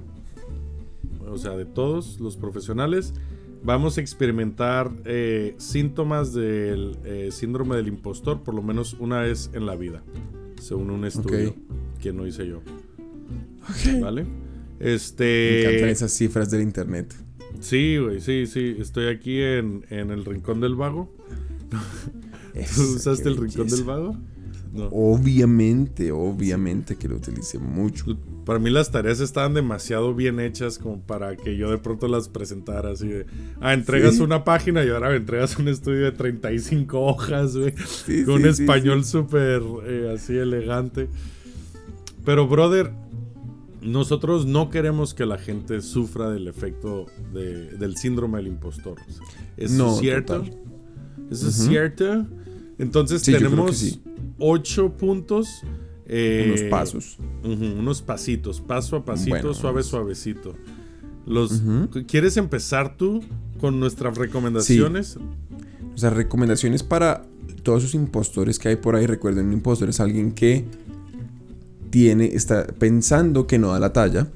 o 1.29 1.39
sea, 1.39 1.57
de 1.57 1.65
todos 1.65 2.21
los 2.21 2.37
profesionales, 2.37 3.15
vamos 3.63 3.99
a 3.99 4.01
experimentar 4.01 4.91
eh, 5.05 5.55
síntomas 5.59 6.33
del 6.33 6.97
eh, 7.05 7.29
síndrome 7.31 7.77
del 7.77 7.89
impostor 7.89 8.43
por 8.43 8.55
lo 8.55 8.63
menos 8.63 8.97
una 8.99 9.21
vez 9.21 9.51
en 9.53 9.67
la 9.67 9.77
vida, 9.77 10.03
según 10.61 10.91
un 10.91 11.05
estudio 11.05 11.55
que 12.01 12.13
no 12.13 12.27
hice 12.27 12.47
yo. 12.47 12.59
Ok. 12.59 14.01
¿Vale? 14.01 14.25
Me 14.25 14.95
Este. 14.95 15.63
encantan 15.63 15.89
esas 15.91 16.13
cifras 16.13 16.51
del 16.51 16.63
internet. 16.63 17.15
Sí, 17.61 17.99
güey, 17.99 18.21
sí, 18.21 18.47
sí. 18.47 18.77
Estoy 18.79 19.09
aquí 19.09 19.41
en, 19.43 19.85
en 19.91 20.11
el 20.11 20.25
rincón 20.25 20.61
del 20.61 20.75
vago. 20.77 21.15
¿Tú 22.75 22.83
usaste 22.97 23.29
el 23.29 23.37
rincón 23.37 23.69
del 23.69 23.85
vago? 23.85 24.17
No. 24.73 24.87
Obviamente, 24.93 26.11
obviamente 26.13 26.97
que 26.97 27.09
lo 27.09 27.17
utilicé 27.17 27.59
mucho. 27.59 28.17
Para 28.51 28.59
mí 28.59 28.69
las 28.69 28.91
tareas 28.91 29.21
estaban 29.21 29.55
demasiado 29.55 30.13
bien 30.13 30.41
hechas 30.41 30.77
como 30.81 31.01
para 31.01 31.37
que 31.37 31.57
yo 31.57 31.71
de 31.71 31.79
pronto 31.79 32.09
las 32.09 32.29
presentara 32.29 32.91
así 32.91 33.07
de... 33.07 33.25
Ah, 33.61 33.75
entregas 33.75 34.17
Sí. 34.17 34.23
una 34.23 34.43
página 34.43 34.85
y 34.85 34.89
ahora 34.89 35.11
me 35.11 35.15
entregas 35.19 35.57
un 35.57 35.69
estudio 35.69 36.01
de 36.07 36.11
35 36.11 37.01
hojas, 37.01 37.57
güey. 37.57 37.73
Sí, 37.87 38.25
con 38.25 38.39
sí, 38.39 38.43
un 38.43 38.47
español 38.49 39.05
súper 39.05 39.63
eh, 39.87 40.13
así 40.17 40.37
elegante. 40.37 41.09
Pero, 42.25 42.49
brother, 42.49 42.91
nosotros 43.83 44.47
no 44.47 44.69
queremos 44.69 45.15
que 45.15 45.27
la 45.27 45.39
gente 45.39 45.81
sufra 45.81 46.29
del 46.29 46.49
efecto 46.49 47.07
de- 47.33 47.69
del 47.77 47.97
síndrome 47.97 48.39
del 48.39 48.49
impostor. 48.49 48.97
¿Eso 49.57 49.75
No, 49.77 49.93
es 49.95 50.01
cierto? 50.01 50.39
total. 50.41 50.59
¿Eso 51.31 51.49
es 51.51 51.55
cierto? 51.55 52.27
Entonces 52.81 53.23
tenemos 53.23 54.01
ocho 54.41 54.91
puntos. 54.97 55.47
Eh, 56.13 56.47
Unos 56.49 56.63
pasos. 56.63 57.19
Unos 57.45 58.03
pasitos, 58.03 58.61
paso 58.61 58.97
a 58.97 59.05
pasito, 59.05 59.31
Bueno, 59.31 59.55
suave, 59.55 59.85
suavecito. 59.85 60.57
Los. 61.25 61.63
¿Quieres 62.09 62.37
empezar 62.37 62.97
tú 62.97 63.23
con 63.61 63.79
nuestras 63.79 64.19
recomendaciones? 64.19 65.19
O 65.95 65.99
sea, 65.99 66.11
recomendaciones 66.11 66.83
para 66.83 67.23
todos 67.63 67.85
esos 67.85 67.95
impostores 67.95 68.59
que 68.59 68.71
hay 68.71 68.77
por 68.77 68.97
ahí. 68.97 69.07
Recuerden, 69.07 69.47
un 69.47 69.53
impostor 69.53 69.89
es 69.89 70.01
alguien 70.01 70.33
que 70.33 70.65
tiene, 71.91 72.27
está 72.27 72.67
pensando 72.67 73.47
que 73.47 73.59
no 73.59 73.69
da 73.69 73.79
la 73.79 73.93
talla. 73.93 74.27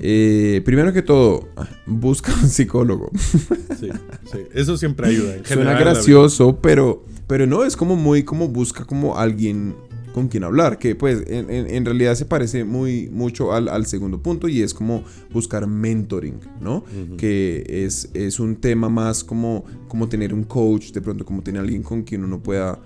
Eh, 0.00 0.60
primero 0.66 0.92
que 0.92 1.00
todo, 1.00 1.48
busca 1.86 2.34
un 2.34 2.50
psicólogo. 2.50 3.10
sí, 3.80 3.88
sí. 4.30 4.38
Eso 4.52 4.76
siempre 4.76 5.08
ayuda. 5.08 5.36
en 5.36 5.46
Suena 5.46 5.78
gracioso, 5.78 6.58
pero, 6.60 7.02
pero 7.26 7.46
no, 7.46 7.64
es 7.64 7.78
como 7.78 7.96
muy, 7.96 8.24
como 8.24 8.48
busca 8.48 8.84
como 8.84 9.16
alguien 9.16 9.74
con 10.14 10.28
quien 10.28 10.44
hablar, 10.44 10.78
que 10.78 10.94
pues 10.94 11.24
en, 11.26 11.50
en- 11.50 11.68
en 11.68 11.84
realidad 11.84 12.14
se 12.14 12.24
parece 12.24 12.64
muy 12.64 13.08
mucho 13.12 13.52
al, 13.52 13.68
al 13.68 13.84
segundo 13.84 14.22
punto 14.22 14.46
y 14.48 14.62
es 14.62 14.72
como 14.72 15.02
buscar 15.32 15.66
mentoring, 15.66 16.38
¿no? 16.60 16.84
Que 17.18 17.64
es, 17.68 18.08
es 18.14 18.38
un 18.38 18.54
tema 18.56 18.88
más 18.88 19.24
como, 19.24 19.64
como 19.88 20.08
tener 20.08 20.32
un 20.32 20.44
coach, 20.44 20.92
de 20.92 21.00
pronto 21.00 21.24
como 21.24 21.42
tener 21.42 21.60
alguien 21.62 21.82
con 21.82 22.04
quien 22.04 22.22
uno 22.22 22.40
pueda, 22.40 22.78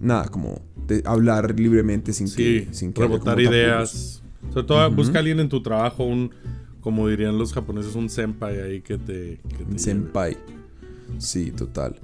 nada, 0.00 0.28
como 0.28 0.60
de- 0.86 1.02
hablar 1.06 1.58
libremente 1.58 2.12
sin 2.12 2.28
Sí, 2.28 2.36
que, 2.36 2.68
sin 2.72 2.92
que 2.92 3.00
rebotar 3.00 3.40
ideas. 3.40 4.22
Sobre 4.52 4.66
todo, 4.66 4.90
busca 4.90 5.16
a 5.16 5.20
alguien 5.20 5.40
en 5.40 5.48
tu 5.48 5.62
trabajo, 5.62 6.04
un, 6.04 6.30
como 6.82 7.08
dirían 7.08 7.38
los 7.38 7.52
japoneses, 7.54 7.94
un 7.94 8.10
senpai 8.10 8.60
ahí 8.60 8.80
que 8.82 8.98
te. 8.98 9.38
Que 9.48 9.56
te 9.56 9.62
Un 9.64 9.68
lleve. 9.70 9.78
senpai. 9.78 10.36
Sí, 11.18 11.52
total. 11.52 11.96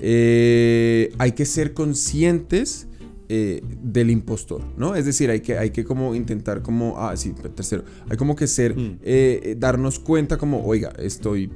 Eh, 0.00 1.12
hay 1.18 1.32
que 1.32 1.44
ser 1.46 1.72
conscientes 1.74 2.87
eh, 3.28 3.62
del 3.82 4.10
impostor, 4.10 4.62
¿no? 4.76 4.94
Es 4.94 5.04
decir, 5.04 5.28
hay 5.30 5.40
que, 5.40 5.58
hay 5.58 5.70
que 5.70 5.84
como 5.84 6.14
intentar 6.14 6.62
como, 6.62 6.98
ah, 6.98 7.16
sí, 7.16 7.34
tercero, 7.54 7.84
hay 8.08 8.16
como 8.16 8.34
que 8.36 8.46
ser, 8.46 8.76
Mm. 8.76 8.98
eh, 9.02 9.54
darnos 9.58 9.98
cuenta 9.98 10.38
como, 10.38 10.64
oiga, 10.64 10.92
estoy 10.98 11.50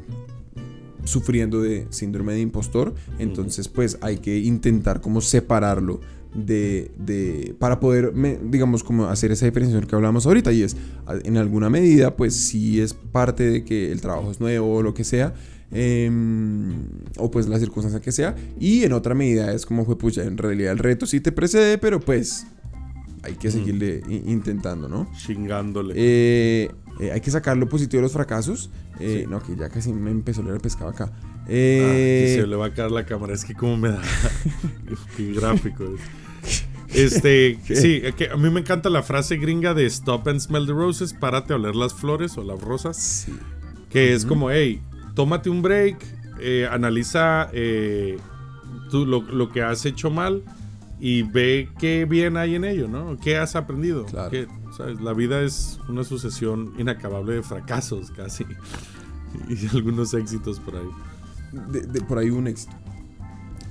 sufriendo 1.05 1.61
de 1.61 1.87
síndrome 1.91 2.33
de 2.35 2.41
impostor, 2.41 2.95
entonces 3.19 3.69
pues 3.69 3.99
hay 4.03 4.19
que 4.19 4.39
intentar 4.39 5.01
como 5.01 5.21
separarlo 5.21 6.01
de, 6.35 6.93
de 6.97 7.55
para 7.59 7.81
poder, 7.81 8.13
me- 8.15 8.39
digamos, 8.43 8.85
como 8.85 9.07
hacer 9.07 9.33
esa 9.33 9.45
diferenciación 9.47 9.89
que 9.89 9.97
hablamos 9.97 10.27
ahorita 10.27 10.53
y 10.53 10.63
es, 10.63 10.77
en 11.25 11.37
alguna 11.37 11.69
medida, 11.71 12.17
pues 12.17 12.35
sí 12.37 12.81
es 12.81 12.95
parte 12.95 13.51
de 13.51 13.65
que 13.65 13.91
el 13.91 14.01
trabajo 14.01 14.31
es 14.31 14.41
nuevo 14.41 14.77
o 14.77 14.83
lo 14.83 14.95
que 14.95 15.05
sea, 15.05 15.35
em, 15.73 16.75
o 17.17 17.31
pues 17.31 17.49
la 17.49 17.59
circunstancia 17.59 18.01
que 18.01 18.13
sea, 18.13 18.35
y 18.61 18.85
en 18.85 18.93
otra 18.93 19.15
medida 19.15 19.53
es 19.53 19.67
como 19.67 19.85
fue, 19.85 19.97
pucha, 19.99 20.23
en 20.25 20.37
realidad 20.39 20.73
el 20.73 20.79
reto 20.79 21.07
sí 21.07 21.21
te 21.21 21.33
precede, 21.33 21.79
pero 21.79 22.01
pues 22.01 22.47
hay 23.23 23.35
que 23.35 23.49
Mm. 23.49 23.53
seguirle 23.53 24.03
intentando, 24.27 24.89
¿no? 24.89 25.09
Chingándole. 25.17 25.95
Eh, 25.97 26.71
eh, 27.01 27.11
hay 27.13 27.21
que 27.21 27.31
sacar 27.31 27.57
lo 27.57 27.69
positivo 27.69 27.99
de 27.99 28.03
los 28.03 28.13
fracasos. 28.13 28.71
Eh, 29.01 29.21
Sí. 29.23 29.27
No, 29.31 29.43
que 29.43 29.57
ya 29.57 29.69
casi 29.69 29.93
me 29.93 30.11
empezó 30.11 30.41
a 30.43 30.45
leer 30.45 30.57
el 30.57 30.61
pescado 30.61 30.91
acá. 30.91 31.11
Ah, 31.13 31.45
Eh, 31.49 32.35
que 32.37 32.43
se 32.43 32.47
le 32.47 32.55
va 32.57 32.67
a 32.67 32.75
caer 32.75 32.91
la 32.93 33.05
cámara. 33.07 33.33
Es 33.35 33.45
que 33.45 33.55
como 33.55 33.77
me 33.77 33.89
da. 33.91 34.03
Qué 35.17 35.33
gráfico 35.33 35.85
es. 35.85 36.01
Este, 36.95 37.59
sí, 37.65 38.03
que 38.17 38.29
a 38.29 38.37
mí 38.37 38.51
me 38.51 38.61
encanta 38.61 38.91
la 38.91 39.03
frase 39.03 39.37
gringa 39.39 39.73
de 39.73 39.87
Stop 39.87 40.29
and 40.29 40.41
smell 40.41 40.67
the 40.67 40.73
roses, 40.73 41.15
párate 41.15 41.55
a 41.55 41.57
oler 41.57 41.75
las 41.75 41.95
flores 41.95 42.37
o 42.37 42.43
las 42.45 42.61
rosas. 42.61 43.25
sí. 43.27 43.33
Que 43.89 44.13
es 44.15 44.25
como, 44.27 44.51
hey, 44.51 44.81
tómate 45.15 45.51
un 45.51 45.63
break, 45.63 45.97
eh, 46.41 46.69
analiza 46.71 47.49
eh, 47.53 48.19
tú 48.91 49.07
lo, 49.07 49.23
lo 49.23 49.51
que 49.51 49.63
has 49.63 49.85
hecho 49.87 50.11
mal 50.11 50.43
y 51.01 51.23
ve 51.23 51.69
qué 51.79 52.05
bien 52.05 52.37
hay 52.37 52.55
en 52.55 52.65
ello, 52.65 52.89
¿no? 52.89 53.17
¿Qué 53.19 53.37
has 53.37 53.57
aprendido? 53.57 54.05
Claro. 54.07 54.31
¿Qué- 54.31 54.47
sabes? 54.77 55.01
La 55.01 55.13
vida 55.13 55.43
es 55.43 55.79
una 55.89 56.03
sucesión 56.05 56.73
inacabable 56.79 57.35
de 57.35 57.43
fracasos 57.43 58.11
casi. 58.17 58.45
Y 59.49 59.67
algunos 59.77 60.15
éxitos 60.15 60.61
por 60.61 60.77
ahí. 60.77 60.89
De- 61.71 61.83
de- 61.83 62.01
por 62.03 62.19
ahí 62.19 62.31
un 62.31 62.47
éxito. 62.47 62.73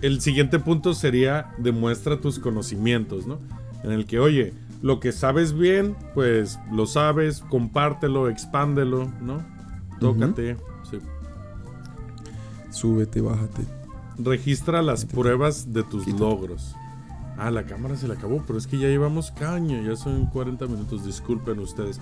El 0.02 0.20
siguiente 0.22 0.60
punto 0.60 0.94
sería 0.94 1.52
demuestra 1.60 2.20
tus 2.20 2.40
conocimientos, 2.40 3.28
¿no? 3.28 3.40
En 3.84 3.92
el 3.92 4.06
que, 4.06 4.20
oye, 4.20 4.54
lo 4.82 5.00
que 5.00 5.12
sabes 5.12 5.54
bien, 5.54 5.96
pues 6.16 6.60
lo 6.72 6.86
sabes, 6.88 7.42
compártelo, 7.50 8.28
expándelo, 8.30 9.12
¿no? 9.22 9.44
Tócate. 10.00 10.58
Súbete, 12.72 13.22
bájate. 13.22 13.64
Registra 14.18 14.82
las 14.82 15.06
pruebas 15.06 15.74
de 15.74 15.84
tus 15.84 16.08
logros. 16.08 16.76
Ah, 17.38 17.50
la 17.50 17.64
cámara 17.66 17.96
se 17.98 18.08
le 18.08 18.14
acabó, 18.14 18.44
pero 18.46 18.60
es 18.60 18.68
que 18.68 18.78
ya 18.78 18.88
llevamos 18.88 19.32
caña, 19.32 19.82
ya 19.82 19.96
son 19.96 20.28
40 20.28 20.68
minutos, 20.68 21.06
disculpen 21.06 21.60
ustedes. 21.60 22.00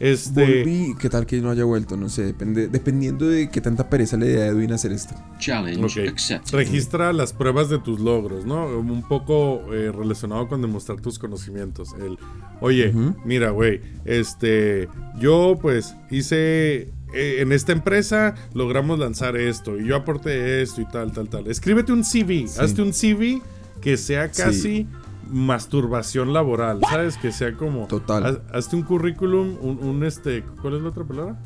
Este, 0.00 0.44
Volví. 0.62 0.96
¿Qué 0.98 1.08
tal 1.08 1.26
que 1.26 1.40
no 1.40 1.50
haya 1.50 1.62
vuelto? 1.64 1.96
No 1.96 2.08
sé. 2.08 2.24
Depende, 2.24 2.66
dependiendo 2.66 3.28
de 3.28 3.48
qué 3.48 3.60
tanta 3.60 3.88
pereza 3.88 4.16
le 4.16 4.26
dé 4.26 4.42
a 4.42 4.46
Edwin 4.48 4.72
hacer 4.72 4.90
esto. 4.90 5.14
Challenge 5.38 5.80
Ok. 5.84 6.08
accepted. 6.08 6.58
Registra 6.58 7.12
las 7.12 7.32
pruebas 7.32 7.68
de 7.68 7.78
tus 7.78 8.00
logros, 8.00 8.44
¿no? 8.44 8.66
Un 8.66 9.02
poco 9.06 9.62
eh, 9.72 9.92
relacionado 9.92 10.48
con 10.48 10.60
demostrar 10.60 11.00
tus 11.00 11.20
conocimientos. 11.20 11.90
El, 12.04 12.18
oye, 12.60 12.92
mira, 13.24 13.50
güey, 13.50 13.80
este, 14.04 14.88
yo 15.20 15.56
pues 15.62 15.94
hice, 16.10 16.90
eh, 17.14 17.36
en 17.40 17.52
esta 17.52 17.72
empresa 17.72 18.34
logramos 18.54 18.98
lanzar 18.98 19.36
esto 19.36 19.78
y 19.78 19.86
yo 19.86 19.96
aporté 19.96 20.62
esto 20.62 20.80
y 20.80 20.86
tal, 20.86 21.12
tal, 21.12 21.28
tal. 21.28 21.46
Escríbete 21.48 21.92
un 21.92 22.04
CV, 22.04 22.46
Sí. 22.48 22.60
hazte 22.60 22.82
un 22.82 22.92
CV 22.92 23.42
que 23.80 23.96
sea 23.96 24.32
Sí. 24.32 24.42
casi 24.42 24.86
masturbación 25.30 26.32
laboral, 26.32 26.80
¿sabes? 26.88 27.16
Que 27.16 27.32
sea 27.32 27.54
como... 27.54 27.86
Total. 27.86 28.24
haz- 28.24 28.40
hazte 28.52 28.76
un 28.76 28.82
currículum, 28.82 29.56
un, 29.60 29.78
un, 29.82 30.04
este, 30.04 30.42
¿cuál 30.60 30.74
es 30.76 30.82
la 30.82 30.88
otra 30.90 31.04
palabra? 31.04 31.40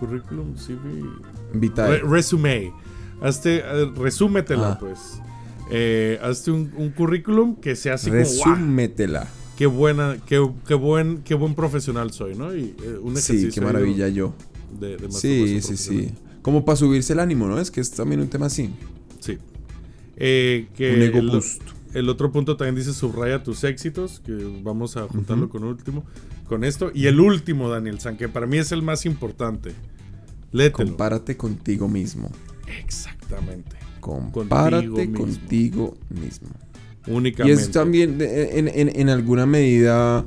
Currículum, 0.00 0.56
CV. 0.56 0.78
Vitae. 1.54 1.98
Re- 2.00 2.08
resume. 2.08 2.72
Hazte, 3.22 3.58
eh, 3.58 3.90
resúmetela, 3.96 4.72
Ah. 4.72 4.78
pues. 4.78 5.20
Eh, 5.70 6.18
hazte 6.22 6.50
un, 6.50 6.72
un 6.76 6.90
currículum 6.90 7.56
que 7.56 7.74
sea 7.76 7.94
así 7.94 8.10
como, 8.10 8.22
"Guau, 8.22 8.54
Resúmetela. 8.56 9.26
qué 9.56 9.66
buena, 9.66 10.18
qué, 10.26 10.46
qué 10.66 10.74
buen, 10.74 11.22
qué 11.22 11.34
buen 11.34 11.54
profesional 11.54 12.12
soy, 12.12 12.34
¿no? 12.34 12.54
Y 12.54 12.74
eh, 12.82 12.98
un 13.00 13.16
Sí, 13.16 13.48
qué 13.54 13.60
maravilla 13.60 14.08
yo. 14.08 14.34
De, 14.80 14.96
de 14.96 15.10
Sí, 15.12 15.60
sí, 15.62 15.76
sí. 15.76 16.10
Como 16.42 16.64
para 16.64 16.76
subirse 16.76 17.12
el 17.14 17.20
ánimo, 17.20 17.46
¿no? 17.46 17.58
Es 17.58 17.70
que 17.70 17.80
es 17.80 17.90
también 17.90 18.20
un 18.20 18.28
tema 18.28 18.46
así. 18.46 18.70
Sí. 19.20 19.38
Eh, 20.16 20.68
que 20.76 20.94
un 20.94 21.02
ego 21.02 21.18
el, 21.18 21.28
boost. 21.30 21.62
el 21.94 22.08
otro 22.08 22.30
punto 22.30 22.56
también 22.56 22.74
dice 22.76 22.92
subraya 22.92 23.42
tus 23.42 23.64
éxitos, 23.64 24.20
que 24.20 24.32
vamos 24.62 24.96
a 24.96 25.08
juntarlo 25.08 25.48
con 25.48 25.64
último, 25.64 26.04
con 26.48 26.64
esto. 26.64 26.90
Y 26.94 27.06
el 27.06 27.18
último, 27.20 27.68
Daniel 27.70 27.98
San, 28.00 28.16
que 28.16 28.28
para 28.28 28.46
mí 28.46 28.58
es 28.58 28.70
el 28.72 28.82
más 28.82 29.06
importante. 29.06 29.72
Léetelo. 30.52 30.88
Compárate 30.90 31.36
contigo 31.36 31.88
mismo. 31.88 32.30
Exactamente. 32.84 33.76
Compárate 34.00 34.86
mismo. 35.06 35.18
contigo 35.18 35.96
mismo. 36.10 36.48
Y 37.06 37.10
Únicamente. 37.10 37.60
es 37.62 37.70
también 37.70 38.18
en, 38.20 38.68
en- 38.68 38.92
en 39.00 39.08
alguna 39.08 39.46
medida, 39.46 40.24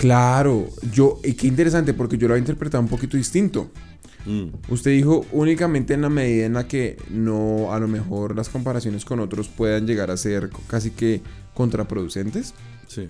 claro, 0.00 0.66
yo, 0.92 1.20
y 1.22 1.34
qué 1.34 1.46
interesante 1.46 1.92
porque 1.92 2.16
yo 2.16 2.26
lo 2.26 2.32
había 2.32 2.40
interpretado 2.40 2.82
un 2.82 2.88
poquito 2.88 3.18
distinto. 3.18 3.70
Mm, 4.24 4.46
Usted 4.72 4.92
dijo 4.92 5.26
únicamente 5.32 5.92
en 5.92 6.00
la 6.00 6.08
medida 6.08 6.46
en 6.46 6.54
la 6.54 6.66
que 6.66 6.96
no, 7.10 7.70
a 7.74 7.78
lo 7.78 7.86
mejor 7.86 8.34
las 8.34 8.48
comparaciones 8.48 9.04
con 9.04 9.20
otros 9.20 9.48
puedan 9.48 9.86
llegar 9.86 10.10
a 10.10 10.16
ser 10.16 10.48
casi 10.68 10.90
que 10.90 11.20
contraproducentes. 11.54 12.54
sí. 12.88 13.08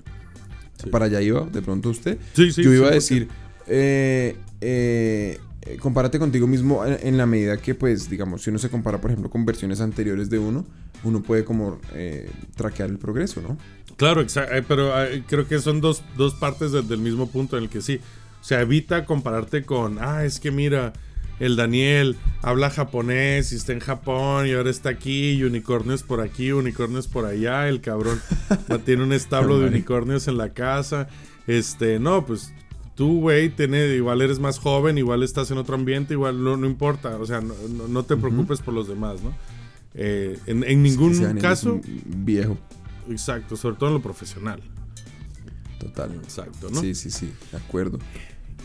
Sí. 0.83 0.89
Para 0.89 1.05
allá 1.05 1.21
iba, 1.21 1.45
de 1.45 1.61
pronto 1.61 1.91
usted. 1.91 2.17
Sí, 2.33 2.51
sí, 2.53 2.63
yo 2.63 2.73
iba 2.73 2.89
a 2.89 2.93
100%. 2.93 2.95
decir, 2.95 3.29
eh, 3.67 4.35
eh, 4.63 5.39
compárate 5.79 6.19
contigo 6.19 6.47
mismo 6.47 6.87
en, 6.87 6.97
en 7.07 7.19
la 7.19 7.27
medida 7.27 7.59
que, 7.59 7.75
pues, 7.75 8.09
digamos, 8.09 8.43
si 8.43 8.49
uno 8.49 8.59
se 8.59 8.71
compara, 8.71 8.99
por 8.99 9.11
ejemplo, 9.11 9.29
con 9.29 9.45
versiones 9.45 9.83
anteriores 9.83 10.31
de 10.31 10.39
uno, 10.39 10.65
uno 11.05 11.23
puede 11.23 11.45
como 11.45 11.79
eh, 11.93 12.31
traquear 12.57 12.89
el 12.89 12.97
progreso, 12.99 13.43
¿no? 13.43 13.59
Claro, 13.97 14.23
exa- 14.23 14.49
eh, 14.51 14.63
pero 14.67 15.03
eh, 15.05 15.23
creo 15.27 15.47
que 15.47 15.59
son 15.59 15.81
dos, 15.81 16.03
dos 16.17 16.35
partes 16.35 16.73
de- 16.73 16.83
del 16.83 17.01
mismo 17.01 17.29
punto 17.31 17.57
en 17.59 17.65
el 17.65 17.69
que 17.71 17.81
sí. 17.83 18.01
O 18.41 18.45
sea, 18.45 18.61
evita 18.63 19.05
compararte 19.05 19.65
con, 19.65 19.99
ah, 20.01 20.25
es 20.25 20.41
que 20.41 20.51
mira, 20.51 20.93
el 21.41 21.57
Daniel 21.57 22.17
habla 22.43 22.71
japonés 22.71 23.53
y 23.53 23.57
está 23.57 23.73
en 23.73 23.81
Japón 23.81 24.47
y 24.47 24.53
ahora 24.53 24.71
está 24.71 24.89
aquí 24.91 25.33
y 25.33 25.43
unicornios 25.45 26.03
por 26.03 26.21
aquí, 26.21 26.53
unicornios 26.53 27.09
por 27.09 27.25
allá, 27.27 27.69
el 27.69 27.81
cabrón 27.81 28.21
tiene 28.85 29.03
un 29.03 29.13
establo 29.13 29.59
de 29.59 29.67
unicornios 29.67 30.29
en 30.29 30.39
la 30.39 30.51
casa. 30.51 31.09
Este, 31.47 31.99
no, 31.99 32.25
pues 32.27 32.53
tú, 32.95 33.21
güey, 33.21 33.49
tiene, 33.51 33.87
igual 33.95 34.21
eres 34.23 34.39
más 34.39 34.59
joven, 34.59 34.97
igual 34.99 35.23
estás 35.23 35.51
en 35.51 35.59
otro 35.59 35.75
ambiente, 35.75 36.15
igual 36.15 36.43
no, 36.45 36.57
no 36.57 36.67
importa, 36.67 37.17
o 37.19 37.27
sea, 37.27 37.41
no, 37.41 37.55
no- 37.89 38.03
te 38.05 38.17
preocupes 38.17 38.61
por 38.61 38.73
los 38.75 38.89
demás, 38.89 39.23
¿no? 39.23 39.35
Eh, 39.95 40.39
en, 40.47 40.63
en 40.65 40.83
ningún 40.83 41.15
caso, 41.41 41.81
viejo, 42.05 42.57
exacto, 43.11 43.57
sobre 43.57 43.77
todo 43.77 43.91
en 43.91 43.95
lo 43.95 44.03
profesional. 44.03 44.63
total. 45.79 46.13
Exacto, 46.23 46.71
¿no? 46.71 46.81
Sí, 46.81 46.95
sí, 46.95 47.11
sí, 47.11 47.33
de 47.51 47.59
acuerdo. 47.59 47.99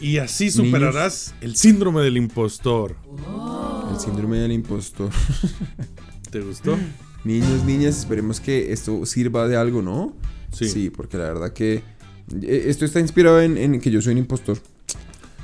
Y 0.02 0.18
así 0.18 0.52
superarás 0.52 1.34
el 1.42 1.56
síndrome 1.56 2.02
del 2.02 2.18
impostor. 2.18 2.98
El 3.92 4.00
síndrome 4.00 4.38
del 4.38 4.52
impostor. 4.52 5.10
¿Te 6.32 6.42
gustó? 6.42 6.78
Niños, 7.24 7.64
niñas, 7.64 8.00
esperemos 8.00 8.40
que 8.40 8.74
esto 8.74 9.06
sirva 9.06 9.48
de 9.48 9.56
algo, 9.56 9.82
¿no? 9.82 10.14
Sí. 10.52 10.90
porque 10.90 11.18
la 11.18 11.26
verdad 11.26 11.52
que 11.52 11.84
eh, 12.42 12.64
esto 12.68 12.86
está 12.86 13.02
inspirado 13.02 13.42
en, 13.42 13.58
en 13.58 13.82
que 13.82 13.92
yo 13.92 14.02
soy 14.02 14.14
un 14.14 14.20
impostor 14.20 14.58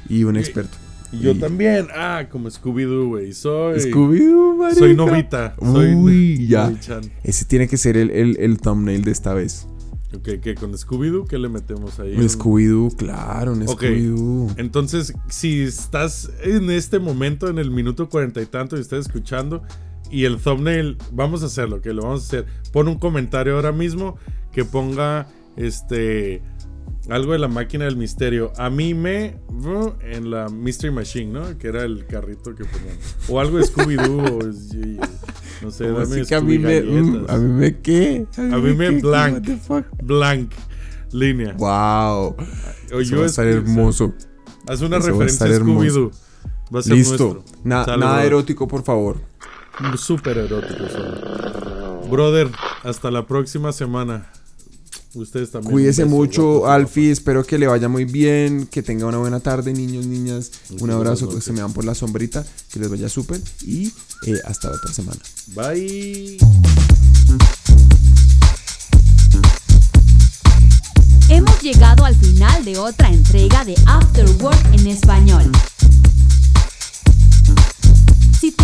y 0.08 0.24
un 0.24 0.38
experto. 0.38 0.78
Y 1.12 1.20
yo 1.20 1.32
Y- 1.32 1.36
también. 1.40 1.88
Ah, 1.96 2.28
como 2.32 2.50
Scooby-Doo, 2.50 3.08
güey. 3.10 3.34
Soy. 3.34 3.80
Scooby-Doo. 3.80 4.74
Soy 4.76 4.96
Novita. 4.96 5.56
Soy 5.62 5.94
Uy, 5.94 6.48
ya. 6.48 6.72
Ese 7.24 7.46
tiene 7.46 7.68
que 7.68 7.78
ser 7.78 7.98
el, 7.98 8.10
el- 8.12 8.38
el 8.40 8.58
thumbnail 8.60 9.04
de 9.04 9.12
esta 9.12 9.34
vez. 9.34 9.68
Ok, 10.14 10.28
¿qué? 10.42 10.56
¿Con 10.56 10.74
Scooby-Doo 10.74 11.26
qué 11.26 11.38
le 11.38 11.48
metemos 11.50 12.00
ahí? 12.00 12.16
Un 12.16 12.28
Scooby-Doo, 12.28 12.92
claro, 12.98 13.54
un 13.54 13.62
Ok. 13.64 13.82
Scooby-Doo. 13.82 14.54
Entonces, 14.58 15.14
si 15.30 15.62
estás 15.62 16.30
en 16.44 16.70
este 16.70 17.00
momento, 17.00 17.48
en 17.48 17.58
el 17.60 17.72
minuto 17.72 18.10
cuarenta 18.10 18.42
y 18.42 18.46
tanto, 18.46 18.78
y 18.78 18.82
estás 18.82 19.06
escuchando, 19.08 19.64
y 20.10 20.26
el 20.26 20.38
thumbnail, 20.38 20.98
vamos 21.14 21.44
a 21.44 21.46
hacerlo, 21.46 21.82
que 21.82 21.94
lo 21.94 22.04
vamos 22.04 22.24
a 22.24 22.28
hacer. 22.28 22.46
Pon 22.74 22.90
un 22.90 23.00
comentario 23.00 23.56
ahora 23.56 23.72
mismo 23.72 24.18
que 24.52 24.66
ponga 24.66 25.28
este 25.56 26.42
algo 27.10 27.34
de 27.34 27.40
la 27.40 27.48
máquina 27.48 27.86
del 27.86 27.98
misterio. 27.98 28.54
A 28.58 28.70
mí 28.70 28.94
me 28.94 29.38
en 30.02 30.32
la 30.32 30.50
Mystery 30.50 30.94
Machine, 30.94 31.32
¿no? 31.32 31.58
Que 31.58 31.68
era 31.68 31.84
el 31.84 32.06
carrito 32.06 32.56
que 32.56 32.64
ponían. 32.66 32.96
O 33.30 33.40
algo 33.40 33.58
de 33.58 33.64
Scooby-Doo, 33.66 35.00
no 35.62 35.72
sé, 35.72 35.86
¿Cómo 35.86 36.00
dame 36.00 36.22
así 36.22 36.26
que 36.30 36.36
a 36.36 36.42
mí 36.42 36.58
me, 36.58 36.82
mm, 36.82 37.26
a 37.30 37.38
mí 37.38 37.48
me 37.54 37.78
qué? 37.80 38.26
A 38.38 38.42
mí 38.58 38.74
me 38.74 38.90
blank. 39.02 39.48
Blank 40.04 40.52
línea. 41.12 41.54
Wow. 41.58 42.36
O 42.94 43.00
Eso 43.00 43.02
yo 43.02 43.18
va 43.18 43.24
a 43.24 43.28
estar 43.28 43.48
es- 43.48 43.56
hermoso. 43.58 44.14
Haz 44.68 44.82
una 44.82 44.98
Eso 44.98 45.08
va 45.08 45.24
a 45.24 45.28
referencia 45.28 45.46
a. 45.48 45.60
Scooby-Doo. 45.60 46.12
Va 46.74 46.80
a 46.80 46.84
ser 46.84 46.94
Listo. 46.96 47.44
Na- 47.64 47.86
nada 47.98 48.24
erótico, 48.24 48.68
por 48.68 48.84
favor. 48.84 49.18
Súper 49.98 50.38
erótico 50.38 50.88
son. 50.88 52.10
Brother, 52.10 52.50
hasta 52.84 53.10
la 53.12 53.26
próxima 53.28 53.72
semana. 53.72 54.32
Ustedes 55.14 55.52
también. 55.52 55.74
Cuídese 55.74 56.04
beso, 56.04 56.16
mucho, 56.16 56.68
Alfie. 56.68 57.12
Espero 57.12 57.44
que 57.44 57.58
le 57.58 57.68
vaya 57.68 57.90
muy 57.90 58.06
bien. 58.06 58.68
Que 58.68 58.82
tenga 58.82 59.06
una 59.06 59.18
buena 59.18 59.40
tarde, 59.40 59.74
niños, 59.74 60.06
niñas. 60.06 60.52
Muchas 60.70 60.82
Un 60.82 60.92
abrazo. 60.92 61.30
Que 61.30 61.42
se 61.42 61.52
me 61.52 61.62
van 61.62 61.74
por 61.74 61.86
la 61.86 61.96
sombrita. 61.96 62.46
Que 62.72 62.80
les 62.80 62.90
vaya 62.90 63.10
súper. 63.10 63.42
Y 63.62 63.88
eh, 64.26 64.40
hasta 64.46 64.70
la 64.70 64.76
otra 64.76 64.94
semana. 64.94 65.20
Bye. 65.48 66.38
Hemos 71.30 71.62
llegado 71.62 72.06
al 72.06 72.16
final 72.16 72.66
de 72.66 72.78
otra 72.78 73.10
entrega 73.10 73.64
de 73.64 73.76
After 73.86 74.30
Work 74.42 74.66
en 74.74 74.88
español. 74.88 75.52